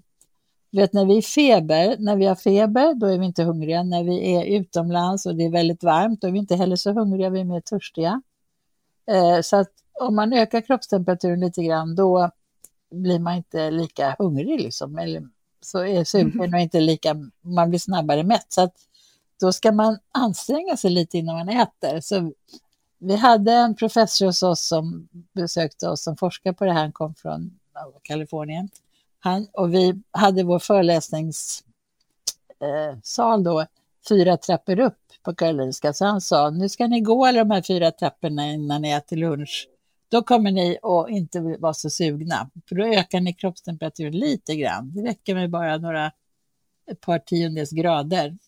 Du 0.70 0.80
vet 0.80 0.92
när 0.92 1.06
vi 1.06 1.22
feber, 1.22 1.96
när 1.98 2.16
vi 2.16 2.26
har 2.26 2.34
feber, 2.34 2.94
då 2.94 3.06
är 3.06 3.18
vi 3.18 3.26
inte 3.26 3.42
hungriga. 3.42 3.82
När 3.82 4.04
vi 4.04 4.34
är 4.34 4.44
utomlands 4.44 5.26
och 5.26 5.34
det 5.34 5.44
är 5.44 5.50
väldigt 5.50 5.82
varmt, 5.82 6.20
då 6.20 6.26
är 6.26 6.32
vi 6.32 6.38
inte 6.38 6.56
heller 6.56 6.76
så 6.76 6.92
hungriga, 6.92 7.30
vi 7.30 7.40
är 7.40 7.44
mer 7.44 7.60
törstiga. 7.60 8.22
Eh, 9.06 9.40
så 9.40 9.56
att 9.56 9.70
om 10.00 10.16
man 10.16 10.32
ökar 10.32 10.60
kroppstemperaturen 10.60 11.40
lite 11.40 11.62
grann, 11.62 11.94
då 11.94 12.30
blir 12.90 13.18
man 13.18 13.34
inte 13.34 13.70
lika 13.70 14.16
hungrig 14.18 14.60
liksom. 14.60 14.98
Eller 14.98 15.28
så 15.60 15.84
är 15.84 16.04
sugen 16.04 16.54
och 16.54 16.60
inte 16.60 16.80
lika, 16.80 17.16
man 17.40 17.68
blir 17.68 17.78
snabbare 17.78 18.22
mätt. 18.22 18.46
Så 18.48 18.60
att 18.60 18.74
då 19.40 19.52
ska 19.52 19.72
man 19.72 19.98
anstränga 20.12 20.76
sig 20.76 20.90
lite 20.90 21.18
innan 21.18 21.36
man 21.36 21.48
äter. 21.48 22.00
Så 22.00 22.32
vi 22.98 23.16
hade 23.16 23.52
en 23.52 23.74
professor 23.74 24.26
hos 24.26 24.42
oss 24.42 24.66
som 24.66 25.08
besökte 25.32 25.88
oss 25.88 26.02
som 26.02 26.16
forskar 26.16 26.52
på 26.52 26.64
det 26.64 26.72
här, 26.72 26.80
han 26.80 26.92
kom 26.92 27.14
från 27.14 27.58
Kalifornien. 28.02 28.68
Han, 29.18 29.46
och 29.52 29.74
vi 29.74 30.02
hade 30.10 30.42
vår 30.42 30.58
föreläsningssal 30.58 31.62
eh, 33.40 33.44
då 33.44 33.66
fyra 34.08 34.36
trappor 34.36 34.80
upp 34.80 34.98
på 35.22 35.34
Karolinska. 35.34 35.92
Så 35.92 36.04
han 36.04 36.20
sa, 36.20 36.50
nu 36.50 36.68
ska 36.68 36.86
ni 36.86 37.00
gå 37.00 37.26
alla 37.26 37.38
de 37.38 37.50
här 37.50 37.62
fyra 37.62 37.90
trapporna 37.90 38.52
innan 38.52 38.82
ni 38.82 38.90
äter 38.90 39.16
lunch. 39.16 39.68
Då 40.08 40.22
kommer 40.22 40.50
ni 40.50 40.78
att 40.82 41.10
inte 41.10 41.40
vara 41.40 41.74
så 41.74 41.90
sugna, 41.90 42.50
för 42.68 42.74
då 42.74 42.84
ökar 42.84 43.20
ni 43.20 43.32
kroppstemperaturen 43.32 44.12
lite 44.12 44.56
grann. 44.56 44.92
Det 44.94 45.02
räcker 45.02 45.34
med 45.34 45.50
bara 45.50 45.78
några, 45.78 46.12
ett 46.90 47.00
par 47.00 47.18
tiondels 47.18 47.70
grader. 47.70 48.38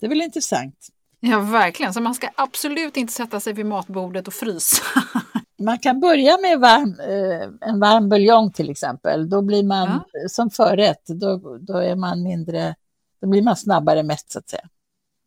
Det 0.00 0.06
är 0.06 0.10
väl 0.10 0.22
intressant? 0.22 0.88
Ja, 1.20 1.40
verkligen. 1.40 1.94
Så 1.94 2.00
man 2.00 2.14
ska 2.14 2.28
absolut 2.36 2.96
inte 2.96 3.12
sätta 3.12 3.40
sig 3.40 3.52
vid 3.52 3.66
matbordet 3.66 4.26
och 4.28 4.34
frysa. 4.34 4.82
Man 5.58 5.78
kan 5.78 6.00
börja 6.00 6.38
med 6.38 6.60
varm, 6.60 7.00
eh, 7.00 7.68
en 7.68 7.80
varm 7.80 8.08
buljong 8.08 8.52
till 8.52 8.70
exempel. 8.70 9.28
Då 9.28 9.42
blir 9.42 9.62
man 9.62 10.00
ja. 10.12 10.28
som 10.28 10.50
förrätt, 10.50 11.02
då, 11.06 11.58
då, 11.60 11.76
är 11.78 11.96
man 11.96 12.22
mindre, 12.22 12.74
då 13.20 13.28
blir 13.28 13.42
man 13.42 13.56
snabbare 13.56 14.02
mätt 14.02 14.24
så 14.30 14.38
att 14.38 14.48
säga. 14.48 14.68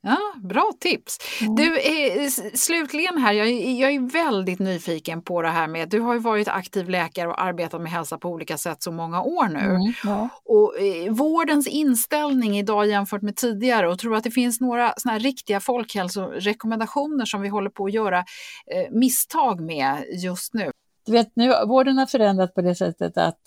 Ja, 0.02 0.18
bra 0.44 0.72
tips. 0.80 1.18
Mm. 1.42 1.56
Du, 1.56 1.80
eh, 1.80 2.30
slutligen 2.54 3.18
här, 3.18 3.34
jag, 3.34 3.50
jag, 3.52 3.92
är 3.92 4.12
väldigt 4.12 4.60
nyfiken 4.60 5.22
på 5.22 5.42
det 5.42 5.50
här 5.50 5.68
med, 5.68 5.90
du 5.90 6.00
har 6.00 6.14
ju 6.14 6.20
varit 6.20 6.48
aktiv 6.48 6.90
läkare 6.90 7.28
och 7.28 7.42
arbetat 7.42 7.82
med 7.82 7.92
hälsa 7.92 8.18
på 8.18 8.30
olika 8.30 8.58
sätt 8.58 8.84
så 8.84 8.92
många 8.92 9.22
år 9.22 9.48
nu. 9.48 9.60
Mm, 9.60 9.94
ja. 10.04 10.30
Och 10.46 10.80
eh, 10.80 11.14
vårdens 11.14 11.68
inställning 11.68 12.58
idag 12.58 12.88
jämfört 12.88 13.22
med 13.22 13.36
tidigare 13.36 13.90
och 13.90 14.00
tror 14.00 14.16
att 14.16 14.24
det 14.24 14.32
finns 14.32 14.62
några 14.62 14.94
såna 14.98 15.14
här 15.14 15.20
riktiga 15.20 15.60
folkhälsorekommendationer 15.60 17.26
som 17.26 17.42
vi 17.42 17.50
håller 17.50 17.70
på 17.70 17.86
att 17.86 17.94
göra 17.94 18.18
eh, 18.18 18.92
misstag 18.92 19.62
med 19.62 20.06
just 20.24 20.54
nu? 20.54 20.72
Du 21.06 21.12
vet, 21.12 21.36
nu, 21.36 21.54
vården 21.68 21.98
har 21.98 22.06
förändrats 22.06 22.54
på 22.54 22.62
det 22.62 22.76
sättet 22.76 23.18
att 23.18 23.40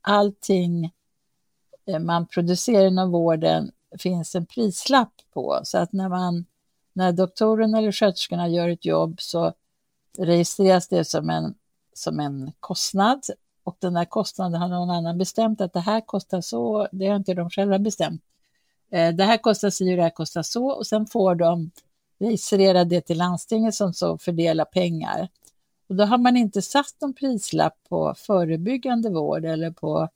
allting 0.00 0.84
eh, 1.88 1.98
man 1.98 2.26
producerar 2.26 2.86
inom 2.86 3.10
vården 3.10 3.70
finns 3.98 4.34
en 4.34 4.46
prislapp 4.46 5.12
på. 5.32 5.60
Så 5.64 5.78
att 5.78 5.92
när, 5.92 6.08
man, 6.08 6.44
när 6.92 7.12
doktorn 7.12 7.74
eller 7.74 7.92
sköterskorna 7.92 8.48
gör 8.48 8.68
ett 8.68 8.84
jobb 8.84 9.20
så 9.20 9.52
registreras 10.18 10.88
det 10.88 11.04
som 11.04 11.30
en, 11.30 11.54
som 11.92 12.20
en 12.20 12.52
kostnad 12.60 13.22
och 13.64 13.76
den 13.78 13.94
där 13.94 14.04
kostnaden 14.04 14.60
har 14.60 14.68
någon 14.68 14.90
annan 14.90 15.18
bestämt 15.18 15.60
att 15.60 15.72
det 15.72 15.80
här 15.80 16.00
kostar 16.00 16.40
så, 16.40 16.88
det 16.92 17.06
har 17.06 17.16
inte 17.16 17.34
de 17.34 17.50
själva 17.50 17.78
bestämt. 17.78 18.22
Eh, 18.90 19.14
det 19.14 19.24
här 19.24 19.36
kostar 19.36 19.70
si 19.70 19.92
och 19.92 19.96
det 19.96 20.02
här 20.02 20.10
kostar 20.10 20.42
så 20.42 20.66
och 20.66 20.86
sen 20.86 21.06
får 21.06 21.34
de 21.34 21.70
registrera 22.18 22.84
det 22.84 23.00
till 23.00 23.18
landstinget 23.18 23.74
som 23.74 23.94
så 23.94 24.18
fördelar 24.18 24.64
pengar. 24.64 25.28
Och 25.88 25.94
då 25.94 26.04
har 26.04 26.18
man 26.18 26.36
inte 26.36 26.62
satt 26.62 27.00
någon 27.00 27.14
prislapp 27.14 27.74
på 27.88 28.14
förebyggande 28.16 29.10
vård 29.10 29.44
eller 29.44 29.70
på 29.70 30.08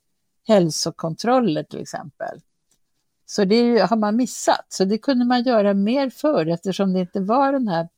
hälsokontroller 0.46 1.62
till 1.62 1.80
exempel. 1.80 2.40
Så 3.30 3.44
det 3.44 3.78
har 3.78 3.96
man 3.96 4.16
missat. 4.16 4.66
Så 4.68 4.84
det 4.84 4.98
kunde 4.98 5.24
man 5.24 5.42
göra 5.42 5.74
mer 5.74 6.10
förr 6.10 6.46
eftersom 6.46 6.92
det 6.92 7.00
inte 7.00 7.20
var 7.20 7.52
det 7.52 7.70
här 7.70 7.88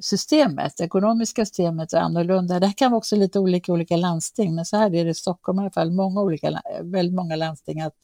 systemet, 0.00 0.76
det 0.76 0.84
ekonomiska 0.84 1.46
systemet 1.46 1.92
är 1.92 1.98
annorlunda. 1.98 2.60
Det 2.60 2.66
här 2.66 2.72
kan 2.72 2.90
vara 2.90 2.98
också 2.98 3.16
lite 3.16 3.38
olika 3.38 3.72
olika 3.72 3.96
landsting, 3.96 4.54
men 4.54 4.64
så 4.64 4.76
här 4.76 4.94
är 4.94 5.04
det 5.04 5.10
i 5.10 5.14
Stockholm 5.14 5.58
i 5.58 5.62
alla 5.62 5.70
fall, 5.70 5.90
många 5.90 6.20
olika, 6.20 6.62
väldigt 6.82 7.14
många 7.14 7.36
landsting, 7.36 7.80
att 7.80 7.94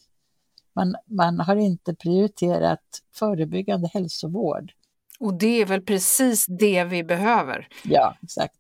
man, 0.73 0.97
man 1.07 1.41
har 1.41 1.57
inte 1.57 1.95
prioriterat 1.95 3.03
förebyggande 3.15 3.89
hälsovård. 3.93 4.73
Och 5.21 5.35
det 5.35 5.61
är 5.61 5.67
väl 5.67 5.83
precis 5.83 6.47
det 6.47 6.85
vi 6.85 7.05
behöver? 7.05 7.69
Ja, 7.85 8.17
exakt. 8.23 8.59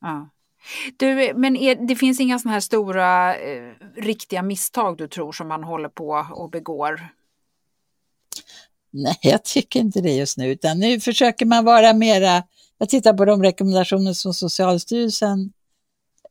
Ja. 0.00 0.28
Du, 0.96 1.32
men 1.34 1.56
är, 1.56 1.74
det 1.74 1.96
finns 1.96 2.20
inga 2.20 2.38
sådana 2.38 2.52
här 2.52 2.60
stora 2.60 3.36
eh, 3.36 3.72
riktiga 3.96 4.42
misstag 4.42 4.96
du 4.96 5.08
tror 5.08 5.32
som 5.32 5.48
man 5.48 5.64
håller 5.64 5.88
på 5.88 6.26
och 6.32 6.50
begår? 6.50 7.08
Nej, 8.90 9.18
jag 9.22 9.44
tycker 9.44 9.80
inte 9.80 10.00
det 10.00 10.12
just 10.12 10.38
nu, 10.38 10.48
utan 10.48 10.78
nu 10.78 11.00
försöker 11.00 11.46
man 11.46 11.64
vara 11.64 11.92
mera... 11.92 12.42
Jag 12.78 12.88
tittar 12.88 13.12
på 13.12 13.24
de 13.24 13.42
rekommendationer 13.42 14.12
som 14.12 14.34
Socialstyrelsen 14.34 15.52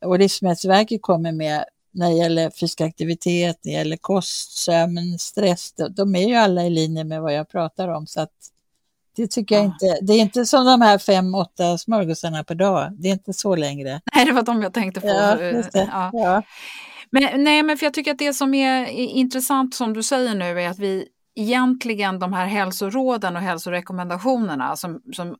och 0.00 0.18
Livsmedelsverket 0.18 1.02
kommer 1.02 1.32
med 1.32 1.64
när 1.90 2.10
det 2.10 2.16
gäller 2.16 2.50
fysisk 2.50 2.80
aktivitet, 2.80 3.58
när 3.62 3.72
det 3.72 3.78
gäller 3.78 3.96
kost, 3.96 4.58
sömn, 4.58 5.18
stress. 5.18 5.74
De 5.90 6.14
är 6.14 6.28
ju 6.28 6.34
alla 6.34 6.64
i 6.66 6.70
linje 6.70 7.04
med 7.04 7.22
vad 7.22 7.34
jag 7.34 7.48
pratar 7.48 7.88
om, 7.88 8.06
så 8.06 8.20
att 8.20 8.32
det 9.16 9.30
tycker 9.30 9.54
jag 9.54 9.64
inte. 9.64 9.98
Det 10.02 10.12
är 10.12 10.18
inte 10.18 10.46
som 10.46 10.64
de 10.66 10.80
här 10.80 10.98
fem, 10.98 11.34
åtta 11.34 11.78
smörgåsarna 11.78 12.44
per 12.44 12.54
dag. 12.54 12.92
Det 12.98 13.08
är 13.08 13.12
inte 13.12 13.32
så 13.32 13.56
längre. 13.56 14.00
Nej, 14.14 14.24
det 14.24 14.32
var 14.32 14.42
de 14.42 14.62
jag 14.62 14.74
tänkte 14.74 15.00
på. 15.00 15.06
Ja, 15.06 15.62
ja. 15.72 16.10
ja. 16.12 16.42
Men, 17.10 17.44
nej, 17.44 17.62
men 17.62 17.78
för 17.78 17.86
jag 17.86 17.94
tycker 17.94 18.10
att 18.10 18.18
det 18.18 18.32
som 18.32 18.54
är 18.54 18.86
intressant 18.90 19.74
som 19.74 19.92
du 19.92 20.02
säger 20.02 20.34
nu 20.34 20.60
är 20.60 20.68
att 20.68 20.78
vi 20.78 21.08
egentligen 21.34 22.18
de 22.18 22.32
här 22.32 22.46
hälsoråden 22.46 23.36
och 23.36 23.42
hälsorekommendationerna 23.42 24.76
som, 24.76 25.00
som 25.12 25.36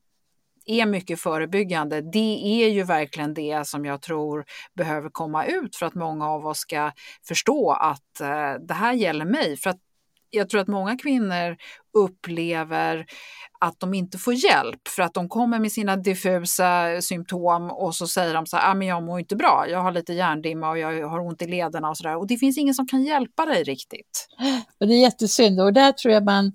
är 0.67 0.87
mycket 0.87 1.21
förebyggande, 1.21 2.01
det 2.01 2.65
är 2.65 2.69
ju 2.69 2.83
verkligen 2.83 3.35
det 3.35 3.67
som 3.67 3.85
jag 3.85 4.03
tror 4.03 4.45
behöver 4.77 5.11
komma 5.13 5.45
ut 5.47 5.77
för 5.77 5.87
att 5.87 5.95
många 5.95 6.29
av 6.29 6.47
oss 6.47 6.59
ska 6.59 6.93
förstå 7.29 7.71
att 7.73 8.21
eh, 8.21 8.55
det 8.69 8.75
här 8.75 8.93
gäller 8.93 9.25
mig. 9.25 9.57
För 9.57 9.71
att 9.71 9.81
jag 10.35 10.49
tror 10.49 10.61
att 10.61 10.69
många 10.69 10.97
kvinnor 10.97 11.57
upplever 11.93 13.07
att 13.59 13.81
de 13.81 13.95
inte 13.95 14.19
får 14.19 14.35
hjälp 14.35 14.89
för 14.89 15.03
att 15.03 15.15
de 15.15 15.29
kommer 15.29 15.59
med 15.59 15.73
sina 15.73 15.97
diffusa 15.97 17.01
symptom 17.03 17.71
och 17.71 17.95
så 17.95 18.07
säger 18.07 18.35
de 18.35 18.47
så 18.47 18.57
här, 18.57 18.71
ah, 18.71 18.75
men 18.75 18.89
jag 18.89 19.03
mår 19.03 19.21
inte 19.21 19.37
bra, 19.37 19.67
jag 19.69 19.79
har 19.79 19.93
lite 19.93 20.13
hjärndimma 20.13 20.71
och 20.71 20.79
jag 20.79 21.09
har 21.09 21.21
ont 21.21 21.43
i 21.43 21.47
lederna 21.47 21.91
och 21.91 21.97
sådär. 21.97 22.17
Och 22.17 22.27
det 22.27 22.37
finns 22.37 22.59
ingen 22.59 22.75
som 22.75 22.87
kan 22.87 23.03
hjälpa 23.05 23.47
dig 23.47 23.63
riktigt. 23.63 24.29
Och 24.81 24.89
det 24.89 24.95
är 24.95 25.01
jättesynd 25.01 25.61
och 25.61 25.73
där 25.73 25.93
tror 25.93 26.15
jag 26.15 26.25
man 26.25 26.53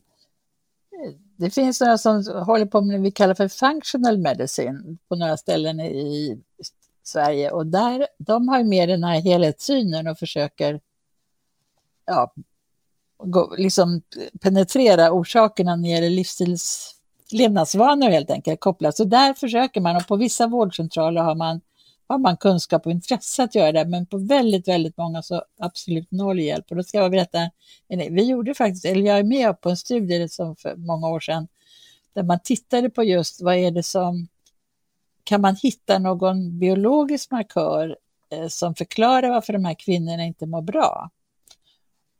det 1.37 1.49
finns 1.49 1.81
några 1.81 1.97
som 1.97 2.23
håller 2.45 2.65
på 2.65 2.81
med 2.81 2.99
det 2.99 3.03
vi 3.03 3.11
kallar 3.11 3.33
för 3.33 3.47
functional 3.47 4.17
medicine 4.17 4.97
på 5.09 5.15
några 5.15 5.37
ställen 5.37 5.79
i 5.79 6.39
Sverige 7.03 7.51
och 7.51 7.67
där, 7.67 8.07
de 8.17 8.47
har 8.47 8.59
ju 8.59 8.65
mer 8.65 8.87
den 8.87 9.03
här 9.03 9.21
helhetssynen 9.21 10.07
och 10.07 10.19
försöker 10.19 10.79
ja, 12.05 12.33
gå, 13.23 13.55
liksom 13.57 14.01
penetrera 14.41 15.11
orsakerna 15.11 15.75
när 15.75 15.83
det 15.83 15.89
gäller 15.89 16.09
livsstils 16.09 16.95
levnadsvanor 17.31 18.09
helt 18.09 18.31
enkelt 18.31 18.59
kopplat. 18.59 18.97
Så 18.97 19.03
där 19.03 19.33
försöker 19.33 19.81
man 19.81 19.95
och 19.95 20.07
på 20.07 20.15
vissa 20.15 20.47
vårdcentraler 20.47 21.21
har 21.21 21.35
man, 21.35 21.61
har 22.07 22.17
man 22.17 22.37
kunskap 22.37 22.85
och 22.85 22.91
intresse 22.91 23.43
att 23.43 23.55
göra 23.55 23.71
det, 23.71 23.85
men 23.85 24.05
på 24.05 24.17
väldigt, 24.17 24.67
väldigt 24.67 24.97
många 24.97 25.21
så 25.21 25.43
absolut 25.59 26.11
noll 26.11 26.39
hjälp. 26.39 26.65
Och 26.69 26.75
då 26.75 26.83
ska 26.83 26.97
jag 26.97 27.11
berätta, 27.11 27.41
eh, 27.89 28.11
vi 28.11 28.23
gjorde 28.23 28.53
faktiskt, 28.53 28.85
eller 28.85 29.05
jag 29.05 29.19
är 29.19 29.23
med 29.23 29.61
på 29.61 29.69
en 29.69 29.77
studie 29.77 30.29
som 30.29 30.55
för 30.55 30.75
många 30.75 31.09
år 31.09 31.19
sedan, 31.19 31.47
där 32.13 32.23
man 32.23 32.39
tittade 32.43 32.89
på 32.89 33.03
just 33.03 33.41
vad 33.41 33.55
är 33.55 33.71
det 33.71 33.83
som, 33.83 34.27
kan 35.23 35.41
man 35.41 35.55
hitta 35.55 35.99
någon 35.99 36.59
biologisk 36.59 37.31
markör 37.31 37.97
eh, 38.31 38.47
som 38.47 38.75
förklarar 38.75 39.29
varför 39.29 39.53
de 39.53 39.65
här 39.65 39.73
kvinnorna 39.73 40.23
inte 40.23 40.45
mår 40.45 40.61
bra? 40.61 41.09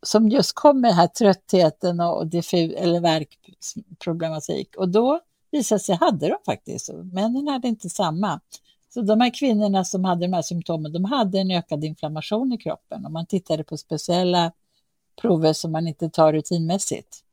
Som 0.04 0.30
just 0.30 0.56
kom 0.56 0.82
med 0.82 0.90
den 0.90 0.98
här 0.98 1.08
tröttheten 1.08 2.00
och 2.00 2.28
diffus, 2.28 2.74
eller 2.78 3.00
värkproblematik. 3.00 4.76
Och 4.76 4.90
då 4.90 5.20
visade 5.52 5.80
sig, 5.80 5.96
hade 5.96 6.28
de 6.28 6.38
faktiskt, 6.46 6.90
männen 6.94 7.48
hade 7.48 7.68
inte 7.68 7.90
samma. 7.90 8.40
Så 8.94 9.02
de 9.02 9.22
här 9.22 9.34
kvinnorna 9.34 9.86
som 9.86 10.06
hade 10.06 10.22
de 10.22 10.34
här 10.34 10.42
symptomen, 10.42 10.94
de 10.94 11.06
hade 11.06 11.40
en 11.40 11.52
ökad 11.52 11.84
inflammation 11.84 12.54
i 12.54 12.58
kroppen. 12.58 13.06
Och 13.06 13.12
man 13.12 13.26
tittade 13.26 13.64
på 13.64 13.78
speciella 13.78 14.52
prover 15.22 15.54
som 15.54 15.72
man 15.72 15.88
inte 15.88 16.10
tar 16.10 16.34
rutinmässigt. 16.34 17.24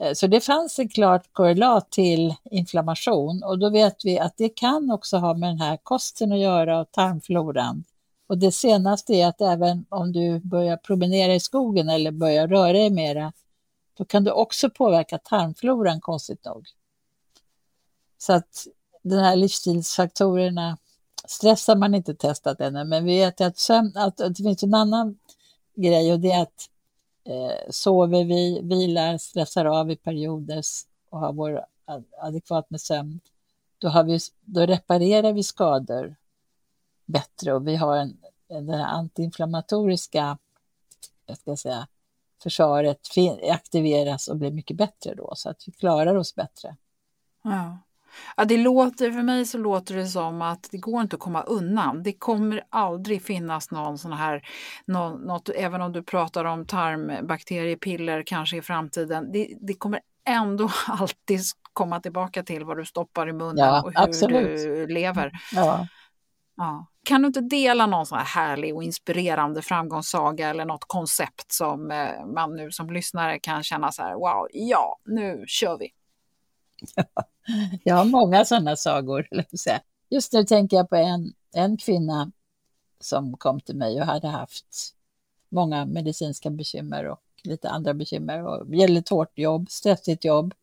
Eh, 0.00 0.12
så 0.12 0.26
det 0.26 0.40
fanns 0.40 0.78
en 0.78 0.88
klart 0.88 1.32
korrelat 1.32 1.90
till 1.90 2.34
inflammation 2.50 3.42
och 3.42 3.58
då 3.58 3.70
vet 3.70 4.04
vi 4.04 4.18
att 4.18 4.36
det 4.36 4.48
kan 4.48 4.90
också 4.90 5.16
ha 5.16 5.34
med 5.34 5.48
den 5.48 5.60
här 5.60 5.76
kosten 5.82 6.32
att 6.32 6.38
göra 6.38 6.80
och 6.80 6.92
tarmfloran. 6.92 7.84
Och 8.34 8.38
det 8.38 8.52
senaste 8.52 9.14
är 9.14 9.26
att 9.26 9.40
även 9.40 9.86
om 9.88 10.12
du 10.12 10.38
börjar 10.38 10.76
promenera 10.76 11.34
i 11.34 11.40
skogen 11.40 11.88
eller 11.88 12.10
börjar 12.10 12.48
röra 12.48 12.72
dig 12.72 12.90
mera, 12.90 13.32
då 13.98 14.04
kan 14.04 14.24
du 14.24 14.30
också 14.30 14.70
påverka 14.70 15.18
tarmfloran 15.18 16.00
konstigt 16.00 16.44
nog. 16.44 16.66
Så 18.18 18.32
att 18.32 18.66
de 19.02 19.16
här 19.16 19.36
livsstilsfaktorerna, 19.36 20.78
stress 21.24 21.68
har 21.68 21.76
man 21.76 21.94
inte 21.94 22.14
testat 22.14 22.60
ännu, 22.60 22.84
men 22.84 23.04
vi 23.04 23.18
vet 23.18 23.40
att, 23.40 23.58
sömn, 23.58 23.92
att 23.94 24.16
det 24.16 24.34
finns 24.34 24.62
en 24.62 24.74
annan 24.74 25.18
grej 25.74 26.12
och 26.12 26.20
det 26.20 26.32
är 26.32 26.42
att 26.42 26.70
eh, 27.24 27.70
sover 27.70 28.24
vi, 28.24 28.60
vilar, 28.62 29.18
stressar 29.18 29.64
av 29.64 29.90
i 29.90 29.96
perioder 29.96 30.62
och 31.10 31.20
har 31.20 31.32
vår 31.32 31.64
adekvat 32.20 32.70
med 32.70 32.80
sömn, 32.80 33.20
då, 33.78 33.88
har 33.88 34.04
vi, 34.04 34.18
då 34.44 34.66
reparerar 34.66 35.32
vi 35.32 35.42
skador 35.42 36.16
bättre 37.06 37.52
och 37.52 37.68
vi 37.68 37.76
har 37.76 37.96
en, 37.96 38.16
den 38.48 38.68
här 38.68 38.84
antiinflammatoriska 38.84 40.38
jag 41.26 41.38
ska 41.38 41.56
säga, 41.56 41.86
försvaret 42.42 43.00
aktiveras 43.50 44.28
och 44.28 44.36
blir 44.36 44.50
mycket 44.50 44.76
bättre 44.76 45.14
då 45.14 45.32
så 45.36 45.50
att 45.50 45.62
vi 45.66 45.72
klarar 45.72 46.14
oss 46.14 46.34
bättre. 46.34 46.76
Ja. 47.42 47.78
Ja, 48.36 48.44
det 48.44 48.56
låter, 48.56 49.12
för 49.12 49.22
mig 49.22 49.46
så 49.46 49.58
låter 49.58 49.94
det 49.94 50.06
som 50.06 50.42
att 50.42 50.68
det 50.70 50.78
går 50.78 51.02
inte 51.02 51.16
att 51.16 51.20
komma 51.20 51.42
undan. 51.42 52.02
Det 52.02 52.12
kommer 52.12 52.64
aldrig 52.68 53.22
finnas 53.22 53.70
någon 53.70 53.98
sån 53.98 54.12
här, 54.12 54.48
någon, 54.86 55.20
något, 55.20 55.48
även 55.48 55.82
om 55.82 55.92
du 55.92 56.02
pratar 56.02 56.44
om 56.44 56.66
tarmbakteriepiller 56.66 58.22
kanske 58.26 58.56
i 58.56 58.62
framtiden, 58.62 59.32
det, 59.32 59.56
det 59.60 59.74
kommer 59.74 60.00
ändå 60.24 60.70
alltid 60.86 61.40
komma 61.72 62.00
tillbaka 62.00 62.42
till 62.42 62.64
vad 62.64 62.76
du 62.76 62.84
stoppar 62.84 63.28
i 63.28 63.32
munnen 63.32 63.64
ja, 63.64 63.82
och 63.82 63.92
hur 63.92 64.00
absolut. 64.02 64.62
du 64.62 64.86
lever. 64.86 65.32
Ja. 65.54 65.86
Ja. 66.56 66.86
Kan 67.04 67.22
du 67.22 67.26
inte 67.26 67.40
dela 67.40 67.86
någon 67.86 68.06
sån 68.06 68.18
här 68.18 68.24
härlig 68.24 68.74
och 68.74 68.82
inspirerande 68.82 69.62
framgångssaga 69.62 70.48
eller 70.48 70.64
något 70.64 70.84
koncept 70.84 71.52
som 71.52 71.90
eh, 71.90 72.26
man 72.26 72.56
nu 72.56 72.72
som 72.72 72.90
lyssnare 72.90 73.38
kan 73.38 73.62
känna 73.62 73.92
så 73.92 74.02
här, 74.02 74.14
wow, 74.14 74.48
ja, 74.52 74.98
nu 75.04 75.44
kör 75.46 75.78
vi. 75.78 75.88
Jag 77.84 77.94
har 77.94 78.04
många 78.04 78.44
sådana 78.44 78.76
sagor. 78.76 79.28
Just 80.10 80.32
nu 80.32 80.44
tänker 80.44 80.76
jag 80.76 80.88
på 80.88 80.96
en, 80.96 81.32
en 81.54 81.76
kvinna 81.76 82.32
som 83.00 83.36
kom 83.36 83.60
till 83.60 83.76
mig 83.76 84.00
och 84.00 84.06
hade 84.06 84.28
haft 84.28 84.94
många 85.48 85.86
medicinska 85.86 86.50
bekymmer 86.50 87.04
och 87.04 87.20
lite 87.42 87.70
andra 87.70 87.94
bekymmer 87.94 88.46
och 88.46 88.72
väldigt 88.72 89.08
hårt 89.08 89.38
jobb, 89.38 89.70
stressigt 89.70 90.24
jobb. 90.24 90.54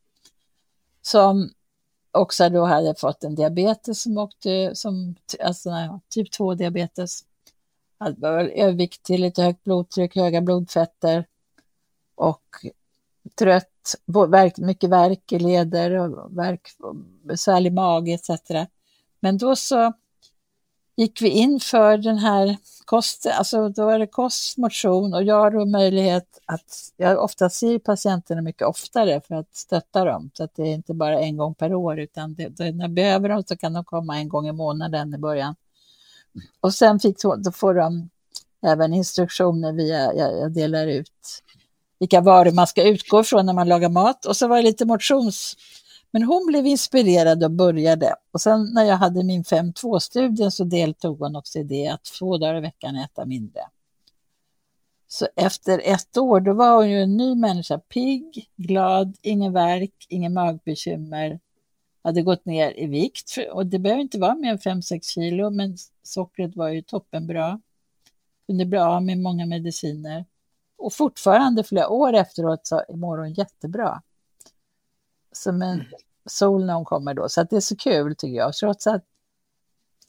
Som 1.02 1.50
också 2.12 2.50
då 2.50 2.66
hade 2.66 2.96
fått 2.96 3.24
en 3.24 3.36
diabetes 3.36 4.02
som 4.02 4.18
åkte, 4.18 4.76
som, 4.76 5.16
alltså 5.44 6.00
typ 6.10 6.32
2 6.32 6.54
diabetes. 6.54 7.22
Hade 7.98 8.28
övervikt 8.52 9.04
till 9.04 9.22
lite 9.22 9.44
högt 9.44 9.64
blodtryck, 9.64 10.16
höga 10.16 10.42
blodfetter 10.42 11.26
och 12.16 12.44
trött, 13.40 13.96
mycket 14.58 14.90
värk 14.90 15.32
i 15.32 15.40
leder 15.40 15.92
och 15.92 16.38
värk, 16.38 16.70
besvärlig 17.24 17.74
mage 17.74 18.14
etc. 18.14 18.30
Men 19.20 19.38
då 19.38 19.56
så 19.56 19.94
gick 20.96 21.22
vi 21.22 21.30
in 21.30 21.60
för 21.60 21.98
den 21.98 22.18
här 22.18 22.58
kosten, 22.86 23.32
alltså 23.38 23.70
då 23.70 23.90
är 23.90 24.00
det 24.00 24.08
kost, 24.08 24.58
motion 24.58 25.14
och 25.14 25.24
jag 25.24 25.40
har 25.40 25.52
då 25.52 25.66
möjlighet 25.66 26.40
att, 26.46 26.92
jag 26.98 27.24
ofta 27.24 27.50
ser 27.50 27.80
patienterna 27.80 28.42
mycket 28.42 28.68
oftare 28.68 29.22
för 29.28 29.36
att 29.36 29.56
stötta 29.56 30.06
dem, 30.06 30.32
så 30.34 30.44
att 30.44 30.56
det 30.56 30.64
är 30.64 30.74
inte 30.74 30.94
bara 30.94 31.20
en 31.20 31.38
gång 31.38 31.56
per 31.56 31.74
år, 31.74 32.00
utan 32.00 32.34
det, 32.34 32.48
det, 32.48 32.72
när 32.72 32.88
behöver 32.88 33.30
de 33.30 33.44
så 33.44 33.58
kan 33.58 33.74
de 33.74 33.84
komma 33.84 34.18
en 34.18 34.30
gång 34.30 34.48
i 34.48 34.52
månaden 34.52 35.14
i 35.14 35.18
början. 35.18 35.56
Och 36.62 36.74
sen 36.74 37.00
fick, 37.00 37.18
då 37.38 37.52
får 37.52 37.74
de 37.74 38.10
även 38.66 38.94
instruktioner 38.94 39.74
via, 39.74 40.14
jag, 40.14 40.40
jag 40.40 40.52
delar 40.52 40.88
ut 40.88 41.44
vilka 42.00 42.22
varor 42.22 42.52
man 42.52 42.68
ska 42.68 42.84
utgå 42.84 43.24
från 43.24 43.46
när 43.46 43.54
man 43.54 43.68
lagar 43.68 43.90
mat 43.90 44.26
och 44.26 44.38
så 44.38 44.48
var 44.48 44.58
det 44.58 44.64
lite 44.64 44.86
motions 44.86 45.58
men 46.12 46.24
hon 46.24 46.46
blev 46.48 46.68
inspirerad 46.68 47.44
och 47.44 47.52
började. 47.52 48.16
Och 48.32 48.42
sen 48.42 48.74
när 48.74 48.84
jag 48.84 48.98
hade 48.98 49.24
min 49.24 49.44
5.2-studie 49.44 50.52
så 50.52 50.64
deltog 50.64 51.20
hon 51.20 51.36
också 51.36 51.60
i 51.60 51.64
det 51.64 51.88
att 51.88 52.04
två 52.04 52.38
dagar 52.38 52.56
i 52.56 52.62
veckan 52.62 52.96
äta 52.96 53.26
mindre. 53.26 53.62
Så 55.08 55.28
efter 55.36 55.82
ett 55.84 56.18
år 56.18 56.40
då 56.40 56.54
var 56.54 56.76
hon 56.76 56.90
ju 56.90 57.02
en 57.02 57.18
ny 57.18 57.36
människa, 57.36 57.78
pigg, 57.78 58.50
glad, 58.56 59.18
ingen 59.22 59.54
värk, 59.54 60.06
ingen 60.10 60.34
magbekymmer, 60.34 61.40
hade 62.04 62.22
gått 62.22 62.46
ner 62.46 62.80
i 62.80 62.86
vikt. 62.86 63.38
Och 63.52 63.66
det 63.66 63.80
behöver 63.80 64.02
inte 64.02 64.20
vara 64.20 64.36
mer 64.36 64.52
än 64.52 64.58
5-6 64.58 65.14
kilo, 65.14 65.50
men 65.50 65.78
sockret 66.04 66.56
var 66.56 66.70
ju 66.70 66.82
toppenbra. 66.82 67.62
Kunde 68.48 68.66
bli 68.66 68.78
av 68.78 69.04
med 69.04 69.18
många 69.18 69.46
mediciner. 69.46 70.26
Och 70.78 70.94
fortfarande 70.94 71.64
flera 71.64 71.90
år 71.90 72.14
efteråt 72.14 72.68
så 72.68 72.84
mår 72.90 73.18
hon 73.18 73.34
jättebra 73.34 74.02
som 75.32 75.62
en 75.62 75.84
sol 76.26 76.66
när 76.66 76.74
hon 76.74 76.86
kommer 76.86 77.14
då. 77.14 77.30
Så 77.30 77.42
att 77.42 77.50
det 77.50 77.56
är 77.56 77.62
så 77.62 77.76
kul 77.76 78.16
tycker 78.16 78.38
jag. 78.38 78.54
Trots 78.54 78.88
att 78.88 79.04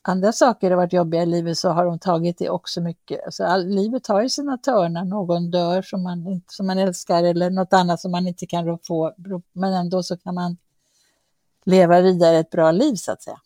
andra 0.02 0.32
saker 0.32 0.70
har 0.70 0.76
varit 0.76 0.92
jobbiga 0.92 1.22
i 1.22 1.26
livet 1.26 1.58
så 1.58 1.68
har 1.68 1.86
hon 1.86 1.98
tagit 1.98 2.38
det 2.38 2.50
också 2.50 2.80
mycket. 2.80 3.24
Alltså, 3.24 3.44
all, 3.44 3.68
livet 3.68 4.06
har 4.06 4.22
ju 4.22 4.28
sina 4.28 4.58
törnar. 4.58 5.04
Någon 5.04 5.50
dör 5.50 5.82
som 5.82 6.02
man, 6.02 6.42
som 6.48 6.66
man 6.66 6.78
älskar 6.78 7.24
eller 7.24 7.50
något 7.50 7.72
annat 7.72 8.00
som 8.00 8.10
man 8.10 8.26
inte 8.26 8.46
kan 8.46 8.78
få. 8.78 9.14
Men 9.52 9.72
ändå 9.72 10.02
så 10.02 10.16
kan 10.16 10.34
man 10.34 10.56
leva 11.64 12.00
vidare 12.00 12.38
ett 12.38 12.50
bra 12.50 12.70
liv 12.70 12.94
så 12.94 13.12
att 13.12 13.22
säga. 13.22 13.40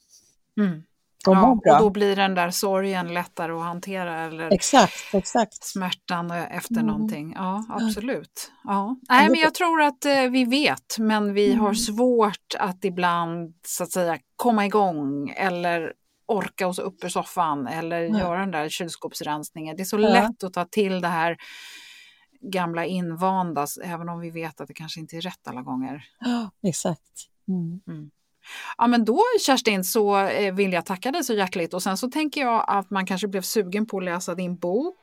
Mm. 0.56 0.82
Ja, 1.26 1.50
och 1.50 1.78
då 1.78 1.90
blir 1.90 2.16
den 2.16 2.34
där 2.34 2.50
sorgen 2.50 3.14
lättare 3.14 3.52
att 3.52 3.62
hantera 3.62 4.18
eller 4.20 4.52
exakt, 4.52 5.14
exakt. 5.14 5.64
smärtan 5.64 6.30
efter 6.30 6.74
mm. 6.74 6.86
någonting. 6.86 7.32
Ja, 7.36 7.64
absolut. 7.68 8.52
Ja. 8.64 8.96
Nej, 9.08 9.28
men 9.28 9.40
jag 9.40 9.54
tror 9.54 9.82
att 9.82 10.04
eh, 10.04 10.22
vi 10.22 10.44
vet, 10.44 10.98
men 10.98 11.34
vi 11.34 11.46
mm. 11.52 11.60
har 11.60 11.74
svårt 11.74 12.54
att 12.58 12.84
ibland 12.84 13.54
så 13.66 13.82
att 13.82 13.92
säga 13.92 14.18
komma 14.36 14.66
igång 14.66 15.34
eller 15.36 15.92
orka 16.26 16.66
oss 16.66 16.78
upp 16.78 17.04
ur 17.04 17.08
soffan 17.08 17.66
eller 17.66 18.00
ja. 18.00 18.18
göra 18.18 18.40
den 18.40 18.50
där 18.50 18.68
kylskåpsrensningen. 18.68 19.76
Det 19.76 19.82
är 19.82 19.84
så 19.84 20.00
ja. 20.00 20.08
lätt 20.08 20.44
att 20.44 20.52
ta 20.52 20.64
till 20.64 21.00
det 21.00 21.08
här 21.08 21.36
gamla 22.40 22.84
invanda, 22.84 23.66
även 23.84 24.08
om 24.08 24.20
vi 24.20 24.30
vet 24.30 24.60
att 24.60 24.68
det 24.68 24.74
kanske 24.74 25.00
inte 25.00 25.16
är 25.16 25.20
rätt 25.20 25.48
alla 25.48 25.62
gånger. 25.62 26.04
Ja, 26.20 26.50
exakt. 26.62 27.28
Mm. 27.48 28.10
Ja, 28.78 28.86
men 28.86 29.04
då 29.04 29.22
Kerstin 29.46 29.84
så 29.84 30.18
eh, 30.18 30.54
vill 30.54 30.72
jag 30.72 30.86
tacka 30.86 31.12
dig 31.12 31.24
så 31.24 31.34
hjärtligt 31.34 31.74
och 31.74 31.82
sen 31.82 31.96
så 31.96 32.10
tänker 32.10 32.40
jag 32.40 32.64
att 32.68 32.90
man 32.90 33.06
kanske 33.06 33.28
blev 33.28 33.42
sugen 33.42 33.86
på 33.86 33.98
att 33.98 34.04
läsa 34.04 34.34
din 34.34 34.56
bok 34.56 34.96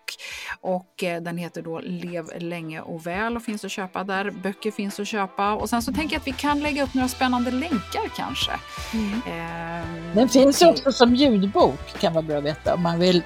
och 0.62 1.04
eh, 1.04 1.22
den 1.22 1.38
heter 1.38 1.62
då 1.62 1.80
Lev 1.80 2.26
länge 2.39 2.82
och 2.82 3.08
väl 3.08 3.36
och 3.36 3.44
finns 3.44 3.66
att 3.66 3.72
köpa 3.72 4.04
där. 4.04 4.32
Böcker 4.32 4.72
finns 4.72 5.00
att 5.00 5.08
köpa 5.08 5.54
och 5.54 5.70
sen 5.70 5.82
så 5.82 5.94
tänker 5.94 6.16
jag 6.16 6.20
att 6.20 6.28
vi 6.28 6.32
kan 6.32 6.60
lägga 6.60 6.84
upp 6.84 6.94
några 6.94 7.08
spännande 7.08 7.52
länkar 7.52 8.10
kanske. 8.16 8.52
Mm. 8.94 9.14
Eh, 9.14 10.16
den 10.16 10.30
finns 10.30 10.60
till... 10.60 10.68
också 10.68 10.91
som 10.91 11.16
ljudbok 11.16 12.00
kan 12.00 12.14
vara 12.14 12.22
bra 12.22 12.38
att 12.38 12.44
veta 12.44 12.74
om 12.74 12.84
man 12.84 13.00
vill 13.00 13.24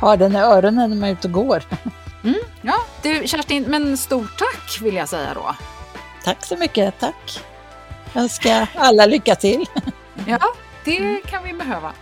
ha 0.00 0.16
den 0.16 0.32
i 0.32 0.38
öronen 0.38 0.90
när 0.90 0.96
man 0.96 1.08
är 1.08 1.12
ute 1.12 1.28
och 1.28 1.34
går. 1.34 1.62
Mm, 2.24 2.40
ja, 2.62 2.74
du 3.02 3.22
Kerstin, 3.26 3.64
men 3.68 3.96
stort 3.96 4.38
tack 4.38 4.82
vill 4.82 4.94
jag 4.94 5.08
säga 5.08 5.34
då. 5.34 5.54
Tack 6.24 6.44
så 6.44 6.56
mycket, 6.56 6.98
tack. 6.98 7.42
Jag 8.16 8.22
önskar 8.22 8.68
alla 8.74 9.06
lycka 9.06 9.34
till. 9.34 9.64
Ja, 10.26 10.38
det 10.84 11.20
kan 11.26 11.44
vi 11.44 11.52
behöva. 11.52 11.94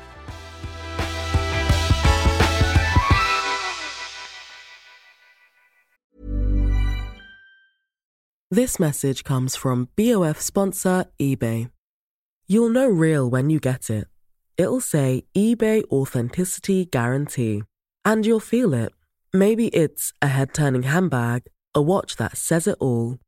This 8.55 8.79
message 8.79 9.25
comes 9.25 9.57
from 9.57 9.89
BOF 9.97 10.41
sponsor 10.41 11.05
eBay. 11.19 11.69
You'll 12.49 12.73
know 12.73 12.87
real 13.01 13.31
when 13.31 13.51
you 13.51 13.59
get 13.59 13.91
it. 13.91 14.07
It'll 14.57 14.81
say 14.81 15.23
eBay 15.37 15.83
Authenticity 15.91 16.85
Guarantee. 16.85 17.63
And 18.05 18.27
you'll 18.27 18.41
feel 18.41 18.75
it. 18.75 18.93
Maybe 19.33 19.67
it's 19.67 20.13
a 20.23 20.29
head 20.29 20.55
turning 20.55 20.85
handbag, 20.85 21.43
a 21.75 21.83
watch 21.83 22.17
that 22.17 22.37
says 22.37 22.69
it 22.69 22.77
all 22.81 23.19